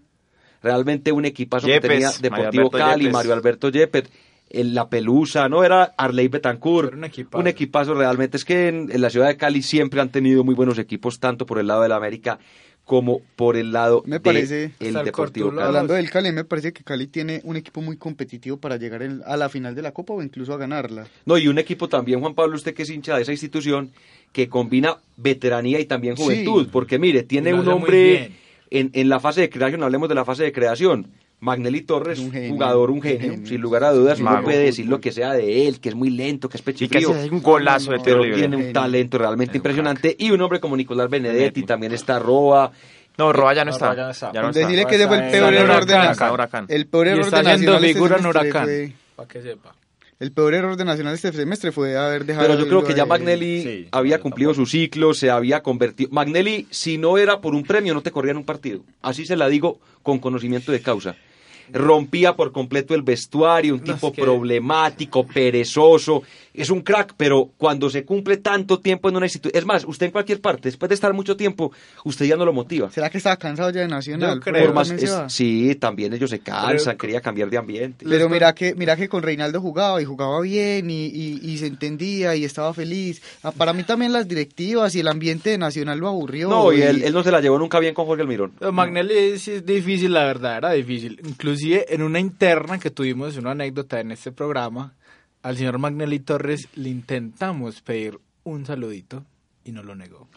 Realmente 0.62 1.11
un 1.11 1.24
equipazo 1.24 1.66
que 1.66 1.80
tenía 1.80 2.11
Deportivo 2.20 2.70
Cali, 2.70 3.05
Yepes. 3.05 3.12
Mario 3.12 3.32
Alberto 3.32 3.68
Yepes, 3.68 4.05
la 4.51 4.88
Pelusa, 4.88 5.49
¿no? 5.49 5.64
Era 5.64 5.93
Arley 5.97 6.28
Betancourt. 6.28 6.88
Era 6.88 6.97
un 6.99 7.05
equipazo. 7.05 7.40
Un 7.40 7.49
equipazo 7.49 7.95
realmente. 7.95 8.36
Es 8.36 8.45
que 8.45 8.68
en, 8.68 8.88
en 8.93 9.01
la 9.01 9.11
ciudad 9.11 9.26
de 9.26 9.36
Cali 9.36 9.62
siempre 9.62 10.01
han 10.01 10.11
tenido 10.11 10.45
muy 10.45 10.55
buenos 10.55 10.78
equipos, 10.78 11.18
tanto 11.18 11.47
por 11.47 11.59
el 11.59 11.66
lado 11.66 11.82
de 11.82 11.88
la 11.88 11.97
América 11.97 12.38
como 12.85 13.20
por 13.37 13.57
el 13.57 13.72
lado 13.72 14.03
Me 14.07 14.18
parece- 14.20 14.72
el 14.80 14.95
Deportivo. 15.05 15.51
Cali. 15.51 15.62
Hablando 15.62 15.95
del 15.95 16.11
Cali, 16.11 16.33
me 16.33 16.45
parece 16.45 16.72
que 16.72 16.83
Cali 16.83 17.07
tiene 17.07 17.41
un 17.45 17.57
equipo 17.57 17.80
muy 17.80 17.97
competitivo 17.97 18.57
para 18.57 18.76
llegar 18.76 19.03
en- 19.03 19.22
a 19.24 19.37
la 19.37 19.49
final 19.49 19.74
de 19.74 19.83
la 19.83 19.93
Copa 19.93 20.12
o 20.14 20.22
incluso 20.22 20.53
a 20.53 20.57
ganarla. 20.59 21.07
No, 21.24 21.39
y 21.39 21.49
un 21.49 21.59
equipo 21.59 21.89
también, 21.89 22.20
Juan 22.20 22.35
Pablo, 22.35 22.57
usted 22.57 22.74
que 22.74 22.83
es 22.83 22.91
hincha 22.91 23.16
de 23.16 23.22
esa 23.22 23.33
institución, 23.33 23.91
que 24.33 24.49
combina 24.49 24.97
veteranía 25.16 25.78
y 25.78 25.85
también 25.85 26.16
Sí. 26.16 26.22
juventud, 26.24 26.68
porque 26.72 26.99
mire, 26.99 27.22
tiene 27.22 27.55
un 27.55 27.68
hombre 27.68 28.33
en, 28.70 28.91
en 28.95 29.09
la 29.09 29.20
fase 29.20 29.43
de 29.43 29.51
creación, 29.51 29.83
hablemos 29.83 30.09
de 30.09 30.14
la 30.14 30.24
fase 30.24 30.43
de 30.43 30.53
creación. 30.53 31.07
Magnelli 31.43 31.80
Torres, 31.82 32.20
Un 32.20 32.30
genio, 32.30 32.51
jugador, 32.53 32.90
un 32.90 32.97
un 32.99 33.03
genio, 33.03 33.30
genio. 33.32 33.47
sin 33.49 33.61
lugar 33.61 33.82
a 33.82 33.90
dudas, 33.93 34.20
uno 34.20 34.43
puede 34.45 34.59
decir 34.64 34.86
lo 34.86 35.01
que 35.01 35.11
sea 35.11 35.32
de 35.32 35.66
él, 35.66 35.80
que 35.80 35.88
es 35.88 35.95
muy 35.97 36.09
lento, 36.11 36.49
que 36.49 36.57
es 36.57 36.61
Y 36.61 36.64
que 36.64 36.72
pechifrío, 36.72 37.11
un 37.11 37.43
golazo 37.43 37.90
de 37.90 37.99
pero 37.99 38.22
libre. 38.22 38.38
tiene 38.38 38.55
un 38.57 38.62
Genio. 38.62 38.72
talento 38.80 39.18
realmente 39.18 39.51
Es 39.51 39.55
un 39.57 39.59
impresionante. 39.59 40.14
Y 40.18 40.30
un 40.30 40.40
hombre 40.40 40.61
como 40.61 40.76
Nicolás 40.76 41.11
Benedetti, 41.11 41.64
también 41.64 41.93
está 41.93 42.20
Roa. 42.20 42.70
No, 43.18 43.32
Roa 43.32 43.55
ya 43.55 43.64
no 43.64 43.70
No, 43.72 43.74
está. 43.76 43.86
Roa 43.88 43.97
ya 43.97 44.05
no 44.05 44.11
está. 44.12 44.32
Ya 44.32 44.40
no 44.43 44.49
está. 44.51 44.61
Decirle 44.61 44.86
que 44.86 44.95
ese 44.95 45.09
fue 45.09 45.16
el 45.26 45.30
peor 45.32 45.53
en 45.53 45.61
error 45.62 45.84
de 45.84 45.95
Nacional. 45.95 46.66
El 46.68 46.86
peor 46.86 47.09
error 47.09 47.24
de 47.24 47.30
Nacional 47.43 47.74
este 47.84 47.93
figura 47.95 48.16
en 48.16 48.22
semestre 48.22 48.40
Huracán. 48.43 48.64
fue- 48.64 48.93
Para 49.16 49.28
que 49.28 49.43
sepa. 49.43 49.74
El 50.20 50.30
peor 50.30 50.55
error 50.55 50.76
de 50.76 50.84
Nacional 50.84 51.14
este 51.14 51.32
semestre 51.32 51.72
fue 51.72 51.97
haber 51.97 52.24
dejado. 52.24 52.47
Pero 52.47 52.61
yo 52.61 52.68
creo 52.68 52.84
que 52.84 52.95
ya. 52.95 53.05
Magnelli 53.05 53.62
Sí, 53.64 53.88
había 53.90 54.20
cumplido 54.20 54.53
tampoco. 54.53 54.66
su 54.66 54.70
ciclo, 54.70 55.12
se 55.14 55.28
había 55.30 55.64
convertido. 55.64 56.11
Magnelli, 56.12 56.68
si 56.70 56.97
no 56.99 57.18
era 57.18 57.40
por 57.40 57.57
un 57.57 57.64
premio, 57.64 57.93
no 57.93 58.03
te 58.03 58.12
corría 58.12 58.30
en 58.30 58.36
un 58.36 58.45
partido. 58.45 58.82
Así 59.03 59.26
se 59.26 59.34
la 59.34 59.49
digo 59.49 59.80
con 60.05 60.20
conocimiento 60.20 60.70
de 60.70 60.80
causa. 60.80 61.16
Rompía 61.73 62.37
por 62.37 62.53
completo 62.53 62.95
el 62.95 63.03
vestuario, 63.03 63.75
un 63.75 63.81
No, 63.81 63.95
tipo 63.95 64.09
es 64.09 64.12
que- 64.14 64.23
problemático, 64.23 65.27
perezoso, 65.27 66.23
es 66.55 66.70
un 66.70 66.80
crack, 66.82 67.14
pero 67.16 67.50
cuando 67.57 67.88
se 67.90 68.05
cumple 68.05 68.36
tanto 68.36 68.78
tiempo 68.80 69.09
en 69.09 69.16
una 69.16 69.26
institución, 69.26 69.59
es 69.59 69.64
más, 69.66 69.84
usted 69.86 70.07
en 70.07 70.12
cualquier 70.12 70.40
parte, 70.40 70.68
después 70.68 70.88
de 70.88 70.94
estar 70.94 71.12
mucho 71.14 71.36
tiempo, 71.36 71.72
usted 72.05 72.26
ya 72.26 72.36
no 72.36 72.44
lo 72.44 72.53
motiva. 72.53 72.90
¿Será 72.90 73.09
que 73.11 73.18
estaba 73.18 73.36
cansado 73.36 73.70
ya 73.70 73.80
de 73.80 73.88
Nacional? 73.88 74.34
Yo 74.36 74.40
Por 74.40 74.53
creo. 74.53 74.72
más- 74.72 74.90
es- 74.90 75.14
sí, 75.28 75.74
también 75.76 76.12
ellos 76.12 76.30
se 76.30 76.40
cansan, 76.40 76.78
Pero- 76.84 76.98
quería 76.98 77.20
cambiar 77.20 77.48
de 77.50 77.59
ambiente. 77.59 78.05
Pero 78.09 78.28
mira 78.28 78.55
que, 78.55 78.74
mira 78.74 78.96
que 78.96 79.09
con 79.09 79.22
Reinaldo 79.22 79.61
jugaba 79.61 80.00
y 80.03 80.05
jugaba 80.05 80.40
bien 80.40 80.90
y, 80.90 81.07
y- 81.07 81.40
y 81.42 81.59
se 81.59 81.66
entendía 81.66 82.36
y 82.36 82.44
estaba 82.44 82.72
feliz. 82.74 83.22
Ah, 83.42 83.53
Para 83.53 83.72
mí 83.72 83.82
también 83.84 84.12
las 84.12 84.28
directivas 84.28 84.94
y 84.94 85.00
el 85.00 85.09
ambiente 85.09 85.50
de 85.50 85.59
Nacional 85.59 85.98
lo 85.98 86.09
aburrió. 86.09 86.48
No, 86.48 86.72
y 86.72 86.82
él, 86.82 87.03
él 87.03 87.12
no 87.12 87.22
se 87.22 87.30
la 87.30 87.40
llevó 87.40 87.59
nunca 87.59 87.78
bien 87.80 87.94
con 87.94 88.07
Jorge 88.07 88.22
Almirón. 88.22 88.53
Magnelli 88.72 89.38
sí 89.38 89.53
es 89.53 89.66
difícil, 89.66 90.12
la 90.12 90.24
verdad, 90.24 90.59
era 90.59 90.72
difícil. 90.72 91.20
Inclusive 91.24 91.86
en 91.94 92.03
una 92.03 92.20
interna 92.20 92.78
que 92.78 92.90
tuvimos, 92.90 93.36
una 93.36 93.53
anécdota 93.53 94.00
en 94.00 94.11
este 94.12 94.32
programa, 94.32 94.94
al 95.43 95.57
señor 95.57 95.78
Magnelli 95.78 96.20
Torres 96.20 96.68
le 96.74 96.88
intentamos 96.90 97.80
pedir 97.80 98.18
un 98.45 98.64
saludito 98.66 99.24
y 99.64 99.72
no 99.72 99.82
lo 99.82 99.95
negó. 99.95 100.28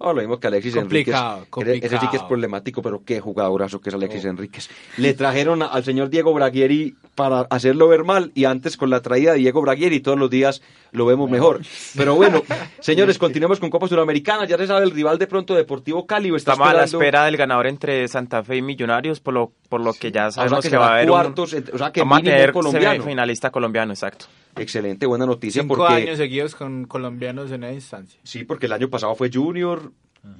No, 0.00 0.12
lo 0.12 0.20
mismo 0.20 0.40
que 0.40 0.48
Alexis 0.48 0.74
Complicado, 0.74 1.46
Enríquez. 1.56 1.56
Ese- 1.66 1.86
Ese 1.86 1.86
sí 1.86 1.88
que 1.88 1.94
es 1.94 2.00
complicado. 2.00 2.28
problemático, 2.28 2.82
pero 2.82 3.02
qué 3.04 3.20
jugadorazo 3.20 3.80
que 3.80 3.88
es 3.90 3.94
Alexis 3.94 4.24
Oh. 4.24 4.28
Enríquez. 4.28 4.68
Le 4.98 5.14
trajeron 5.14 5.62
a- 5.62 5.66
al 5.66 5.84
señor 5.84 6.10
Diego 6.10 6.34
Braguieri 6.34 6.96
para 7.14 7.42
hacerlo 7.48 7.86
ver 7.88 8.02
mal 8.02 8.32
y 8.34 8.44
antes 8.44 8.76
con 8.76 8.90
la 8.90 9.00
traída 9.00 9.32
de 9.32 9.38
Diego 9.38 9.62
Braguieri 9.62 10.00
todos 10.00 10.18
los 10.18 10.28
días 10.28 10.62
lo 10.90 11.06
vemos 11.06 11.30
mejor. 11.30 11.60
Pero 11.96 12.16
bueno, 12.16 12.42
señores, 12.80 13.18
continuemos 13.18 13.60
con 13.60 13.70
Copa 13.70 13.86
Suramericana. 13.86 14.46
Ya 14.46 14.58
se 14.58 14.66
sabe 14.66 14.84
el 14.84 14.90
rival 14.90 15.16
de 15.18 15.28
pronto 15.28 15.54
Deportivo 15.54 16.06
Cali. 16.06 16.28
está 16.34 16.52
Estamos 16.52 16.68
a 16.68 16.72
la 16.74 16.84
esperando- 16.84 16.98
espera 17.04 17.24
del 17.26 17.36
ganador 17.36 17.66
entre 17.68 18.08
Santa 18.08 18.42
Fe 18.42 18.56
y 18.56 18.62
Millonarios, 18.62 19.20
por 19.20 19.32
Excelente, 24.56 25.06
buena 25.06 25.26
noticia 25.26 25.62
Cinco 25.62 25.76
porque 25.76 25.92
años 25.94 26.18
seguidos 26.18 26.54
con 26.54 26.84
colombianos 26.86 27.50
en 27.50 27.64
esa 27.64 27.72
instancia. 27.74 28.20
Sí, 28.22 28.44
porque 28.44 28.66
el 28.66 28.72
año 28.72 28.88
pasado 28.88 29.14
fue 29.14 29.30
Junior, 29.32 29.92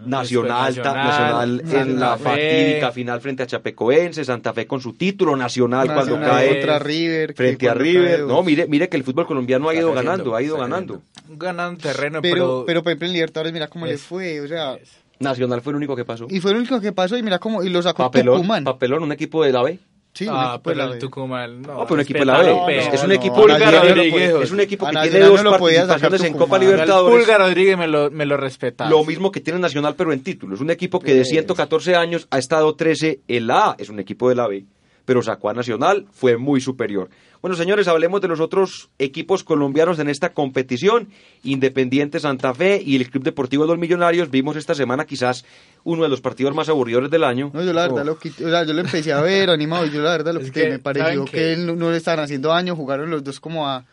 Nacional, 0.06 0.74
Nacional, 0.76 1.56
Nacional 1.62 1.62
en 1.90 2.00
la 2.00 2.16
Fe. 2.16 2.24
fatídica 2.24 2.92
final 2.92 3.20
frente 3.20 3.42
a 3.42 3.46
Chapecoense, 3.46 4.24
Santa 4.24 4.52
Fe 4.54 4.66
con 4.66 4.80
su 4.80 4.94
título, 4.94 5.36
Nacional, 5.36 5.92
cuando 5.92 6.18
cae 6.20 6.48
contra 6.52 6.78
River. 6.78 7.34
frente 7.34 7.68
a 7.68 7.74
River. 7.74 8.18
cae- 8.20 8.26
No, 8.26 8.42
mire, 8.42 8.66
mire 8.66 8.88
que 8.88 8.96
el 8.96 9.04
fútbol 9.04 9.26
colombiano 9.26 9.68
ha 9.68 9.74
ido 9.74 9.92
ganando, 9.92 10.34
ha 10.34 10.42
ido 10.42 10.56
ganando. 10.56 11.02
Ganan 11.28 11.76
terreno, 11.76 12.20
Pero, 12.22 12.34
pero... 12.34 12.64
pero 12.66 12.82
por 12.82 12.90
ejemplo 12.92 13.06
en 13.08 13.12
Libertadores 13.14 13.52
mira 13.52 13.68
cómo 13.68 13.86
le 13.86 13.98
fue, 13.98 14.40
o 14.40 14.48
sea, 14.48 14.76
Nacional 15.20 15.60
fue 15.60 15.72
el 15.72 15.76
único 15.76 15.94
que 15.96 16.04
pasó. 16.04 16.26
y 16.30 16.40
fue 16.40 16.52
lo 16.52 16.58
único 16.58 16.80
que 16.80 16.92
pasó 16.92 17.16
y 17.18 17.22
mira 17.22 17.38
cómo 17.38 17.62
y 17.62 17.68
lo 17.68 17.82
sacó 17.82 18.04
Papelón, 18.04 18.36
Tucumán. 18.36 18.64
papelón, 18.64 19.02
un 19.02 19.12
equipo 19.12 19.44
de 19.44 19.52
la 19.52 19.62
B. 19.62 19.78
Sí, 20.14 20.26
ah, 20.30 20.60
pero 20.62 20.76
la 20.76 20.92
el. 20.92 20.98
Tucumán, 21.00 21.60
no. 21.62 21.74
No, 21.74 21.82
pero 21.86 21.94
un 21.94 22.00
equipo 22.00 22.20
de 22.20 22.24
la 22.24 22.38
B. 22.38 22.44
respeta, 22.44 22.70
Es, 22.70 22.94
es 22.94 23.02
un 23.02 23.08
no, 23.08 23.14
equipo, 23.14 23.48
no 23.48 23.58
Rodríguez, 23.58 24.34
es 24.42 24.50
un 24.52 24.60
equipo 24.60 24.86
que 24.86 24.96
tiene 25.08 25.18
dos 25.26 25.42
no 25.42 25.50
participaciones 25.50 26.22
en. 26.22 26.34
Copa 26.34 26.56
Libertadores. 26.56 27.18
Pulga 27.18 27.38
Rodríguez 27.38 27.76
me 27.76 27.88
lo, 27.88 28.12
me 28.12 28.24
lo 28.24 28.36
respeta. 28.36 28.88
Lo 28.88 29.04
mismo 29.04 29.32
que 29.32 29.40
tiene 29.40 29.58
Nacional, 29.58 29.96
pero 29.96 30.12
en 30.12 30.22
títulos. 30.22 30.60
Un 30.60 30.70
equipo 30.70 31.00
que 31.00 31.14
de 31.14 31.24
114 31.24 31.96
años 31.96 32.28
ha 32.30 32.38
estado 32.38 32.74
13 32.74 33.22
en 33.26 33.46
la 33.48 33.70
A. 33.70 33.76
Es 33.76 33.88
un 33.88 33.98
equipo 33.98 34.28
de 34.28 34.36
la 34.36 34.46
B. 34.46 34.64
Pero 35.04 35.22
sacó 35.22 35.50
a 35.50 35.54
Nacional, 35.54 36.06
fue 36.12 36.36
muy 36.36 36.60
superior. 36.60 37.10
Bueno, 37.42 37.56
señores, 37.56 37.88
hablemos 37.88 38.22
de 38.22 38.28
los 38.28 38.40
otros 38.40 38.88
equipos 38.98 39.44
colombianos 39.44 39.98
en 39.98 40.08
esta 40.08 40.32
competición. 40.32 41.08
Independiente 41.42 42.18
Santa 42.18 42.54
Fe 42.54 42.80
y 42.82 42.96
el 42.96 43.10
Club 43.10 43.22
Deportivo 43.22 43.64
de 43.64 43.68
los 43.68 43.78
Millonarios. 43.78 44.30
Vimos 44.30 44.56
esta 44.56 44.74
semana 44.74 45.04
quizás 45.04 45.44
uno 45.84 46.04
de 46.04 46.08
los 46.08 46.22
partidos 46.22 46.54
más 46.54 46.70
aburridores 46.70 47.10
del 47.10 47.22
año. 47.22 47.50
No, 47.52 47.62
yo 47.62 47.72
la 47.74 47.82
verdad 47.82 48.02
Oh. 48.02 48.04
lo 48.04 48.18
quité, 48.18 48.46
o 48.46 48.48
sea, 48.50 48.64
yo 48.64 48.72
lo 48.72 48.80
empecé 48.80 49.12
a 49.12 49.20
ver 49.20 49.50
animado 49.50 49.84
y 49.84 49.90
yo 49.90 50.00
la 50.00 50.12
verdad 50.12 50.32
lo 50.32 50.40
Es 50.40 50.46
quité, 50.46 50.62
que, 50.62 50.70
me 50.70 50.78
pareció 50.78 51.26
¿saben 51.26 51.26
que, 51.26 51.56
no 51.58 51.90
le 51.90 51.98
estaban 51.98 52.20
haciendo 52.24 52.48
daño, 52.48 52.74
jugaron 52.74 53.10
los 53.10 53.22
dos 53.22 53.40
como 53.40 53.68
a 53.68 53.84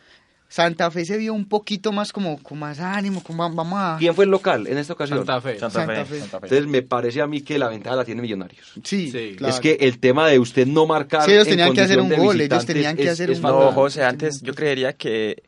Santa 0.52 0.90
Fe 0.90 1.06
se 1.06 1.16
vio 1.16 1.32
un 1.32 1.46
poquito 1.46 1.92
más 1.92 2.12
como 2.12 2.36
con 2.42 2.58
más 2.58 2.78
ánimo, 2.78 3.22
como 3.22 3.48
vamos 3.54 3.72
a 3.80 3.96
¿Quién 3.98 4.14
fue 4.14 4.26
el 4.26 4.30
local 4.30 4.66
en 4.66 4.76
esta 4.76 4.92
ocasión? 4.92 5.20
Santa 5.20 5.40
Fe. 5.40 5.58
Santa, 5.58 5.78
Santa 5.86 6.04
Fe. 6.04 6.18
Fe. 6.18 6.24
Entonces 6.24 6.66
me 6.66 6.82
parece 6.82 7.22
a 7.22 7.26
mí 7.26 7.40
que 7.40 7.58
la 7.58 7.68
ventaja 7.68 7.96
la 7.96 8.04
tiene 8.04 8.20
Millonarios. 8.20 8.70
Sí, 8.84 9.10
Sí. 9.10 9.34
claro. 9.38 9.54
Es 9.54 9.60
que 9.60 9.78
el 9.80 9.98
tema 9.98 10.28
de 10.28 10.38
usted 10.38 10.66
no 10.66 10.84
marcar. 10.84 11.24
Sí, 11.24 11.32
ellos 11.32 11.46
en 11.46 11.52
tenían 11.52 11.72
que 11.72 11.80
hacer 11.80 11.98
un 12.00 12.10
gol, 12.14 12.38
ellos 12.38 12.66
tenían 12.66 12.96
que 12.96 13.04
es- 13.04 13.08
hacer 13.12 13.30
es 13.30 13.38
un 13.38 13.42
fatal. 13.44 13.58
No, 13.60 13.64
gol. 13.66 13.74
José, 13.74 14.04
antes 14.04 14.42
yo 14.42 14.54
creería 14.54 14.92
que 14.92 15.42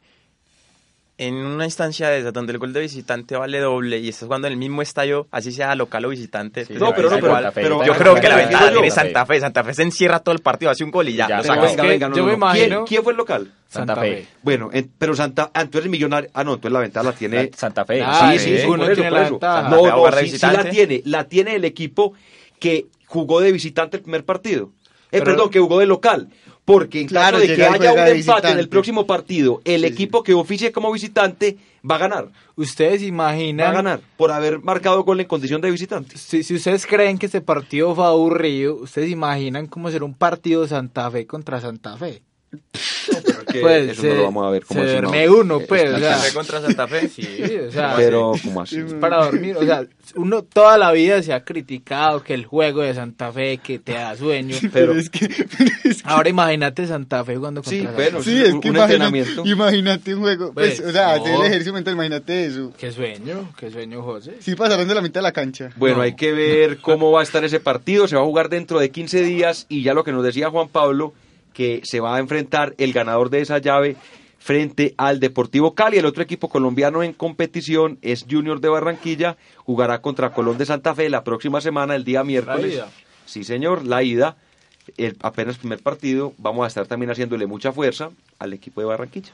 en 1.16 1.34
una 1.36 1.64
instancia 1.64 2.08
de 2.08 2.18
esas 2.18 2.32
donde 2.32 2.52
el 2.52 2.58
gol 2.58 2.72
de 2.72 2.80
visitante 2.80 3.36
vale 3.36 3.60
doble 3.60 3.98
y 3.98 4.08
estás 4.08 4.26
jugando 4.26 4.48
en 4.48 4.52
el 4.54 4.58
mismo 4.58 4.82
estadio, 4.82 5.28
así 5.30 5.52
sea 5.52 5.74
local 5.76 6.04
o 6.06 6.08
visitante, 6.08 6.66
pues 6.66 6.78
No, 6.80 6.92
pero 6.92 7.08
no, 7.08 7.18
pero- 7.54 7.84
yo 7.84 7.92
creo 7.94 8.14
que 8.16 8.28
la 8.28 8.36
ventaja 8.36 8.72
tiene 8.72 8.90
Santa 8.90 9.24
Fe. 9.24 9.38
Santa 9.40 9.62
Fe 9.62 9.74
se 9.74 9.82
encierra 9.82 10.18
todo 10.18 10.34
el 10.34 10.40
partido, 10.40 10.72
hace 10.72 10.82
un 10.82 10.90
gol 10.90 11.08
y 11.08 11.14
ya. 11.14 11.28
Ya, 11.28 11.36
lo 11.36 11.42
Pero 11.42 11.54
saca. 11.54 11.66
venga, 11.68 11.82
venga, 11.84 12.08
no, 12.08 12.16
yo 12.16 12.22
no, 12.22 12.26
me 12.26 12.36
no. 12.36 12.38
¿Quién- 12.52 12.64
imagino- 12.64 12.84
¿Quién, 12.84 13.02
fue 13.04 13.12
el 13.12 13.16
local? 13.16 13.52
Santa 13.68 13.94
Fe. 13.96 14.26
Bueno, 14.42 14.70
en- 14.72 14.90
pero 14.98 15.14
Santa, 15.14 15.50
ah, 15.54 15.62
entonces 15.62 15.88
Millonario, 15.90 16.30
ah 16.34 16.42
no, 16.42 16.54
entonces 16.54 16.72
la 16.72 16.80
ventaja 16.80 17.06
la 17.06 17.12
tiene. 17.12 17.50
Santa 17.56 17.84
Fe. 17.84 18.02
Ah, 18.02 18.30
sí, 18.32 18.38
sí, 18.40 18.58
sí, 18.58 18.66
uno 18.66 18.84
tiene 18.86 19.02
por 19.10 19.12
la 19.20 19.30
ventaja. 19.30 19.68
No, 19.68 19.86
no, 19.86 20.12
sí, 20.18 20.30
sí 20.30 20.38
la 20.46 20.64
tiene, 20.68 21.02
la 21.04 21.24
tiene 21.28 21.54
el 21.54 21.64
equipo 21.64 22.12
que 22.58 22.86
jugó 23.06 23.40
de 23.40 23.52
visitante 23.52 23.98
el 23.98 24.02
primer 24.02 24.24
partido. 24.24 24.70
Eh, 25.12 25.18
Pero- 25.20 25.24
perdón, 25.26 25.50
que 25.50 25.60
jugó 25.60 25.78
de 25.78 25.86
local. 25.86 26.28
Porque 26.64 27.02
en 27.02 27.08
Claro, 27.08 27.36
caso 27.36 27.46
de 27.48 27.56
que 27.56 27.62
haya 27.64 27.92
un 27.92 27.98
empate 28.16 28.48
en 28.50 28.58
el 28.58 28.68
próximo 28.70 29.06
partido, 29.06 29.60
el 29.64 29.82
Sí, 29.82 29.86
sí. 29.88 29.92
equipo 29.92 30.22
que 30.22 30.32
oficie 30.32 30.72
como 30.72 30.90
visitante 30.92 31.58
va 31.88 31.96
a 31.96 31.98
ganar. 31.98 32.28
Ustedes 32.56 33.02
Va 33.02 33.04
a 33.04 33.08
imaginan... 33.08 33.74
ganar 33.74 34.00
por 34.16 34.32
haber 34.32 34.60
marcado 34.60 35.02
gol 35.04 35.20
en 35.20 35.26
condición 35.26 35.60
de 35.60 35.70
visitante. 35.70 36.16
Si, 36.16 36.42
si 36.42 36.54
ustedes 36.54 36.86
creen 36.86 37.18
que 37.18 37.26
este 37.26 37.42
partido 37.42 37.94
fue 37.94 38.06
aburrido, 38.06 38.76
¿ustedes 38.76 39.10
imaginan 39.10 39.66
cómo 39.66 39.90
será 39.90 40.06
un 40.06 40.14
partido 40.14 40.66
Santa 40.66 41.10
Fe 41.10 41.26
contra 41.26 41.60
Santa 41.60 41.98
Fe? 41.98 42.22
Que 43.54 43.60
Pues, 43.60 43.90
eso 43.90 44.02
se, 44.02 44.08
no 44.08 44.14
lo 44.16 44.22
vamos 44.24 44.46
a 44.46 44.50
ver 44.50 44.64
como 44.64 44.80
se 44.80 44.86
así, 44.86 44.94
no. 45.00 45.08
duerme 45.08 45.28
uno, 45.30 45.60
pues, 45.60 45.92
o 45.94 45.98
sea, 45.98 46.18
contra 46.34 46.60
Santa 46.60 46.88
Fe. 46.88 47.08
sí, 47.08 47.28
o 47.68 47.70
sea, 47.70 47.94
Pero, 47.96 48.32
¿cómo 48.42 48.62
así? 48.62 48.78
es 48.80 48.94
para 48.94 49.24
dormir, 49.24 49.56
o 49.56 49.64
sea, 49.64 49.86
uno 50.16 50.42
toda 50.42 50.76
la 50.76 50.90
vida 50.92 51.22
se 51.22 51.32
ha 51.32 51.44
criticado 51.44 52.22
que 52.22 52.34
el 52.34 52.44
juego 52.46 52.82
de 52.82 52.92
Santa 52.94 53.30
Fe 53.32 53.58
que 53.58 53.78
te 53.78 53.92
da 53.92 54.16
sueño, 54.16 54.56
Pero, 54.72 54.92
es 54.98 55.08
que, 55.08 55.28
pero 55.28 55.70
es 55.84 56.02
que- 56.02 56.08
ahora 56.08 56.28
imagínate 56.28 56.86
Santa 56.86 57.24
Fe 57.24 57.36
jugando 57.36 57.62
contra 57.62 57.78
Sí, 57.78 57.84
Santa 57.84 58.22
sí, 58.22 58.42
es 58.42 58.52
un- 58.52 58.60
que 58.60 58.70
un 58.70 58.76
entrenamiento. 58.76 59.42
imagínate 59.46 60.14
un 60.14 60.20
juego, 60.22 60.52
pues, 60.52 60.80
Pues, 60.80 60.88
o 60.90 60.92
sea, 60.92 61.16
no. 61.16 61.22
hacer 61.24 61.34
el 61.36 61.42
ejercicio 61.46 61.72
mental, 61.72 61.94
imagínate 61.94 62.46
eso. 62.46 62.72
Qué 62.76 62.90
sueño, 62.90 63.50
qué 63.56 63.70
sueño, 63.70 64.02
José. 64.02 64.32
Sí 64.40 64.54
pasaron 64.56 64.88
de 64.88 64.94
la 64.94 65.00
mitad 65.00 65.20
de 65.20 65.22
la 65.22 65.32
cancha. 65.32 65.70
Bueno, 65.76 65.98
No. 65.98 66.02
hay 66.02 66.16
que 66.16 66.32
ver 66.32 66.78
cómo 66.78 67.12
va 67.12 67.20
a 67.20 67.22
estar 67.22 67.44
ese 67.44 67.60
partido. 67.60 68.08
Se 68.08 68.16
va 68.16 68.22
a 68.22 68.24
jugar 68.24 68.48
dentro 68.48 68.80
de 68.80 68.90
15 68.90 69.22
días 69.22 69.66
y 69.68 69.82
ya 69.82 69.94
lo 69.94 70.02
que 70.02 70.10
nos 70.12 70.24
decía 70.24 70.50
Juan 70.50 70.68
Pablo, 70.68 71.12
que 71.54 71.80
se 71.84 72.00
va 72.00 72.16
a 72.16 72.18
enfrentar 72.18 72.74
el 72.76 72.92
ganador 72.92 73.30
de 73.30 73.40
esa 73.40 73.58
llave 73.58 73.96
frente 74.38 74.92
al 74.98 75.20
Deportivo 75.20 75.74
Cali. 75.74 75.96
El 75.96 76.04
otro 76.04 76.22
equipo 76.22 76.50
colombiano 76.50 77.02
en 77.02 77.14
competición 77.14 77.98
es 78.02 78.26
Junior 78.30 78.60
de 78.60 78.68
Barranquilla. 78.68 79.38
Jugará 79.64 80.02
contra 80.02 80.34
Colón 80.34 80.58
de 80.58 80.66
Santa 80.66 80.94
Fe 80.94 81.08
la 81.08 81.24
próxima 81.24 81.62
semana, 81.62 81.94
el 81.94 82.04
día 82.04 82.22
miércoles. 82.24 82.74
ida. 82.74 82.90
Sí, 83.24 83.42
señor, 83.42 83.86
la 83.86 84.02
ida. 84.02 84.36
El, 84.98 85.16
apenas 85.22 85.56
primer 85.56 85.78
partido. 85.78 86.34
Vamos 86.36 86.64
a 86.64 86.68
estar 86.68 86.86
también 86.86 87.10
haciéndole 87.10 87.46
mucha 87.46 87.72
fuerza 87.72 88.10
al 88.38 88.52
equipo 88.52 88.82
de 88.82 88.86
Barranquilla. 88.86 89.32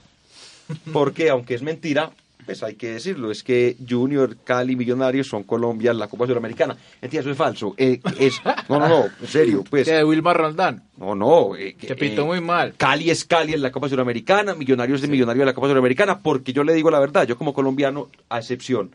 Porque, 0.92 1.30
aunque 1.30 1.54
es 1.54 1.62
mentira, 1.62 2.12
pues 2.44 2.62
hay 2.62 2.74
que 2.74 2.92
decirlo, 2.92 3.30
es 3.30 3.42
que 3.42 3.76
Junior, 3.88 4.36
Cali, 4.44 4.76
Millonarios 4.76 5.28
son 5.28 5.44
Colombia 5.44 5.90
en 5.92 5.98
la 5.98 6.08
Copa 6.08 6.26
Sudamericana. 6.26 6.76
Mentira, 7.00 7.20
eso 7.20 7.30
es 7.30 7.36
falso. 7.36 7.74
Eh, 7.76 8.00
es, 8.18 8.40
no, 8.68 8.78
no, 8.78 8.88
no, 8.88 9.04
en 9.20 9.26
serio, 9.26 9.64
pues. 9.68 9.86
Que 9.86 9.94
de 9.94 10.04
Wilmar 10.04 10.36
Roldán, 10.36 10.82
No, 10.96 11.14
no. 11.14 11.56
eh, 11.56 11.74
que 11.78 11.94
pitó 11.96 12.22
eh, 12.22 12.24
muy 12.26 12.40
mal. 12.40 12.74
Cali 12.76 13.10
es 13.10 13.24
Cali 13.24 13.52
en 13.54 13.62
la 13.62 13.70
Copa 13.70 13.88
Sudamericana, 13.88 14.54
Millonarios 14.54 15.02
es 15.02 15.08
Millonario 15.08 15.42
en 15.42 15.46
la 15.46 15.54
Copa 15.54 15.68
Sudamericana, 15.68 16.20
porque 16.20 16.52
yo 16.52 16.64
le 16.64 16.72
digo 16.74 16.90
la 16.90 17.00
verdad, 17.00 17.26
yo 17.26 17.36
como 17.36 17.52
colombiano, 17.54 18.08
a 18.28 18.38
excepción 18.38 18.90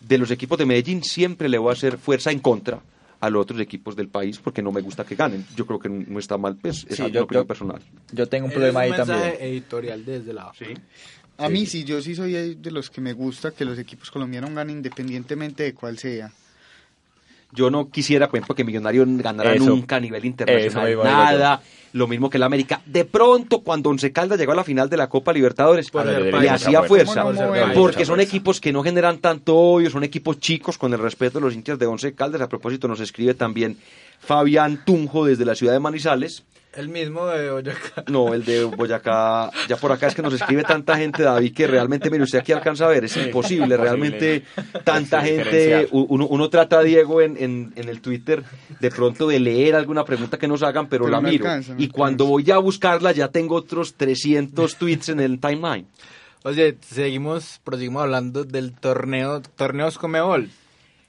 de 0.00 0.18
los 0.18 0.30
equipos 0.30 0.58
de 0.58 0.66
Medellín, 0.66 1.02
siempre 1.04 1.48
le 1.48 1.58
voy 1.58 1.70
a 1.70 1.72
hacer 1.74 1.98
fuerza 1.98 2.30
en 2.32 2.38
contra 2.40 2.80
a 3.22 3.28
los 3.28 3.42
otros 3.42 3.60
equipos 3.60 3.94
del 3.96 4.08
país 4.08 4.38
porque 4.38 4.62
no 4.62 4.72
me 4.72 4.80
gusta 4.80 5.04
que 5.04 5.14
ganen. 5.14 5.44
Yo 5.54 5.66
creo 5.66 5.78
que 5.78 5.90
no 5.90 6.18
está 6.18 6.38
mal, 6.38 6.56
pues, 6.56 6.86
es 6.88 6.96
Sí, 6.96 7.02
yo- 7.12 7.24
opinión 7.24 7.44
yo- 7.44 7.46
personal. 7.46 7.82
Yo 8.12 8.26
tengo 8.26 8.46
un 8.46 8.50
problema 8.52 8.80
es 8.82 8.84
ahí 8.84 8.90
un 8.92 8.96
mensaje 9.06 9.30
también. 9.32 9.50
editorial 9.52 10.04
desde 10.06 10.32
la 10.32 10.50
A 11.40 11.48
mí 11.48 11.66
sí, 11.66 11.84
yo 11.84 12.00
sí 12.02 12.14
soy 12.14 12.54
de 12.54 12.70
los 12.70 12.90
que 12.90 13.00
me 13.00 13.12
gusta 13.12 13.50
que 13.50 13.64
los 13.64 13.78
equipos 13.78 14.10
colombianos 14.10 14.50
ganen 14.50 14.76
independientemente 14.76 15.62
de 15.62 15.74
cuál 15.74 15.98
sea. 15.98 16.30
Yo 17.52 17.70
no 17.70 17.90
quisiera, 17.90 18.28
por 18.28 18.38
ejemplo, 18.38 18.54
que 18.54 18.64
Millonarios 18.64 19.08
ganara 19.18 19.54
Eso. 19.54 19.64
nunca 19.64 19.96
a 19.96 20.00
nivel 20.00 20.24
internacional, 20.24 20.98
nada. 21.02 21.62
Lo 21.92 22.06
mismo 22.06 22.30
que 22.30 22.36
el 22.36 22.44
América. 22.44 22.80
De 22.86 23.04
pronto, 23.04 23.62
cuando 23.62 23.90
Once 23.90 24.12
Caldas 24.12 24.38
llegó 24.38 24.52
a 24.52 24.54
la 24.54 24.62
final 24.62 24.88
de 24.88 24.96
la 24.96 25.08
Copa 25.08 25.32
Libertadores, 25.32 25.90
le 25.92 26.48
hacía 26.48 26.84
fuerza. 26.84 27.24
Porque 27.74 28.04
son 28.04 28.20
equipos 28.20 28.60
que 28.60 28.72
no 28.72 28.84
generan 28.84 29.18
tanto 29.18 29.56
odio, 29.56 29.90
son 29.90 30.04
equipos 30.04 30.38
chicos, 30.38 30.78
con 30.78 30.92
el 30.92 31.00
respeto 31.00 31.38
de 31.38 31.46
los 31.46 31.54
hinchas 31.54 31.78
de 31.80 31.86
Once 31.86 32.12
Caldas. 32.14 32.40
A 32.42 32.48
propósito, 32.48 32.86
nos 32.86 33.00
escribe 33.00 33.34
también 33.34 33.76
Fabián 34.20 34.84
Tunjo 34.84 35.26
desde 35.26 35.44
la 35.44 35.56
ciudad 35.56 35.72
de 35.72 35.80
Manizales. 35.80 36.44
El 36.74 36.88
mismo 36.88 37.26
de 37.26 37.50
Boyacá. 37.50 38.04
No, 38.08 38.32
el 38.32 38.44
de 38.44 38.64
Boyacá, 38.64 39.50
ya 39.68 39.76
por 39.76 39.90
acá 39.90 40.06
es 40.06 40.14
que 40.14 40.22
nos 40.22 40.32
escribe 40.34 40.62
tanta 40.62 40.96
gente, 40.96 41.22
David, 41.24 41.52
que 41.54 41.66
realmente, 41.66 42.10
mire, 42.10 42.22
usted 42.22 42.38
aquí 42.38 42.52
alcanza 42.52 42.84
a 42.84 42.88
ver, 42.88 43.04
es 43.04 43.16
imposible, 43.16 43.76
realmente 43.76 44.44
tanta 44.84 45.20
gente, 45.20 45.88
uno, 45.90 46.26
uno 46.28 46.48
trata 46.48 46.78
a 46.78 46.82
Diego 46.82 47.20
en, 47.22 47.36
en, 47.36 47.72
en 47.74 47.88
el 47.88 48.00
Twitter 48.00 48.44
de 48.78 48.90
pronto 48.90 49.26
de 49.26 49.40
leer 49.40 49.74
alguna 49.74 50.04
pregunta 50.04 50.38
que 50.38 50.46
nos 50.46 50.62
hagan, 50.62 50.88
pero, 50.88 51.06
Pero 51.06 51.16
la 51.16 51.20
miro. 51.20 51.44
alcanza, 51.44 51.74
y 51.76 51.88
cuando 51.88 52.26
voy 52.26 52.48
a 52.50 52.58
buscarla 52.58 53.12
ya 53.12 53.28
tengo 53.28 53.56
otros 53.56 53.94
300 53.94 54.76
tweets 54.76 55.08
en 55.08 55.20
el 55.20 55.40
timeline. 55.40 55.86
Oye, 56.44 56.78
seguimos, 56.80 57.60
proseguimos 57.64 58.02
hablando 58.02 58.44
del 58.44 58.72
torneo, 58.72 59.42
torneos 59.56 59.98
Comebol. 59.98 60.48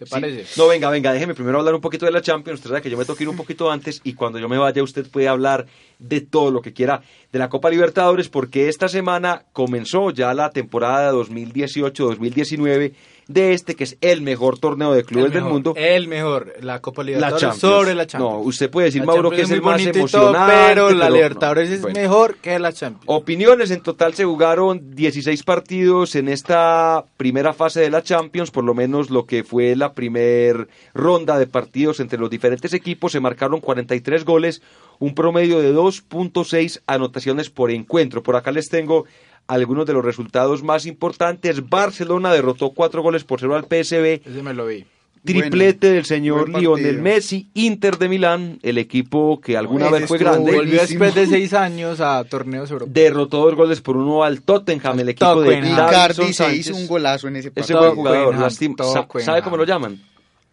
¿Te 0.01 0.07
Sí. 0.07 0.11
parece? 0.13 0.59
No, 0.59 0.67
venga, 0.67 0.89
venga, 0.89 1.13
déjeme 1.13 1.35
primero 1.35 1.59
hablar 1.59 1.75
un 1.75 1.81
poquito 1.81 2.07
de 2.07 2.11
la 2.11 2.21
Champions. 2.23 2.57
Usted 2.57 2.69
sabe 2.71 2.81
que 2.81 2.89
yo 2.89 2.97
me 2.97 3.05
tengo 3.05 3.15
que 3.15 3.23
ir 3.23 3.29
un 3.29 3.35
poquito 3.35 3.69
antes 3.69 4.01
y 4.03 4.13
cuando 4.13 4.39
yo 4.39 4.49
me 4.49 4.57
vaya 4.57 4.81
usted 4.81 5.05
puede 5.07 5.27
hablar 5.27 5.67
de 5.99 6.21
todo 6.21 6.49
lo 6.49 6.63
que 6.63 6.73
quiera 6.73 7.03
de 7.31 7.37
la 7.37 7.49
Copa 7.49 7.69
Libertadores 7.69 8.27
porque 8.27 8.67
esta 8.67 8.87
semana 8.89 9.43
comenzó 9.53 10.09
ya 10.09 10.33
la 10.33 10.49
temporada 10.49 11.13
2018-2019 11.13 12.93
de 13.33 13.53
este 13.53 13.75
que 13.75 13.83
es 13.83 13.97
el 14.01 14.21
mejor 14.21 14.59
torneo 14.59 14.93
de 14.93 15.03
clubes 15.03 15.27
El 15.27 15.31
del 15.33 15.43
mundo. 15.43 15.73
El 15.75 16.07
mejor, 16.07 16.53
la 16.61 16.79
Copa 16.81 17.03
La 17.03 17.07
Libertadores 17.07 17.41
Champions. 17.41 17.61
sobre 17.61 17.95
la 17.95 18.07
Champions. 18.07 18.33
No, 18.33 18.39
usted 18.39 18.69
puede 18.69 18.85
decir, 18.85 19.01
La 19.01 19.05
Mauro, 19.07 19.29
Champions 19.29 19.35
que 19.49 19.53
es 19.53 19.57
el 19.57 19.61
más 19.61 19.81
y 19.81 19.85
todo, 19.85 19.99
emocionante. 19.99 20.53
pero 20.67 20.91
la 20.91 21.09
no, 21.09 21.15
Libertadores 21.15 21.69
es 21.69 21.81
bueno. 21.81 21.99
mejor 21.99 22.35
que 22.37 22.59
la 22.59 22.73
Champions. 22.73 23.03
Opiniones, 23.07 23.71
en 23.71 23.81
total 23.81 24.13
se 24.13 24.25
jugaron 24.25 24.95
16 24.95 25.43
partidos 25.43 26.15
en 26.15 26.27
esta 26.29 27.05
primera 27.17 27.53
fase 27.53 27.79
de 27.81 27.89
la 27.89 28.03
Champions, 28.03 28.51
por 28.51 28.63
lo 28.63 28.73
menos 28.73 29.09
lo 29.09 29.25
que 29.25 29.43
fue 29.43 29.75
la 29.75 29.93
primer 29.93 30.67
ronda 30.93 31.37
de 31.39 31.47
partidos 31.47 31.99
entre 31.99 32.19
los 32.19 32.29
diferentes 32.29 32.73
equipos, 32.73 33.11
se 33.11 33.19
marcaron 33.19 33.59
43 33.61 34.25
goles, 34.25 34.61
un 34.99 35.15
promedio 35.15 35.59
de 35.61 35.73
2.6 35.73 36.81
anotaciones 36.85 37.49
por 37.49 37.71
encuentro. 37.71 38.21
Por 38.23 38.35
acá 38.35 38.51
les 38.51 38.69
tengo 38.69 39.05
algunos 39.47 39.85
de 39.85 39.93
los 39.93 40.03
resultados 40.05 40.63
más 40.63 40.85
importantes. 40.85 41.69
Barcelona 41.69 42.31
derrotó 42.33 42.71
4 42.71 43.01
goles 43.01 43.23
por 43.23 43.39
0 43.39 43.55
al 43.55 43.63
PSV. 43.63 44.21
Ese 44.25 44.43
me 44.43 44.53
lo 44.53 44.67
vi. 44.67 44.85
Triplete 45.23 45.91
del 45.91 46.05
señor 46.05 46.49
Lionel. 46.49 46.99
Messi, 46.99 47.49
Inter 47.53 47.97
de 47.99 48.09
Milán, 48.09 48.57
el 48.63 48.79
equipo 48.79 49.39
que 49.39 49.55
alguna 49.55 49.87
Ese 49.87 49.99
vez 49.99 50.07
fue 50.07 50.17
grande. 50.17 50.55
Volvió 50.55 50.81
después 50.81 51.13
de 51.13 51.27
seis 51.27 51.53
años 51.53 52.01
a 52.01 52.23
torneos 52.23 52.71
europeos. 52.71 52.93
Derrotó 52.93 53.45
dos 53.45 53.55
goles 53.55 53.81
por 53.81 53.97
uno 53.97 54.23
al 54.23 54.41
Tottenham, 54.41 54.99
el 54.99 55.09
equipo 55.09 55.41
de 55.41 55.55
Tottenham. 55.57 55.77
Davinson 55.77 56.25
Icardi 56.25 56.33
se 56.33 56.55
hizo 56.55 56.75
un 56.75 56.87
golazo 56.87 57.27
en 57.27 57.35
ese 57.35 57.49
Ese 57.49 57.53
partido. 57.73 57.79
buen 57.81 57.95
jugador, 57.95 58.35
Tottenham, 58.35 58.75
Tottenham. 58.75 59.25
¿Sabe 59.25 59.41
cómo 59.43 59.57
lo 59.57 59.63
llaman? 59.63 60.01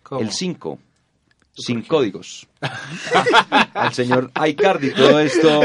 ¿Cómo? 0.02 0.20
El 0.20 0.32
5. 0.32 0.78
Sin 1.62 1.82
códigos. 1.82 2.46
Al 3.74 3.92
señor 3.92 4.30
Icardi. 4.46 4.90
Todo 4.92 5.20
esto 5.20 5.60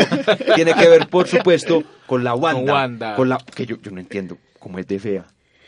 tiene 0.55 0.73
que 0.73 0.87
ver, 0.87 1.07
por 1.07 1.27
supuesto, 1.27 1.83
con 2.05 2.23
la 2.23 2.33
Wanda. 2.35 2.59
Con 2.61 2.69
Wanda. 2.71 3.15
Con 3.15 3.29
la, 3.29 3.37
que 3.37 3.65
yo, 3.65 3.77
yo 3.81 3.91
no 3.91 3.99
entiendo 3.99 4.37
cómo 4.59 4.79
es 4.79 4.87
de 4.87 4.99
fea. 4.99 5.25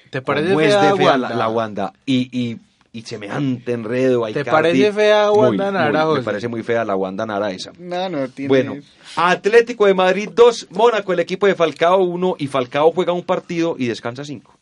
¿Te 0.10 0.22
parece 0.22 0.50
cómo 0.50 0.62
es 0.62 0.70
fea 0.74 0.92
de 0.92 0.98
fea 0.98 1.12
Wanda? 1.12 1.30
La, 1.30 1.36
la 1.36 1.48
Wanda. 1.50 1.94
Y, 2.06 2.30
y, 2.32 2.58
y 2.94 3.02
semejante 3.02 3.74
enredo 3.74 4.24
a 4.26 4.28
¿Te 4.32 4.42
Icardi. 4.42 4.52
parece 4.52 4.94
fea 4.94 5.32
Wanda 5.32 5.66
Muy, 5.66 5.74
Nara, 5.74 6.06
muy, 6.06 6.16
Me 6.18 6.24
parece 6.24 6.48
muy 6.48 6.64
fea 6.64 6.86
la 6.86 6.96
Wanda 6.96 7.26
Nara 7.26 7.52
esa. 7.52 7.72
No, 7.78 8.10
no, 8.10 8.28
tiene... 8.30 8.48
Bueno, 8.48 8.76
Atlético 9.16 9.86
de 9.86 9.94
Madrid 9.94 10.30
2, 10.34 10.68
Mónaco, 10.72 11.14
el 11.14 11.20
equipo 11.20 11.48
de 11.48 11.56
Falcao 11.56 12.04
1 12.04 12.36
y 12.40 12.48
Falcao 12.48 12.92
juega 12.92 13.14
un 13.14 13.24
partido 13.24 13.76
y 13.78 13.88
descansa 13.88 14.24
5. 14.24 14.54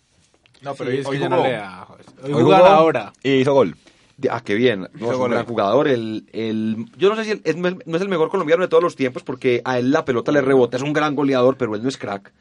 No, 0.61 0.75
pero 0.75 0.91
Sí, 0.91 0.97
es 0.99 1.05
hoy 1.05 1.17
que 1.17 1.23
ya 1.23 1.29
no 1.29 1.35
jugó. 1.37 1.47
le 1.47 1.53
da. 1.55 1.85
José. 1.85 2.03
Hoy, 2.23 2.33
Hoy 2.33 2.43
jugar 2.43 2.61
jugó 2.61 2.73
ahora. 2.73 3.13
Y 3.21 3.31
hizo 3.33 3.53
gol. 3.53 3.75
Ah, 4.29 4.41
qué 4.45 4.55
bien. 4.55 4.87
No, 4.93 5.11
es 5.11 5.17
un 5.17 5.31
gran 5.31 5.45
jugador. 5.45 5.87
El, 5.87 6.25
el, 6.33 6.85
yo 6.97 7.09
no 7.09 7.15
sé 7.15 7.23
si 7.25 7.31
el- 7.31 7.41
es- 7.43 7.55
no 7.57 7.95
es 7.95 8.01
el 8.01 8.09
mejor 8.09 8.29
colombiano 8.29 8.61
de 8.63 8.67
todos 8.69 8.83
los 8.83 8.95
tiempos 8.95 9.23
porque 9.23 9.61
a 9.65 9.79
él 9.79 9.91
la 9.91 10.05
pelota 10.05 10.31
le 10.31 10.41
rebota. 10.41 10.77
Es 10.77 10.83
un 10.83 10.93
gran 10.93 11.15
goleador, 11.15 11.57
pero 11.57 11.75
él 11.75 11.81
no 11.83 11.89
es 11.89 11.97
crack. 11.97 12.31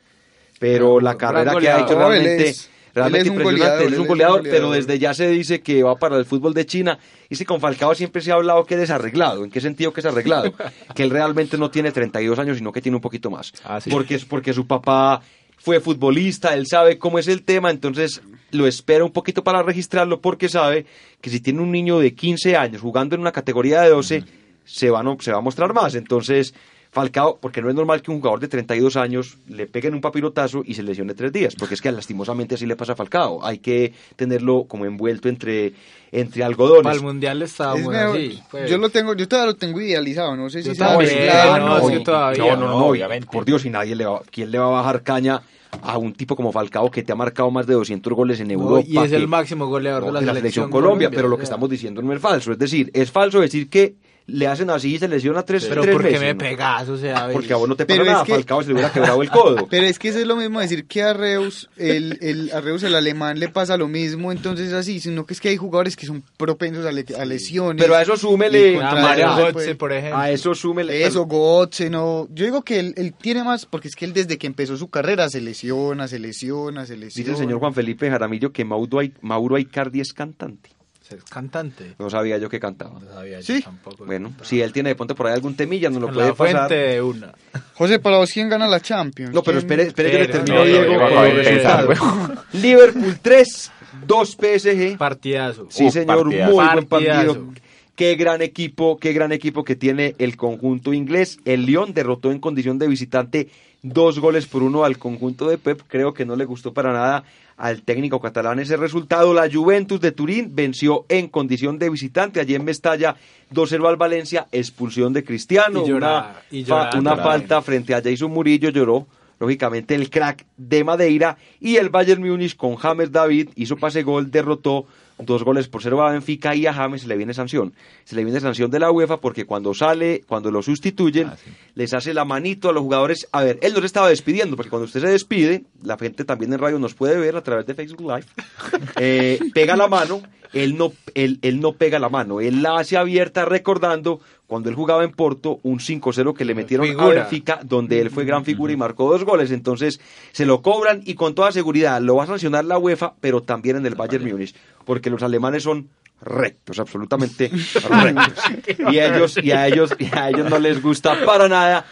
Pero 0.59 1.01
la 1.01 1.17
carrera 1.17 1.55
que 1.59 1.69
ha 1.69 1.81
hecho 1.81 1.99
realmente, 1.99 2.49
es- 2.51 2.71
realmente 2.95 3.21
él 3.21 3.27
es 3.27 3.31
un 3.31 3.37
impresionante. 3.41 3.65
goleador, 3.65 3.87
Él 3.87 3.93
es 3.95 3.99
un 3.99 4.07
goleador, 4.07 4.43
pero 4.43 4.71
desde 4.71 4.99
ya 4.99 5.15
se 5.15 5.29
dice 5.29 5.61
que 5.61 5.83
va 5.83 5.97
para 5.97 6.17
el 6.19 6.25
fútbol 6.25 6.55
de 6.55 6.67
China. 6.67 6.99
Y 7.29 7.35
si 7.37 7.45
con 7.45 7.59
Falcao 7.61 7.95
siempre 7.95 8.23
se 8.23 8.31
ha 8.31 8.35
hablado 8.35 8.65
que 8.65 8.75
es 8.75 8.81
desarreglado. 8.81 9.43
¿En 9.45 9.51
qué 9.51 9.61
sentido 9.61 9.93
que 9.93 10.01
es 10.01 10.07
arreglado? 10.07 10.53
que 10.95 11.03
él 11.03 11.11
realmente 11.11 11.57
no 11.59 11.71
tiene 11.71 11.91
32 11.91 12.39
años, 12.39 12.59
sino 12.59 12.71
que 12.71 12.81
tiene 12.83 12.97
un 12.97 13.03
poquito 13.03 13.31
más. 13.31 13.53
Ah, 13.65 13.81
sí. 13.81 13.91
Porque 13.91 14.15
es 14.17 14.25
porque 14.25 14.53
su 14.53 14.67
papá 14.67 15.23
fue 15.63 15.81
futbolista, 15.81 16.55
él 16.55 16.67
sabe 16.67 16.99
cómo 16.99 17.19
es 17.21 17.29
el 17.29 17.43
tema, 17.45 17.71
entonces 17.71 18.21
lo 18.51 18.67
espera 18.67 19.05
un 19.05 19.13
poquito 19.13 19.45
para 19.45 19.63
registrarlo 19.63 20.21
porque 20.21 20.49
sabe 20.49 20.87
que 21.21 21.31
si 21.31 21.39
tiene 21.41 21.61
un 21.61 21.71
niño 21.71 22.01
de 22.01 22.15
15 22.15 22.57
años 22.57 22.83
jugando 22.83 23.15
en 23.15 23.21
una 23.21 23.31
categoría 23.33 23.81
de 23.83 23.91
12, 23.91 24.25
se, 24.65 24.91
va, 24.91 25.01
a 25.01 25.03
no- 25.05 25.17
se 25.21 25.31
va 25.31 25.39
a 25.39 25.43
mostrar 25.43 25.73
más. 25.73 25.95
Entonces, 25.95 26.53
Falcao, 26.93 27.39
porque 27.41 27.63
no 27.63 27.71
es 27.71 27.75
normal 27.75 28.03
que 28.03 28.11
un 28.11 28.19
jugador 28.19 28.39
de 28.39 28.49
32 28.49 28.97
años 28.97 29.39
le 29.49 29.67
peguen 29.67 29.95
un 29.95 30.03
papirotazo 30.03 30.63
y 30.63 30.75
se 30.75 30.83
lesione 30.83 31.15
tres 31.15 31.33
días, 31.33 31.55
porque 31.59 31.73
es 31.75 31.81
que 31.81 31.91
lastimosamente 31.91 32.55
así 32.57 32.67
le 32.67 32.77
pasa 32.77 32.93
a 32.93 32.97
Falcao. 32.97 33.43
Hay 33.43 33.61
que 33.61 33.95
tenerlo 34.15 34.65
como 34.69 34.85
envuelto 34.85 35.31
entre, 35.31 35.73
entre 36.13 36.45
algodones. 36.45 36.83
Para 36.83 36.97
el 36.97 37.03
mundial 37.03 37.41
Es 37.41 37.53
estábamos 37.53 37.89
mejor- 37.89 38.17
así. 38.19 38.39
pues. 38.51 38.71
Yo 38.71 38.77
lo 38.77 38.91
tengo, 38.91 39.15
yo 39.15 39.27
todavía 39.27 39.53
lo 39.53 39.57
tengo 39.57 39.81
idealizado, 39.81 40.37
no 40.37 40.51
sé 40.51 40.63
si 40.63 40.75
sea 40.75 40.89
también, 40.89 41.15
mezclado, 41.17 41.59
no, 41.61 41.79
no, 41.79 41.91
es. 42.31 42.39
No, 42.59 42.87
obviamente. 42.87 43.27
Por 43.33 43.47
Dios, 43.47 43.65
y 43.65 43.71
nadie 43.71 43.97
le 43.97 44.05
va, 44.05 44.21
¿quién 44.31 44.51
le 44.51 44.59
va 44.59 44.67
a 44.67 44.83
bajar 44.83 45.03
caña 45.03 45.41
a 45.81 45.97
un 45.97 46.13
tipo 46.13 46.37
como 46.37 46.53
Falcao 46.53 46.91
que 46.91 47.03
te 47.03 47.13
ha 47.13 47.17
marcado 47.17 47.51
más 47.51 47.67
de 47.67 47.73
200 47.73 48.13
goles 48.13 48.39
en 48.41 48.49
No, 48.49 48.53
Europa? 48.53 48.85
y 48.87 48.99
es 48.99 49.13
el 49.13 49.29
máximo 49.29 49.67
goleador 49.67 50.13
no, 50.13 50.21
de 50.21 50.27
la, 50.27 50.35
selección 50.35 50.69
Colombia, 50.71 51.09
pero 51.11 51.29
lo 51.29 51.39
que 51.39 51.45
estamos 51.45 51.71
diciendo 51.71 52.03
no 52.03 52.13
es 52.13 52.21
falso. 52.21 52.53
Es 52.53 52.59
decir, 52.59 52.91
es 52.93 53.11
falso 53.11 53.41
decir 53.41 53.71
que 53.71 53.95
le 54.27 54.47
hacen 54.47 54.71
así 54.71 54.95
y 54.95 54.99
se 54.99 55.09
lesiona 55.09 55.43
tres, 55.43 55.65
Pero 55.67 55.83
tres 55.83 55.95
¿por 55.95 56.03
qué 56.05 56.11
meses, 56.13 56.21
me 56.27 56.33
¿no? 56.35 56.39
pegas? 56.39 56.89
O 56.89 56.97
sea, 56.97 57.29
Porque 57.33 57.53
a 57.53 57.57
vos 57.57 57.69
no 57.69 57.75
te 57.77 57.85
Pero 57.87 58.01
pasa 58.05 58.11
es 58.11 58.13
nada, 58.15 58.25
que- 58.25 58.33
Falcao 58.35 58.63
se 58.63 58.69
le 58.69 58.75
hubiera 58.75 58.93
quebrado 58.93 59.23
el 59.23 59.31
codo. 59.31 59.67
Pero 59.71 59.87
es 59.87 59.99
que 59.99 60.09
eso 60.09 60.19
es 60.21 60.27
lo 60.27 60.37
mismo 60.37 60.61
decir 60.61 60.87
que 60.87 61.03
a 61.03 61.13
Reus, 61.13 61.69
el, 61.77 62.19
el, 62.23 62.51
a 62.53 62.61
Reus 62.61 62.83
el 62.85 62.95
alemán 62.95 63.39
le 63.41 63.49
pasa 63.49 63.77
lo 63.77 63.89
mismo, 63.89 64.31
entonces 64.33 64.73
así, 64.73 65.01
sino 65.01 65.27
que 65.27 65.35
es 65.35 65.41
que 65.41 65.49
hay 65.51 65.57
jugadores 65.57 65.97
que 65.97 66.07
son 66.07 66.23
propensos 66.37 66.87
a, 66.87 66.93
le- 66.93 67.05
a 67.19 67.25
lesiones. 67.25 67.83
Pero 67.83 67.97
a 67.97 68.03
eso 68.03 68.17
súmele, 68.17 68.81
a 68.83 68.95
Mario 68.95 69.29
Götze, 69.37 69.53
puede- 69.53 69.75
por 69.75 69.93
ejemplo. 69.93 70.19
a 70.19 70.31
eso 70.31 70.55
súmele. 70.55 71.05
Eso, 71.05 71.27
Götze, 71.27 71.91
no. 71.91 72.29
Yo 72.33 72.45
digo 72.45 72.63
que 72.63 72.79
él, 72.79 72.95
él 72.97 73.15
tiene 73.21 73.43
más, 73.45 73.67
porque 73.67 73.89
es 73.89 73.97
que 73.97 74.05
él 74.05 74.13
desde 74.13 74.39
que 74.39 74.47
empezó 74.47 74.77
su 74.77 74.89
carrera 74.89 75.29
se 75.29 75.41
lesiona, 75.41 76.07
se 76.09 76.19
lesiona, 76.19 76.87
se 76.87 76.97
lesiona. 76.97 77.17
Dice 77.27 77.31
el 77.33 77.37
señor 77.37 77.59
Juan 77.59 77.75
Felipe 77.75 78.09
Jaramillo 78.09 78.53
que 78.53 78.65
Mauro, 78.65 79.01
Mauro 79.21 79.59
Icardi 79.59 80.01
es 80.01 80.13
cantante. 80.13 80.71
Es 81.17 81.25
cantante. 81.25 81.95
No 81.99 82.09
sabía 82.11 82.39
yo 82.39 82.49
que 82.49 82.59
cantaba. 82.61 82.99
No 83.01 83.13
sabía 83.13 83.41
yo 83.41 83.55
Sí. 83.55 83.63
tampoco. 83.63 84.05
Bueno, 84.05 84.33
si 84.43 84.61
él 84.61 84.73
tiene 84.73 84.91
de 84.91 84.95
pronto 84.95 85.15
por 85.15 85.27
ahí 85.27 85.35
algún 85.35 85.55
temilla, 85.57 85.91
no 85.91 86.01
lo 86.01 86.13
puede 86.13 86.29
la 86.29 86.35
fuente 86.35 86.57
pasar. 86.59 86.71
de 86.71 87.03
una. 87.03 87.33
José, 87.75 87.99
para 87.99 88.19
vos, 88.19 88.31
¿quién 88.33 88.49
gana 88.49 88.67
la 88.67 88.81
Champions? 88.81 89.33
No, 89.35 89.43
pero 89.43 89.59
¿Quién- 89.59 89.71
espere, 89.71 89.83
espere 89.89 90.11
que 90.11 90.19
le 90.19 90.27
termino, 90.29 90.63
espere, 90.65 90.89
Diego, 90.89 91.09
con 91.09 91.25
resultados. 91.37 91.91
espere. 91.93 92.63
Liverpool 92.63 93.19
3, 93.23 93.73
2 94.07 94.37
PSG. 94.37 94.97
Partidazo. 94.99 95.67
Sí, 95.71 95.91
señor, 95.91 96.07
partidazo. 96.25 96.53
muy 96.53 96.65
buen 96.65 96.87
Partidazo. 96.87 97.27
partido. 97.35 97.53
Qué 97.95 98.15
gran 98.17 98.41
equipo, 98.41 98.97
qué 98.99 99.13
gran 99.13 99.33
equipo 99.33 99.65
que 99.65 99.77
tiene 99.77 100.15
el 100.19 100.37
conjunto 100.37 100.95
inglés. 100.95 101.39
El 101.45 101.67
Lyon 101.67 101.93
derrotó 101.93 102.33
en 102.33 102.41
condición 102.41 102.79
de 102.79 102.89
visitante 102.89 103.49
dos 103.83 104.19
goles 104.19 104.47
por 104.47 104.63
uno 104.63 104.85
al 104.85 104.97
conjunto 104.97 105.47
de 105.49 105.59
Pep. 105.59 105.83
Creo 105.89 106.15
que 106.15 106.25
no 106.25 106.35
le 106.35 106.47
gustó 106.47 106.73
para 106.73 106.93
nada 106.93 107.25
al 107.57 107.83
técnico 107.83 108.21
catalán 108.21 108.59
ese 108.59 108.77
resultado. 108.77 109.35
La 109.35 109.51
Juventus 109.51 110.01
de 110.01 110.13
Turín 110.13 110.55
venció 110.55 111.07
en 111.09 111.29
condición 111.29 111.79
de 111.79 111.91
visitante. 111.91 112.41
Allí 112.41 112.55
en 112.55 112.65
Mestalla 112.65 113.17
2-0 113.53 113.89
al 113.89 113.97
Valencia, 113.97 114.49
expulsión 114.53 115.13
de 115.13 115.25
Cristiano. 115.25 115.85
Y 115.87 115.93
una 115.93 116.43
y 116.51 116.65
una 116.71 117.17
falta 117.17 117.63
frente 117.63 117.95
a 117.95 118.03
Jason 118.03 118.31
Murillo 118.31 118.71
lloró. 118.71 119.07
Lógicamente 119.39 119.97
el 119.97 120.09
crack 120.09 120.47
de 120.57 120.85
Madeira 120.85 121.37
y 121.59 121.75
el 121.75 121.89
Bayern 121.89 122.23
Múnich 122.23 122.55
con 122.57 122.77
James 122.77 123.11
David 123.11 123.49
hizo 123.57 123.77
pase 123.77 124.05
gol, 124.05 124.31
derrotó 124.31 124.87
dos 125.19 125.45
goles 125.45 125.69
por 125.69 125.83
cero 125.83 126.03
a 126.03 126.13
Benfica 126.13 126.55
y 126.55 126.67
a 126.67 126.75
James 126.75 127.03
se 127.03 127.09
le 127.09 127.17
viene 127.17 127.35
sanción. 127.35 127.73
Se 128.05 128.17
le 128.17 128.25
viene 128.25 128.41
sanción 128.41 128.71
de 128.71 128.79
la 128.79 128.91
UEFA 128.91 129.19
porque 129.21 129.45
cuando 129.45 129.75
sale, 129.75 130.23
cuando 130.27 130.51
lo 130.51 130.63
sustituyen, 130.63 131.29
Ah, 131.29 131.37
sí. 131.43 131.51
les 131.75 131.95
hace 131.95 132.13
la 132.15 132.25
manito 132.25 132.69
a 132.69 132.73
los 132.73 132.83
jugadores. 132.83 133.29
A 133.33 133.43
ver, 133.45 133.59
él 133.63 133.73
no 133.75 133.81
se 133.81 133.87
estaba 133.87 134.09
despidiendo 134.09 134.57
porque 134.57 134.71
cuando 134.71 134.87
usted 134.87 135.01
se 135.01 135.09
despide, 135.09 135.65
la 135.83 135.97
gente 135.99 136.25
también 136.25 136.53
en 136.53 136.59
radio 136.59 136.79
nos 136.79 136.95
puede 136.95 137.17
ver 137.19 137.37
a 137.37 137.43
través 137.43 137.67
de 137.67 137.75
Facebook 137.75 138.03
Live, 138.11 138.27
eh, 138.97 139.39
pega 139.55 139.77
la 139.77 139.89
mano, 139.89 140.23
él 140.53 140.77
no, 140.77 140.93
él, 141.15 141.39
él 141.43 141.61
no 141.61 141.73
pega 141.73 141.99
la 141.99 142.09
mano, 142.09 142.41
él 142.41 142.63
la 142.63 142.79
hace 142.79 142.97
abierta 142.97 143.45
recordando 143.45 144.21
cuando 144.53 144.69
él 144.69 144.75
jugaba 144.75 145.03
en 145.03 145.13
Porto 145.13 145.61
un 145.63 145.79
5-0 145.79 146.35
que 146.37 146.45
le 146.45 146.55
metieron 146.55 146.85
a 146.85 146.91
Figura. 146.91 147.23
Benfica, 147.23 147.61
donde 147.65 148.03
él 148.03 148.11
fue 148.11 148.27
gran 148.27 148.45
figura 148.45 148.71
y 148.71 148.77
marcó 148.77 149.11
dos 149.11 149.25
goles. 149.25 149.51
Entonces 149.51 149.99
se 150.33 150.45
lo 150.45 150.61
cobran 150.61 151.01
y 151.07 151.15
con 151.15 151.35
toda 151.35 151.53
seguridad 151.53 152.03
lo 152.03 152.17
va 152.17 152.25
a 152.25 152.27
sancionar 152.27 152.67
la 152.67 152.77
UEFA, 152.77 153.15
pero 153.19 153.41
también 153.43 153.77
en 153.77 153.87
el 153.87 153.95
Bayern 153.95 154.31
Múnich, 154.31 154.55
porque 154.85 155.09
los 155.09 155.23
alemanes 155.23 155.63
son 155.63 155.89
rectos, 156.21 156.79
absolutamente 156.79 157.51
rectos. 157.89 158.45
Y 158.93 158.99
a 158.99 159.17
ellos, 159.17 159.39
y 159.43 159.53
a 159.53 159.67
ellos, 159.69 159.97
y 159.99 160.15
a 160.15 160.29
ellos 160.29 160.51
no 160.51 160.59
les 160.59 160.83
gusta 160.83 161.25
para 161.25 161.49
nada 161.49 161.87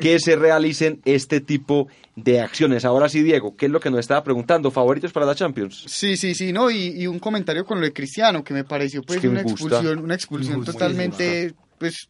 que 0.00 0.18
se 0.18 0.36
realicen 0.36 1.02
este 1.04 1.42
tipo 1.42 1.88
de 2.14 2.40
acciones. 2.40 2.86
Ahora 2.86 3.10
sí, 3.10 3.22
Diego, 3.22 3.56
¿qué 3.56 3.66
es 3.66 3.72
lo 3.72 3.78
que 3.78 3.90
nos 3.90 4.00
estaba 4.00 4.24
preguntando? 4.24 4.70
¿Favoritos 4.70 5.12
para 5.12 5.26
la 5.26 5.34
Champions? 5.34 5.84
Sí, 5.86 6.16
sí, 6.16 6.34
sí, 6.34 6.50
no, 6.50 6.70
y, 6.70 6.94
y 6.98 7.06
un 7.06 7.18
comentario 7.18 7.66
con 7.66 7.78
lo 7.78 7.84
de 7.84 7.92
Cristiano 7.92 8.42
que 8.42 8.54
me 8.54 8.64
pareció 8.64 9.02
pues 9.02 9.16
Es 9.16 9.22
que 9.22 9.28
una 9.28 9.42
expulsión, 9.42 9.98
una 9.98 10.14
expulsión 10.14 10.64
totalmente, 10.64 11.54
pues, 11.78 12.08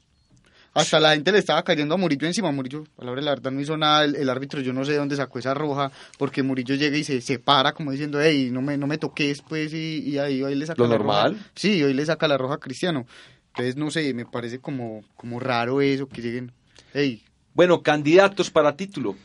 Hasta 0.75 1.01
la 1.01 1.15
gente 1.15 1.33
le 1.33 1.39
estaba 1.39 1.63
cayendo 1.63 1.95
a 1.95 1.97
Murillo 1.99 2.27
encima. 2.27 2.53
Murillo, 2.53 2.85
a 2.99 3.05
la 3.07 3.11
hora 3.13 3.23
la 3.23 3.31
verdad, 3.31 3.51
no 3.51 3.61
hizo 3.63 3.77
nada. 3.79 4.05
El, 4.05 4.15
el 4.17 4.29
árbitro, 4.29 4.61
yo 4.61 4.75
no 4.75 4.85
sé 4.85 4.93
de 4.93 4.99
dónde 4.99 5.17
sacó 5.17 5.39
esa 5.39 5.55
roja, 5.55 5.91
porque 6.19 6.43
Murillo 6.43 6.75
llega 6.75 6.99
y 6.99 7.05
se 7.05 7.21
separa, 7.23 7.73
como 7.73 7.93
diciendo, 7.93 8.21
hey, 8.21 8.51
no 8.53 8.61
me, 8.61 8.77
no 8.77 8.87
me 8.87 8.99
toques, 8.99 9.41
pues, 9.41 9.73
y, 9.73 10.01
y 10.07 10.19
ahí, 10.19 10.43
ahí 10.45 10.55
le 10.55 10.67
saca 10.67 10.83
Lo 10.83 10.89
la 10.89 10.99
normal. 10.99 11.33
roja. 11.33 11.45
Sí, 11.55 11.83
hoy 11.83 11.95
le 11.95 12.05
saca 12.05 12.29
la 12.29 12.37
roja 12.37 12.57
a 12.57 12.59
Cristiano. 12.59 13.07
Entonces, 13.49 13.77
no 13.77 13.91
sé, 13.91 14.13
me 14.13 14.27
parece 14.27 14.59
como, 14.59 15.03
como 15.17 15.41
raro 15.41 15.81
eso, 15.81 16.07
que 16.09 16.21
lleguen, 16.21 16.53
hey, 16.93 17.23
Bueno, 17.55 17.83
candidatos 17.83 18.51
para 18.51 18.77
título. 18.77 19.17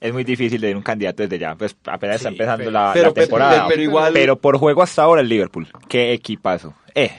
Es 0.00 0.12
muy 0.12 0.24
difícil 0.24 0.60
de 0.60 0.68
ir 0.70 0.76
un 0.76 0.82
candidato 0.82 1.22
desde 1.22 1.38
ya, 1.38 1.54
pues 1.54 1.74
apenas 1.86 2.16
está 2.16 2.28
empezando 2.28 2.58
pero- 2.64 2.70
la, 2.72 2.90
pero- 2.92 3.08
la 3.08 3.14
temporada. 3.14 3.50
pero- 3.52 3.68
pero 3.68 3.82
igual- 3.82 4.12
Pero 4.12 4.38
por 4.38 4.58
juego 4.58 4.82
hasta 4.82 5.02
ahora 5.02 5.22
el 5.22 5.28
Liverpool. 5.28 5.66
Qué 5.88 6.12
equipazo. 6.12 6.74
Eh, 6.94 7.10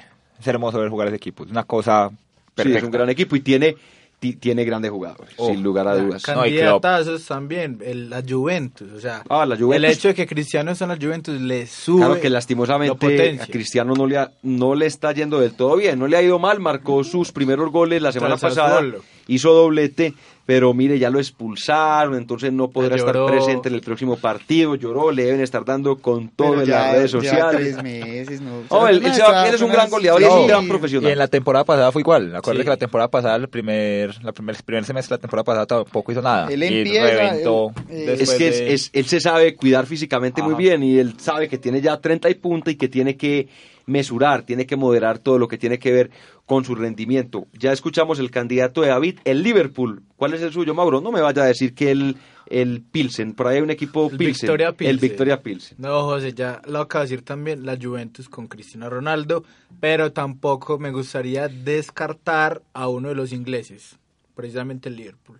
es 0.43 0.47
hermoso 0.47 0.79
ver 0.79 0.89
jugar 0.89 1.07
ese 1.07 1.17
equipo. 1.17 1.43
Es 1.45 1.51
una 1.51 1.63
cosa 1.63 2.09
Sí, 2.11 2.15
perfecta. 2.55 2.77
es 2.79 2.83
un 2.85 2.91
gran 2.91 3.09
equipo 3.09 3.35
y 3.35 3.39
tiene, 3.39 3.75
ti- 4.19 4.33
tiene 4.35 4.63
grandes 4.63 4.91
jugadores, 4.91 5.33
Oh, 5.37 5.47
sin 5.47 5.63
lugar 5.63 5.87
a 5.87 5.95
dudas. 5.97 6.23
No. 6.27 6.35
Candidatazos 6.35 7.25
también, 7.25 7.79
el- 7.83 8.09
la 8.09 8.21
Juventus, 8.27 8.91
o 8.93 8.99
sea, 8.99 9.23
Ah, 9.29 9.45
la 9.45 9.57
Juventus. 9.57 9.75
el 9.75 9.85
hecho 9.85 10.07
de 10.09 10.13
que 10.13 10.27
Cristiano 10.27 10.71
está 10.71 10.85
en 10.85 10.89
la 10.91 10.97
Juventus 10.97 11.41
le 11.41 11.65
sube. 11.67 11.97
Claro 12.05 12.21
que 12.21 12.29
lastimosamente 12.29 13.39
a 13.41 13.47
Cristiano 13.47 13.93
no 13.95 14.05
le, 14.07 14.17
ha- 14.17 14.31
no 14.43 14.75
le 14.75 14.85
está 14.85 15.11
yendo 15.13 15.39
del 15.39 15.53
todo 15.55 15.75
bien, 15.77 15.97
no 15.99 16.07
le 16.07 16.15
ha 16.17 16.21
ido 16.21 16.39
mal, 16.39 16.59
marcó 16.59 17.03
sus 17.03 17.31
primeros 17.31 17.71
goles 17.71 18.01
la 18.01 18.11
semana 18.11 18.37
pasada, 18.37 18.81
hizo 19.27 19.53
doblete, 19.53 20.13
pero 20.45 20.73
mire, 20.73 20.99
ya 20.99 21.09
lo 21.09 21.19
expulsaron, 21.19 22.15
entonces 22.15 22.51
no 22.51 22.69
podrá 22.69 22.95
estar 22.95 23.15
presente 23.25 23.69
en 23.69 23.75
el 23.75 23.81
próximo 23.81 24.17
partido, 24.17 24.75
lloró, 24.75 25.11
le 25.11 25.23
deben 25.25 25.41
estar 25.41 25.63
dando 25.63 25.95
con 25.97 26.29
todo 26.29 26.49
pero 26.51 26.61
en 26.61 26.67
ya- 26.67 26.79
las 26.87 26.91
redes 26.95 27.11
ya 27.11 27.17
sociales. 27.19 27.61
tres 27.75 27.83
meses, 27.83 28.41
no. 28.41 28.51
Oh, 28.69 28.87
él- 28.87 29.01
él 29.05 29.13
se 29.13 29.21
va- 29.21 29.47
él 29.47 29.55
es 29.55 29.61
un 29.61 29.71
gran 29.71 29.89
goleador 29.89 30.21
y 30.21 30.25
es 30.25 30.31
un 30.31 30.47
gran 30.47 30.65
Y 30.65 30.67
profesional. 30.67 31.11
en 31.11 31.17
la 31.17 31.27
temporada 31.27 31.63
pasada 31.63 31.91
fue 31.91 32.01
igual. 32.01 32.35
Acuérdate 32.35 32.57
Sí. 32.61 32.63
que 32.65 32.69
la 32.69 32.77
temporada 32.77 33.07
pasada, 33.09 33.35
el 33.37 33.47
primer, 33.47 34.21
la 34.23 34.31
primer, 34.33 34.55
el 34.57 34.63
primer 34.63 34.83
semestre 34.85 35.13
de 35.15 35.17
la 35.17 35.21
temporada 35.21 35.43
pasada 35.45 35.65
tampoco 35.65 36.11
hizo 36.11 36.21
nada. 36.21 36.47
Él 36.51 36.61
y 36.63 36.77
empieza, 36.79 37.05
reventó 37.07 37.71
él- 37.89 38.09
eh, 38.09 38.17
Es 38.19 38.31
que 38.33 38.47
es- 38.49 38.59
de- 38.59 38.73
es- 38.73 38.89
él 38.93 39.05
se 39.05 39.19
sabe 39.21 39.55
cuidar 39.55 39.85
físicamente 39.85 40.41
muy 40.43 40.55
bien 40.55 40.83
y 40.83 40.97
él 40.99 41.13
sabe 41.19 41.47
que 41.47 41.57
tiene 41.57 41.79
ya 41.81 41.97
30 42.01 42.29
y 42.29 42.35
punta 42.35 42.69
y 42.71 42.75
que 42.75 42.89
tiene 42.89 43.15
que 43.15 43.47
mesurar, 43.85 44.43
tiene 44.43 44.65
que 44.65 44.75
moderar 44.75 45.19
todo 45.19 45.37
lo 45.37 45.47
que 45.47 45.57
tiene 45.57 45.79
que 45.79 45.91
ver 45.91 46.11
con 46.45 46.65
su 46.65 46.75
rendimiento. 46.75 47.47
Ya 47.53 47.71
escuchamos 47.71 48.19
el 48.19 48.31
candidato 48.31 48.81
de 48.81 48.89
David, 48.89 49.19
el 49.25 49.43
Liverpool. 49.43 50.03
¿Cuál 50.17 50.33
es 50.33 50.41
el 50.41 50.51
suyo, 50.51 50.73
Mauro? 50.73 51.01
No 51.01 51.11
me 51.11 51.21
vaya 51.21 51.43
a 51.43 51.47
decir 51.47 51.73
que 51.73 51.91
el, 51.91 52.17
el 52.47 52.81
Pilsen, 52.81 53.33
por 53.33 53.47
ahí 53.47 53.57
hay 53.57 53.61
un 53.61 53.71
equipo 53.71 54.09
El 54.09 54.17
Pilsen. 54.17 54.47
Victoria 54.47 54.67
El 54.69 54.75
Pilsen. 54.75 54.99
Victoria 54.99 55.41
Pilsen. 55.41 55.77
No, 55.79 56.03
José, 56.03 56.33
ya 56.33 56.61
lo 56.65 56.79
acabo 56.79 57.03
de 57.03 57.09
decir 57.09 57.25
también, 57.25 57.65
la 57.65 57.77
Juventus 57.81 58.29
con 58.29 58.47
Cristiano 58.47 58.89
Ronaldo, 58.89 59.43
pero 59.79 60.11
tampoco 60.11 60.77
me 60.77 60.91
gustaría 60.91 61.47
descartar 61.47 62.61
a 62.73 62.87
uno 62.87 63.09
de 63.09 63.15
los 63.15 63.33
ingleses, 63.33 63.97
precisamente 64.35 64.89
el 64.89 64.95
Liverpool. 64.95 65.39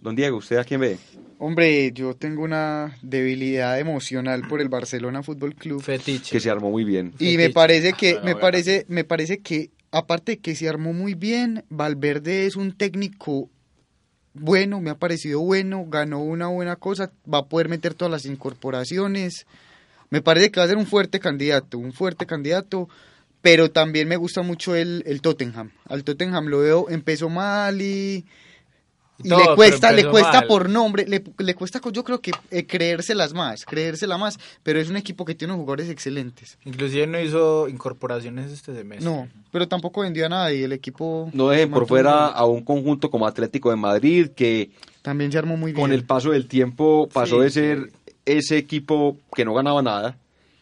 Don 0.00 0.14
Diego, 0.14 0.36
¿usted 0.36 0.56
a 0.56 0.64
quién 0.64 0.80
ve? 0.80 0.98
Hombre, 1.38 1.92
yo 1.92 2.14
tengo 2.14 2.42
una 2.42 2.96
debilidad 3.02 3.78
emocional 3.78 4.42
por 4.48 4.60
el 4.60 4.68
Barcelona 4.68 5.22
Fútbol 5.22 5.54
Club. 5.54 5.82
Fetiche. 5.82 6.32
Que 6.32 6.40
se 6.40 6.50
armó 6.50 6.70
muy 6.70 6.84
bien. 6.84 7.12
Y 7.18 7.36
me 7.36 7.50
parece 7.50 7.92
que, 7.92 8.12
Bueno, 8.12 8.24
me 8.24 8.32
bueno. 8.32 8.40
parece, 8.40 8.86
me 8.88 9.04
parece 9.04 9.38
que, 9.38 9.70
aparte 9.90 10.32
de 10.32 10.38
que 10.38 10.54
se 10.54 10.68
armó 10.68 10.92
muy 10.92 11.14
bien, 11.14 11.64
Valverde 11.68 12.46
es 12.46 12.56
un 12.56 12.72
técnico 12.76 13.50
bueno, 14.34 14.80
me 14.80 14.90
ha 14.90 14.94
parecido 14.94 15.40
bueno, 15.40 15.84
ganó 15.88 16.20
una 16.20 16.46
buena 16.46 16.76
cosa, 16.76 17.10
va 17.32 17.38
a 17.38 17.46
poder 17.46 17.68
meter 17.68 17.94
todas 17.94 18.12
las 18.12 18.24
incorporaciones. 18.24 19.46
Me 20.10 20.22
parece 20.22 20.50
que 20.50 20.60
va 20.60 20.64
a 20.64 20.68
ser 20.68 20.76
un 20.76 20.86
fuerte 20.86 21.18
candidato, 21.18 21.78
un 21.78 21.92
fuerte 21.92 22.24
candidato, 22.24 22.88
pero 23.42 23.70
también 23.70 24.06
me 24.06 24.16
gusta 24.16 24.42
mucho 24.42 24.76
el, 24.76 25.02
el 25.06 25.20
Tottenham. 25.22 25.70
Al 25.86 26.04
Tottenham 26.04 26.46
lo 26.46 26.60
veo, 26.60 26.88
empezó 26.88 27.28
mal 27.28 27.82
y, 27.82 28.24
y 29.22 29.28
Todo, 29.28 29.50
le 29.50 29.54
cuesta, 29.56 29.90
le 29.92 30.06
cuesta 30.08 30.32
mal. 30.32 30.46
por 30.46 30.68
nombre, 30.68 31.04
le, 31.08 31.22
le 31.38 31.54
cuesta, 31.54 31.80
yo 31.92 32.04
creo 32.04 32.20
que 32.20 32.30
eh, 32.50 32.66
creérselas 32.66 33.34
más, 33.34 33.64
creérselas 33.64 34.18
más, 34.18 34.38
pero 34.62 34.78
es 34.80 34.88
un 34.88 34.96
equipo 34.96 35.24
que 35.24 35.34
tiene 35.34 35.54
jugadores 35.54 35.88
excelentes. 35.90 36.56
Inclusive 36.64 37.06
no 37.06 37.20
hizo 37.20 37.68
incorporaciones 37.68 38.52
este 38.52 38.74
semestre. 38.74 39.04
No, 39.08 39.28
pero 39.50 39.66
tampoco 39.66 40.02
vendió 40.02 40.26
a 40.26 40.28
nadie. 40.28 40.64
El 40.64 40.72
equipo. 40.72 41.30
No 41.32 41.48
dejen 41.48 41.70
por 41.70 41.86
fuera 41.86 42.26
a 42.26 42.44
un 42.46 42.62
conjunto 42.62 43.10
como 43.10 43.26
Atlético 43.26 43.70
de 43.70 43.76
Madrid 43.76 44.28
que 44.36 44.70
También 45.02 45.32
se 45.32 45.38
armó 45.38 45.56
muy 45.56 45.72
bien. 45.72 45.82
con 45.82 45.92
el 45.92 46.04
paso 46.04 46.30
del 46.30 46.46
tiempo 46.46 47.08
pasó 47.12 47.36
Sí, 47.38 47.42
de 47.42 47.50
ser 47.50 47.92
ese 48.24 48.56
equipo 48.58 49.16
que 49.34 49.44
no 49.44 49.54
ganaba 49.54 49.82
nada, 49.82 50.16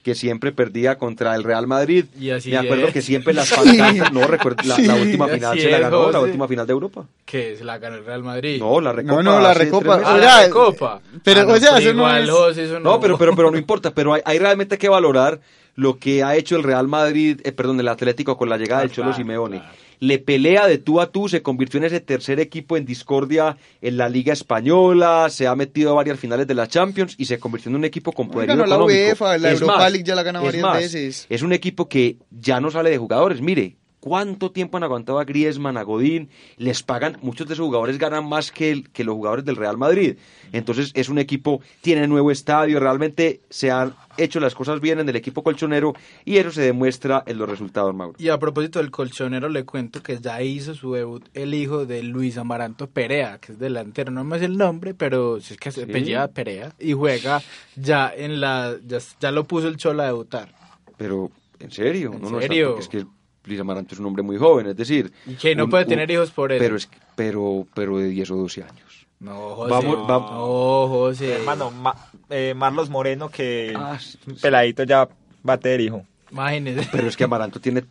que 0.07 0.15
siempre 0.15 0.53
perdía 0.53 0.99
contra 0.99 1.35
el 1.35 1.43
Real 1.43 1.67
Madrid. 1.67 2.05
Y 2.17 2.31
así 2.31 2.51
Me 2.51 2.59
acuerdo 2.59 2.87
es. 2.87 2.93
que 2.93 3.03
siempre 3.03 3.35
las 3.35 3.49
Sí. 3.49 3.57
pancartas, 3.57 4.13
no 4.13 4.25
recuerdo, 4.29 4.63
la, 4.65 4.95
última 4.95 5.27
final 5.27 5.59
se 5.59 5.69
la 5.69 5.77
es, 5.79 5.83
ganó, 5.83 6.13
la 6.13 6.21
última 6.21 6.47
final 6.47 6.65
de 6.65 6.73
Europa. 6.73 7.07
Que 7.25 7.57
se 7.57 7.65
la 7.65 7.79
ganó 7.79 7.97
el 7.97 8.05
Real 8.05 8.23
Madrid. 8.23 8.61
No, 8.61 8.81
la 8.81 8.93
recopa. 8.93 9.21
No, 9.21 9.33
no, 9.33 9.41
la 9.41 9.53
recopa. 9.53 10.01
Ah, 10.05 10.17
la 10.17 10.49
Copa. 10.49 11.01
pero, 11.25 11.41
Ah, 11.41 11.45
no, 11.47 11.53
o 11.55 11.57
sea, 11.59 11.71
eso 11.79 11.89
no 11.93 11.99
igual, 12.03 12.23
es- 12.23 12.31
José, 12.31 12.65
eso 12.67 12.79
No, 12.79 13.01
pero, 13.01 13.19
pero, 13.19 13.35
pero 13.35 13.51
no 13.51 13.59
importa, 13.59 13.91
pero 13.93 14.15
hay, 14.15 14.23
hay 14.25 14.39
realmente 14.39 14.79
que 14.79 14.89
valorar 14.89 15.41
lo 15.77 15.99
que 15.99 16.25
ha 16.25 16.35
hecho 16.35 16.57
el 16.57 16.63
Real 16.63 16.89
Madrid, 16.89 17.41
eh, 17.45 17.53
perdón, 17.53 17.79
el 17.79 17.89
Atlético 17.89 18.37
con 18.37 18.49
la 18.49 18.57
llegada 18.57 18.81
del 18.81 18.91
Cholo 18.91 19.13
Simeone. 19.13 19.63
Le 19.99 20.19
pelea 20.19 20.67
de 20.67 20.79
tú 20.79 21.01
a 21.01 21.11
tú, 21.11 21.29
se 21.29 21.43
convirtió 21.43 21.79
en 21.79 21.85
ese 21.85 22.01
tercer 22.01 22.39
equipo 22.41 22.77
en 22.77 22.85
discordia 22.85 23.57
en 23.81 23.97
la 23.97 24.09
Liga 24.09 24.33
Española, 24.33 25.29
se 25.31 25.47
ha 25.47 25.55
metido 25.55 25.91
a 25.91 25.95
varias 25.95 26.19
finales 26.19 26.47
de 26.47 26.55
la 26.55 26.67
Champions 26.67 27.15
y 27.17 27.25
se 27.25 27.39
convirtió 27.39 27.71
en 27.71 27.77
un 27.77 27.85
equipo 27.85 28.13
con 28.13 28.29
poderío 28.29 28.57
ganó 28.57 28.67
la 28.67 28.75
económico. 28.75 28.99
UEFA, 28.99 29.39
la 29.39 29.53
Es 29.53 29.61
Europa 29.61 29.79
más, 29.79 29.93
League 29.93 30.05
ya 30.05 30.15
la 30.15 30.23
varias 30.23 30.63
más, 30.63 30.79
veces. 30.79 31.27
Es 31.31 31.43
un 31.43 31.53
equipo 31.53 31.89
que 31.89 32.19
ya 32.31 32.61
no 32.61 32.71
sale 32.71 32.91
de 32.91 32.99
jugadores. 32.99 33.41
Mire, 33.41 33.77
¿cuánto 34.07 34.53
tiempo 34.53 34.77
han 34.77 34.85
aguantado 34.85 35.19
a 35.19 35.25
Griezmann, 35.25 35.77
a 35.77 35.83
Godín? 35.83 36.29
Les 36.59 36.85
pagan, 36.85 37.19
muchos 37.23 37.49
de 37.49 37.55
esos 37.55 37.67
jugadores 37.67 37.99
ganan 37.99 38.29
más 38.29 38.53
que, 38.53 38.71
el- 38.71 38.89
que 38.91 39.03
los 39.03 39.17
jugadores 39.17 39.45
del 39.45 39.57
Real 39.57 39.77
Madrid. 39.77 40.15
Entonces 40.53 40.93
es 40.95 41.09
un 41.09 41.19
equipo, 41.19 41.61
tiene 41.81 42.07
nuevo 42.07 42.31
estadio, 42.31 42.79
realmente 42.79 43.41
se 43.51 43.73
han 43.73 43.95
hecho 44.17 44.39
las 44.39 44.55
cosas 44.55 44.81
bien 44.81 45.01
en 45.01 45.09
el 45.09 45.17
equipo 45.17 45.43
colchonero 45.43 45.93
y 46.25 46.37
eso 46.37 46.53
se 46.53 46.63
demuestra 46.63 47.25
en 47.27 47.37
los 47.37 47.49
resultados, 47.49 47.93
Mauro. 47.97 48.15
Y 48.19 48.29
a 48.29 48.39
propósito 48.39 48.79
del 48.79 48.93
colchonero, 48.93 49.49
le 49.49 49.65
cuento 49.65 50.01
que 50.05 50.19
ya 50.21 50.41
hizo 50.41 50.73
su 50.77 50.93
debut 50.93 51.25
el 51.35 51.53
hijo 51.53 51.85
de 51.85 52.05
Luis 52.05 52.39
Amaranto 52.39 52.87
Perea, 52.87 53.39
que 53.39 53.53
es 53.53 53.59
delantero, 53.59 54.13
no 54.13 54.23
me 54.23 54.39
sé 54.39 54.45
el 54.45 54.57
nombre, 54.57 54.95
pero 54.95 55.41
si 55.41 55.55
es 55.55 55.59
que 55.59 55.73
se 55.73 55.83
apellida 55.83 56.29
Perea, 56.29 56.73
y 56.79 56.93
juega 56.93 57.43
ya 57.75 58.13
en 58.17 58.41
la, 58.41 58.77
ya, 58.87 58.99
ya 59.21 59.33
lo 59.33 59.43
puso 59.49 59.67
el 59.67 59.77
Cholo 59.79 60.05
a 60.05 60.07
debutar. 60.07 60.55
Pero, 60.97 61.33
¿en 61.59 61.73
serio? 61.73 62.13
¿En 62.15 62.23
no, 62.23 62.41
serio? 62.41 62.79
es 62.79 62.87
que 62.89 63.05
Luis 63.47 63.61
Amaranto 63.61 63.95
es 63.95 64.01
un 64.01 64.07
hombre 64.07 64.23
muy 64.23 64.37
joven, 64.37 64.67
es 64.67 64.77
decir... 64.77 65.13
Y 65.27 65.35
que 65.35 65.55
no 65.55 65.69
puede 65.69 65.85
tener 65.87 66.11
hijos 66.11 66.31
por 66.31 66.53
eso. 66.53 66.61
Pero, 66.63 66.77
es, 66.77 66.89
pero, 67.15 67.67
pero 67.75 67.99
de 67.99 68.09
10 68.09 68.31
o 68.33 68.37
12 68.37 68.63
años. 68.63 69.07
No, 69.21 69.35
José. 69.55 69.71
Vamos- 69.71 70.07
vamos- 70.09 70.31
No, 70.33 70.89
José. 70.89 71.35
Hermano, 71.37 71.71
Ma- 71.71 71.95
eh, 72.29 72.55
Marlos 72.57 72.91
Moreno, 72.91 73.29
que 73.31 73.73
Ah, 73.77 73.99
sí, 73.99 74.19
peladito 74.43 74.83
ya 74.83 75.09
va 75.49 75.55
a 75.55 75.59
tener 75.59 75.81
hijo. 75.81 76.05
Imagínese. 76.31 76.89
Pero 76.93 77.09
es 77.09 77.17
que 77.17 77.25
Amaranto 77.25 77.61
tiene... 77.61 77.83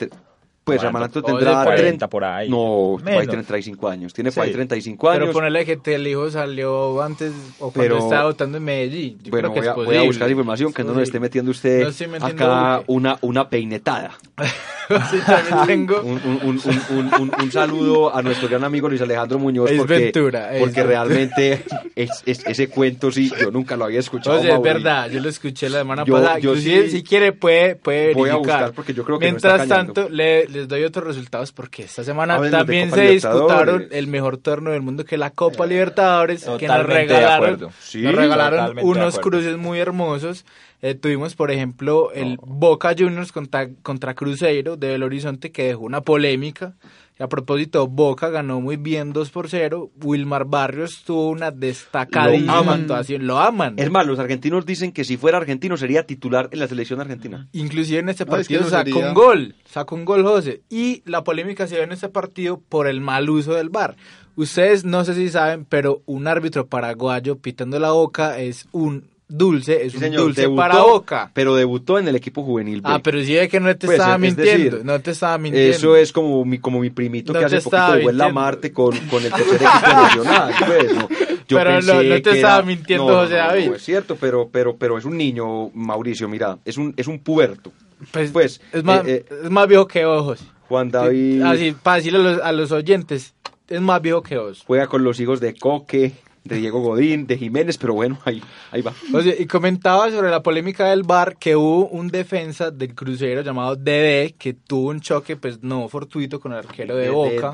Pues 0.65 0.83
Amaranto, 0.83 1.21
tendrá 1.21 1.63
40 1.63 1.75
30 1.75 2.09
por 2.09 2.23
ahí. 2.23 2.49
No, 2.49 2.97
por 2.99 3.01
ahí 3.07 3.13
Menos. 3.19 3.27
tiene 3.27 3.43
35 3.43 3.87
años. 3.87 4.13
Tiene 4.13 4.31
por 4.31 4.43
ahí 4.43 4.49
Sí. 4.49 4.55
35 4.55 5.09
años. 5.09 5.19
Pero 5.21 5.31
ponerle 5.33 5.63
que 5.65 5.95
el 5.95 6.07
hijo 6.07 6.29
salió 6.31 7.01
antes 7.03 7.31
o 7.59 7.71
cuando 7.71 7.73
Pero- 7.95 7.97
estaba 7.99 8.23
votando 8.25 8.57
en 8.57 8.63
Medellín. 8.63 9.19
Yo 9.23 9.29
bueno, 9.31 9.51
creo 9.51 9.63
que 9.63 9.69
voy 9.69 9.77
a, 9.77 9.81
es 9.81 9.85
voy 9.85 9.97
a 9.97 10.01
buscar 10.03 10.29
información 10.29 10.73
que 10.73 10.83
no 10.83 10.93
nos 10.93 11.03
esté 11.03 11.19
metiendo 11.19 11.51
usted 11.51 11.83
No 11.83 11.89
estoy 11.89 12.07
metiendo 12.07 12.43
acá 12.45 12.83
una, 12.87 13.17
una 13.21 13.47
peinetada. 13.49 14.17
Sí, 15.09 15.17
también 15.25 15.65
tengo. 15.87 16.01
Un, 16.01 16.21
un- 16.23 16.39
un- 16.43 16.61
un- 16.63 16.97
un- 16.99 17.13
un- 17.21 17.31
un 17.41 17.51
saludo 17.51 18.15
a 18.15 18.21
nuestro 18.21 18.47
gran 18.47 18.63
amigo 18.63 18.87
Luis 18.87 19.01
Alejandro 19.01 19.39
Muñoz 19.39 19.71
Es 19.71 19.79
porque, 19.79 19.97
Ventura, 19.97 20.53
es 20.53 20.59
porque 20.59 20.83
Ventura. 20.83 21.03
realmente 21.05 21.63
es- 21.95 22.21
es- 22.27 22.45
ese 22.45 22.67
cuento 22.69 23.09
sí, 23.11 23.31
yo 23.41 23.49
nunca 23.49 23.75
lo 23.77 23.85
había 23.85 23.99
escuchado. 23.99 24.39
Oye, 24.39 24.51
es 24.53 24.61
verdad, 24.61 25.09
yo 25.09 25.19
lo 25.21 25.29
escuché 25.29 25.69
la 25.69 25.79
semana 25.79 26.05
Yo- 26.05 26.13
pasada. 26.13 26.37
yo 26.37 26.55
sí 26.55 26.87
si 26.91 27.01
quiere, 27.03 27.31
puede, 27.31 27.75
puede 27.77 28.13
voy 28.13 28.29
a 28.29 28.35
buscar 28.35 28.73
porque 28.73 28.93
yo 28.93 29.03
creo 29.03 29.17
que 29.17 29.25
no 29.25 29.31
Mientras 29.31 29.61
está 29.63 29.75
tanto, 29.75 30.07
le- 30.07 30.45
les 30.55 30.67
doy 30.67 30.83
otros 30.83 31.05
resultados 31.05 31.51
porque 31.51 31.83
esta 31.83 32.03
semana 32.03 32.39
de 32.39 32.49
también 32.49 32.91
se 32.91 33.09
disputaron 33.09 33.87
el 33.91 34.07
mejor 34.07 34.37
torneo 34.37 34.73
del 34.73 34.81
mundo 34.81 35.05
que 35.05 35.15
es 35.15 35.19
la 35.19 35.29
Copa 35.29 35.65
Libertadores, 35.65 36.45
que 36.57 36.67
nos 36.67 36.85
regalaron. 36.85 37.69
Sí, 37.79 38.01
nos 38.01 38.83
unos 38.83 39.19
cruces 39.19 39.57
muy 39.57 39.79
hermosos. 39.79 40.45
Eh, 40.81 40.93
tuvimos, 40.93 41.35
por 41.35 41.51
ejemplo, 41.51 42.11
el 42.11 42.37
Boca 42.41 42.93
Juniors 42.97 43.31
contra, 43.31 43.69
contra 43.81 44.13
Cruzeiro 44.13 44.77
de 44.77 44.89
Belo 44.89 45.07
Horizonte 45.07 45.51
que 45.51 45.63
dejó 45.63 45.81
una 45.81 46.01
polémica. 46.01 46.75
Y 47.17 47.23
a 47.23 47.29
propósito, 47.29 47.87
Boca 47.87 48.29
ganó 48.29 48.59
muy 48.59 48.75
bien 48.75 49.13
2 49.13 49.29
por 49.29 49.49
0. 49.49 49.89
Wilmar 50.03 50.45
Barrios 50.45 51.03
tuvo 51.05 51.29
una 51.29 51.49
destacadísima 51.51 52.61
Lo 52.61 52.71
actuación. 52.71 53.25
Lo 53.25 53.39
aman. 53.39 53.75
Es 53.77 53.89
más, 53.89 54.05
los 54.05 54.19
argentinos 54.19 54.65
dicen 54.65 54.91
que 54.91 55.05
si 55.05 55.15
fuera 55.15 55.37
argentino 55.37 55.77
sería 55.77 56.05
titular 56.05 56.49
en 56.51 56.59
la 56.59 56.67
selección 56.67 56.99
argentina. 56.99 57.47
Inclusive 57.53 57.99
en 57.99 58.09
este 58.09 58.25
No, 58.25 58.35
es 58.35 58.47
que 58.47 58.55
partido 58.55 58.61
no 58.63 58.69
sacó 58.69 58.83
sería. 58.89 59.07
un 59.07 59.13
gol, 59.13 59.55
sacó 59.65 59.95
un 59.95 60.03
gol 60.05 60.23
José. 60.23 60.63
Y 60.69 61.03
la 61.05 61.23
polémica 61.23 61.67
se 61.67 61.75
dio 61.75 61.83
en 61.85 61.93
este 61.93 62.09
partido 62.09 62.59
por 62.59 62.87
el 62.87 62.99
mal 62.99 63.29
uso 63.29 63.53
del 63.53 63.69
VAR. 63.69 63.95
Ustedes 64.35 64.83
no 64.83 65.05
sé 65.05 65.13
si 65.15 65.29
saben, 65.29 65.63
pero 65.63 66.01
un 66.05 66.27
árbitro 66.27 66.67
paraguayo 66.67 67.37
pitando 67.37 67.79
la 67.79 67.91
boca 67.91 68.39
es 68.39 68.67
un 68.73 69.14
dulce 69.27 69.85
es 69.85 69.91
Sí, 69.93 69.97
un 69.97 70.03
señor, 70.03 70.21
dulce 70.21 70.41
debutó, 70.41 70.61
para 70.61 70.81
Boca. 70.81 71.31
Pero 71.33 71.55
debutó 71.55 71.97
en 71.99 72.07
el 72.07 72.15
equipo 72.15 72.43
juvenil 72.43 72.81
B. 72.81 72.89
Ah, 72.91 72.99
pero 73.03 73.21
sí 73.23 73.33
de 73.33 73.47
que 73.49 73.59
no 73.59 73.75
te 73.75 73.87
Pues, 73.87 73.97
estaba 73.99 74.15
es 74.15 74.21
mintiendo, 74.21 74.63
decir, 74.77 74.85
no 74.85 74.99
te 75.01 75.11
estaba 75.11 75.37
mintiendo. 75.37 75.69
Eso 75.75 75.95
es 75.95 76.11
como 76.11 76.45
mi, 76.45 76.59
como 76.59 76.79
mi 76.79 76.89
primito 76.91 77.33
No 77.33 77.39
que 77.39 77.45
te 77.47 77.55
hace 77.57 77.63
poquito 77.69 77.85
jugó 77.99 78.09
en 78.11 78.17
la. 78.17 78.29
Marte 78.31 78.71
con, 78.71 78.97
con 79.09 79.23
el 79.23 79.31
tercer 79.31 79.55
equipo 79.55 79.87
nacional. 79.87 80.53
Pues, 80.67 80.93
no. 80.95 81.07
Yo 81.47 81.57
Pero 81.57 81.69
no- 81.71 81.75
pensé 81.77 81.93
no 81.93 82.15
te 82.15 82.21
que 82.23 82.31
estaba 82.31 82.55
era- 82.57 82.65
mintiendo 82.65 83.05
no, 83.07 83.13
no, 83.13 83.19
José 83.21 83.33
no, 83.37 83.41
no, 83.43 83.47
David. 83.49 83.71
es 83.73 83.83
cierto, 83.83 84.15
pero, 84.19 84.49
pero, 84.51 84.75
pero 84.77 84.97
es 84.97 85.05
un 85.05 85.15
niño, 85.17 85.69
Mauricio, 85.75 86.27
mira, 86.27 86.57
es 86.65 86.77
un, 86.77 86.93
es 86.97 87.07
un 87.07 87.19
puberto. 87.19 87.71
Pues, 88.11 88.31
Pues, 88.31 88.61
es, 88.73 88.83
más, 88.83 89.05
eh, 89.07 89.25
eh, 89.29 89.35
es 89.45 89.49
más 89.51 89.67
viejo 89.67 89.87
que 89.87 90.05
ojos. 90.05 90.39
Juan 90.67 90.89
David 90.89 91.43
Así, 91.43 91.75
para 91.83 91.97
decirle 91.97 92.19
a 92.19 92.21
los, 92.23 92.41
a 92.41 92.51
los 92.51 92.71
oyentes, 92.71 93.35
es 93.67 93.81
más 93.81 94.01
viejo 94.01 94.23
que 94.23 94.37
vos. 94.37 94.63
juega 94.65 94.87
con 94.87 95.03
los 95.03 95.19
hijos 95.19 95.39
de 95.39 95.53
Coque, 95.55 96.13
de 96.45 96.57
Diego 96.57 96.79
Godín, 96.79 97.25
de 97.25 97.37
Jiménez, 97.39 97.77
pero 97.79 97.95
bueno, 97.95 98.19
ahí, 98.23 98.41
ahí 98.71 98.83
va. 98.83 98.93
Oye, 99.13 99.35
y 99.39 99.47
comentaba 99.47 100.11
sobre 100.11 100.29
la 100.29 100.43
polémica 100.43 100.89
del 100.89 101.01
bar 101.01 101.37
que 101.37 101.55
hubo 101.55 101.87
un 101.87 102.07
defensa 102.07 102.69
del 102.69 102.93
crucero 102.93 103.41
llamado 103.41 103.75
DD 103.75 104.35
que 104.37 104.53
tuvo 104.53 104.89
un 104.89 105.01
choque, 105.01 105.37
pues 105.37 105.63
no 105.63 105.89
fortuito 105.89 106.39
con 106.39 106.53
el 106.53 106.59
arquero 106.59 106.95
de 106.95 107.09
Boca 107.09 107.51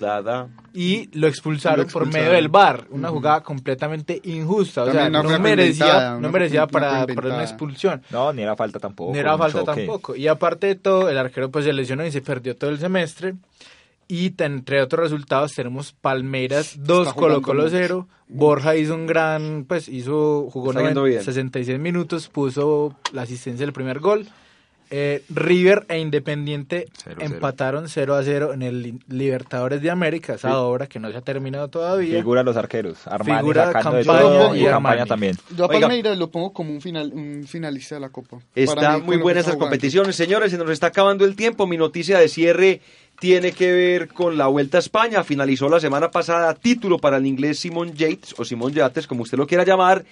Dada. 0.00 0.48
y 0.72 1.10
lo 1.18 1.28
expulsaron, 1.28 1.84
Lo 1.86 1.92
por 1.92 2.06
medio 2.06 2.32
del 2.32 2.48
bar. 2.48 2.86
Una 2.90 3.10
jugada 3.10 3.42
completamente 3.42 4.20
injusta. 4.24 4.84
O 4.84 4.90
sea, 4.90 5.10
no 5.10 5.38
merecía, 5.38 6.16
no 6.18 6.30
merecía 6.30 6.66
para, 6.66 7.06
para 7.06 7.28
una 7.28 7.42
expulsión. 7.42 8.02
No, 8.10 8.32
ni 8.32 8.40
era 8.40 8.56
falta 8.56 8.78
tampoco. 8.78 9.12
No 9.12 9.18
era 9.18 9.36
falta 9.36 9.60
choque. 9.60 9.82
tampoco. 9.82 10.16
Y 10.16 10.28
aparte 10.28 10.66
de 10.68 10.74
todo, 10.76 11.10
el 11.10 11.18
arquero 11.18 11.50
pues 11.50 11.66
se 11.66 11.74
lesionó 11.74 12.06
y 12.06 12.10
se 12.10 12.22
perdió 12.22 12.56
todo 12.56 12.70
el 12.70 12.78
semestre. 12.78 13.34
Y 14.10 14.34
entre 14.38 14.82
otros 14.82 15.00
resultados 15.04 15.54
tenemos 15.54 15.92
Palmeiras 15.92 16.74
2, 16.78 17.08
jugando 17.12 17.14
Colo 17.14 17.42
Colo 17.42 17.62
mucho. 17.64 17.76
0. 17.76 18.08
Borja 18.28 18.76
hizo 18.76 18.94
un 18.94 19.06
gran, 19.06 19.64
pues 19.68 19.88
hizo, 19.88 20.48
jugó 20.50 20.70
Está 20.70 20.82
yendo 20.82 21.00
90 21.02 21.08
bien. 21.20 21.24
66 21.24 21.78
minutos, 21.78 22.28
puso 22.28 22.94
la 23.12 23.22
asistencia 23.22 23.64
del 23.64 23.72
primer 23.72 24.00
gol. 24.00 24.26
Eh, 24.92 25.22
River 25.28 25.86
e 25.88 26.00
Independiente 26.00 26.86
Cero 26.92 27.14
a 27.18 27.20
cero. 27.22 27.34
empataron 27.36 27.88
0 27.88 28.14
a 28.16 28.24
0 28.24 28.52
en 28.54 28.62
el 28.62 28.82
Li- 28.82 28.98
Libertadores 29.08 29.80
de 29.82 29.88
América, 29.88 30.34
esa 30.34 30.58
obra 30.58 30.88
que 30.88 30.98
no 30.98 31.08
se 31.12 31.16
ha 31.16 31.20
terminado 31.20 31.68
todavía. 31.68 32.16
Figura 32.16 32.42
los 32.42 32.56
arqueros. 32.56 33.06
Armani 33.06 33.38
Figura 33.38 33.66
sacando 33.66 33.98
de 33.98 34.04
Campaña 34.04 34.20
todo 34.20 34.56
y 34.56 34.62
y 34.62 34.64
campaña 34.66 35.06
también. 35.06 35.36
Yo 35.56 35.66
a. 35.66 35.68
Palmeiras 35.68 36.18
lo 36.18 36.32
pongo 36.32 36.52
como 36.52 36.72
un, 36.72 36.80
final, 36.80 37.12
un 37.14 37.44
finalista 37.46 37.94
de 37.94 38.00
la 38.00 38.08
Copa. 38.08 38.38
Está 38.56 38.98
mí, 38.98 39.04
muy 39.04 39.14
lo 39.14 39.18
que 39.20 39.22
buena 39.22 39.38
está 39.38 39.50
esas 39.50 39.54
jugando. 39.54 39.70
competiciones, 39.70 40.16
señores. 40.16 40.50
Se 40.50 40.58
nos 40.58 40.70
está 40.70 40.88
acabando 40.88 41.24
el 41.24 41.36
tiempo. 41.36 41.68
Mi 41.68 41.76
noticia 41.76 42.18
de 42.18 42.26
cierre 42.28 42.80
tiene 43.20 43.52
que 43.52 43.70
ver 43.70 44.08
con 44.08 44.38
la 44.38 44.46
Vuelta 44.46 44.78
a 44.78 44.80
España. 44.80 45.22
Finalizó 45.22 45.68
la 45.68 45.78
semana 45.78 46.10
pasada 46.10 46.54
título 46.54 46.98
para 46.98 47.18
el 47.18 47.26
inglés 47.26 47.60
Simon 47.60 47.92
Yates 47.92 48.34
o 48.38 48.44
Simon 48.44 48.72
Yates, 48.72 49.06
como 49.06 49.22
usted 49.22 49.36
lo 49.38 49.46
quiera 49.46 49.62
llamar. 49.62 50.04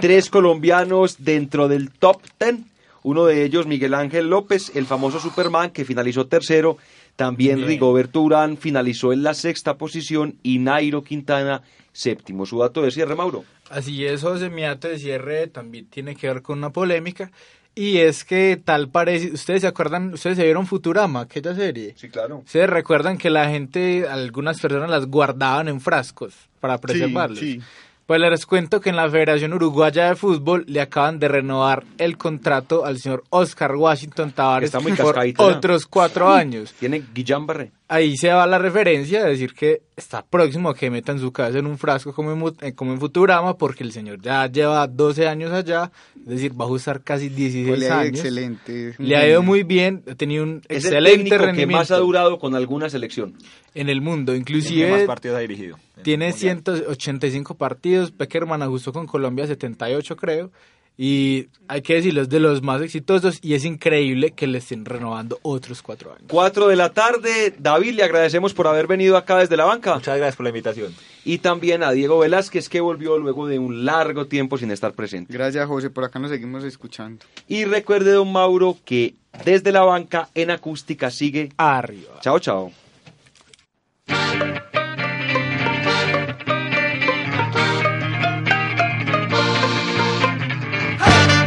Tres 0.00 0.30
colombianos 0.30 1.22
dentro 1.22 1.68
del 1.68 1.90
top 1.90 2.22
ten. 2.38 2.64
Uno 3.02 3.26
de 3.26 3.44
ellos, 3.44 3.66
Miguel 3.66 3.92
Ángel 3.92 4.30
López, 4.30 4.72
el 4.74 4.86
famoso 4.86 5.20
Superman, 5.20 5.70
que 5.70 5.84
finalizó 5.84 6.26
tercero. 6.26 6.78
También 7.16 7.56
Bien. 7.56 7.68
Rigoberto 7.68 8.22
Urán 8.22 8.56
finalizó 8.56 9.12
en 9.12 9.22
la 9.22 9.34
sexta 9.34 9.76
posición 9.76 10.38
y 10.42 10.58
Nairo 10.58 11.04
Quintana 11.04 11.62
séptimo. 11.92 12.46
Su 12.46 12.58
dato 12.58 12.80
de 12.80 12.90
cierre, 12.90 13.14
Mauro. 13.14 13.44
Así 13.68 14.04
es, 14.06 14.22
José, 14.22 14.48
mi 14.48 14.62
dato 14.62 14.88
de 14.88 14.98
cierre 14.98 15.48
también 15.48 15.86
tiene 15.86 16.16
que 16.16 16.28
ver 16.28 16.40
con 16.40 16.58
una 16.58 16.70
polémica. 16.70 17.30
Y 17.74 17.98
es 17.98 18.24
que 18.24 18.60
tal 18.62 18.88
parece, 18.88 19.32
ustedes 19.32 19.62
se 19.62 19.66
acuerdan, 19.66 20.14
ustedes 20.14 20.36
se 20.36 20.44
vieron 20.44 20.66
Futurama, 20.66 21.22
aquella 21.22 21.54
serie. 21.54 21.94
Sí, 21.96 22.08
claro. 22.08 22.38
Ustedes 22.38 22.70
recuerdan 22.70 23.18
que 23.18 23.30
la 23.30 23.48
gente, 23.48 24.06
algunas 24.08 24.60
personas 24.60 24.88
las 24.88 25.06
guardaban 25.06 25.68
en 25.68 25.80
frascos 25.80 26.34
para 26.60 26.78
preservarlos. 26.78 27.38
sí. 27.38 27.60
Pues 28.06 28.20
les 28.20 28.44
cuento 28.44 28.82
que 28.82 28.90
en 28.90 28.96
la 28.96 29.08
Federación 29.08 29.54
Uruguaya 29.54 30.10
de 30.10 30.14
Fútbol 30.14 30.66
le 30.68 30.82
acaban 30.82 31.18
de 31.18 31.26
renovar 31.26 31.84
el 31.96 32.18
contrato 32.18 32.84
al 32.84 32.98
señor 32.98 33.24
Oscar 33.30 33.74
Washington 33.74 34.30
Tavares 34.30 34.66
Está 34.66 34.80
muy 34.80 34.92
por 34.92 35.18
otros 35.38 35.86
cuatro 35.86 36.30
años. 36.30 36.74
Tiene 36.78 37.02
Guillán 37.14 37.46
Barré. 37.46 37.72
Ahí 37.94 38.16
se 38.16 38.28
va 38.28 38.46
la 38.46 38.58
referencia 38.58 39.22
de 39.22 39.30
decir 39.30 39.54
que 39.54 39.82
está 39.96 40.24
próximo 40.24 40.68
a 40.68 40.74
que 40.74 40.90
metan 40.90 41.18
su 41.20 41.30
cabeza 41.32 41.58
en 41.58 41.66
un 41.66 41.78
frasco 41.78 42.12
como 42.12 42.32
en, 42.32 42.54
eh, 42.60 42.72
como 42.74 42.92
en 42.92 42.98
Futurama, 42.98 43.56
porque 43.56 43.84
el 43.84 43.92
señor 43.92 44.20
ya 44.20 44.46
lleva 44.48 44.86
12 44.88 45.28
años 45.28 45.52
allá, 45.52 45.92
es 46.16 46.26
decir, 46.26 46.60
va 46.60 46.64
a 46.64 46.68
usar 46.68 47.02
casi 47.02 47.28
16 47.28 47.78
Le 47.78 47.84
ha 47.86 47.88
ido 47.88 47.94
años. 48.00 48.18
excelente. 48.18 48.94
Le 48.98 49.16
ha 49.16 49.28
ido 49.28 49.42
muy 49.42 49.62
bien, 49.62 50.02
ha 50.10 50.14
tenido 50.14 50.42
un 50.42 50.62
Es 50.68 50.86
el 50.86 50.94
excelente 51.06 51.30
que 51.30 51.38
rendimiento 51.38 51.78
más 51.78 51.90
ha 51.92 51.98
durado 51.98 52.38
con 52.38 52.54
alguna 52.56 52.90
selección. 52.90 53.34
en 53.74 53.88
el 53.88 54.00
mundo, 54.00 54.32
¿Qué 54.32 54.38
más 54.38 54.48
inclusive 54.48 55.06
partidos 55.06 55.36
ha 55.36 55.40
dirigido? 55.40 55.78
tiene 56.02 56.30
Mundial. 56.30 56.62
185 56.64 57.54
partidos, 57.56 58.10
Peckerman 58.10 58.62
ajustó 58.62 58.92
con 58.92 59.06
Colombia 59.06 59.46
78 59.46 60.16
creo, 60.16 60.50
y 60.96 61.48
hay 61.66 61.82
que 61.82 61.94
decirlo, 61.94 62.22
es 62.22 62.28
de 62.28 62.38
los 62.38 62.62
más 62.62 62.80
exitosos 62.80 63.40
y 63.42 63.54
es 63.54 63.64
increíble 63.64 64.30
que 64.30 64.46
le 64.46 64.58
estén 64.58 64.84
renovando 64.84 65.40
otros 65.42 65.82
cuatro 65.82 66.12
años. 66.12 66.26
4 66.28 66.68
de 66.68 66.76
la 66.76 66.92
tarde. 66.92 67.54
David, 67.58 67.94
le 67.94 68.04
agradecemos 68.04 68.54
por 68.54 68.68
haber 68.68 68.86
venido 68.86 69.16
acá 69.16 69.38
desde 69.38 69.56
la 69.56 69.64
banca. 69.64 69.94
Muchas 69.94 70.16
gracias 70.16 70.36
por 70.36 70.44
la 70.44 70.50
invitación. 70.50 70.94
Y 71.24 71.38
también 71.38 71.82
a 71.82 71.90
Diego 71.90 72.18
Velázquez, 72.20 72.68
que 72.68 72.80
volvió 72.80 73.18
luego 73.18 73.48
de 73.48 73.58
un 73.58 73.84
largo 73.84 74.26
tiempo 74.26 74.56
sin 74.56 74.70
estar 74.70 74.92
presente. 74.92 75.32
Gracias, 75.32 75.66
José. 75.66 75.90
Por 75.90 76.04
acá 76.04 76.20
nos 76.20 76.30
seguimos 76.30 76.62
escuchando. 76.62 77.24
Y 77.48 77.64
recuerde, 77.64 78.12
don 78.12 78.30
Mauro, 78.30 78.76
que 78.84 79.14
desde 79.44 79.72
la 79.72 79.82
banca 79.82 80.28
en 80.34 80.50
acústica 80.52 81.10
sigue. 81.10 81.50
Arriba. 81.56 82.20
Chao, 82.20 82.38
chao. 82.38 82.70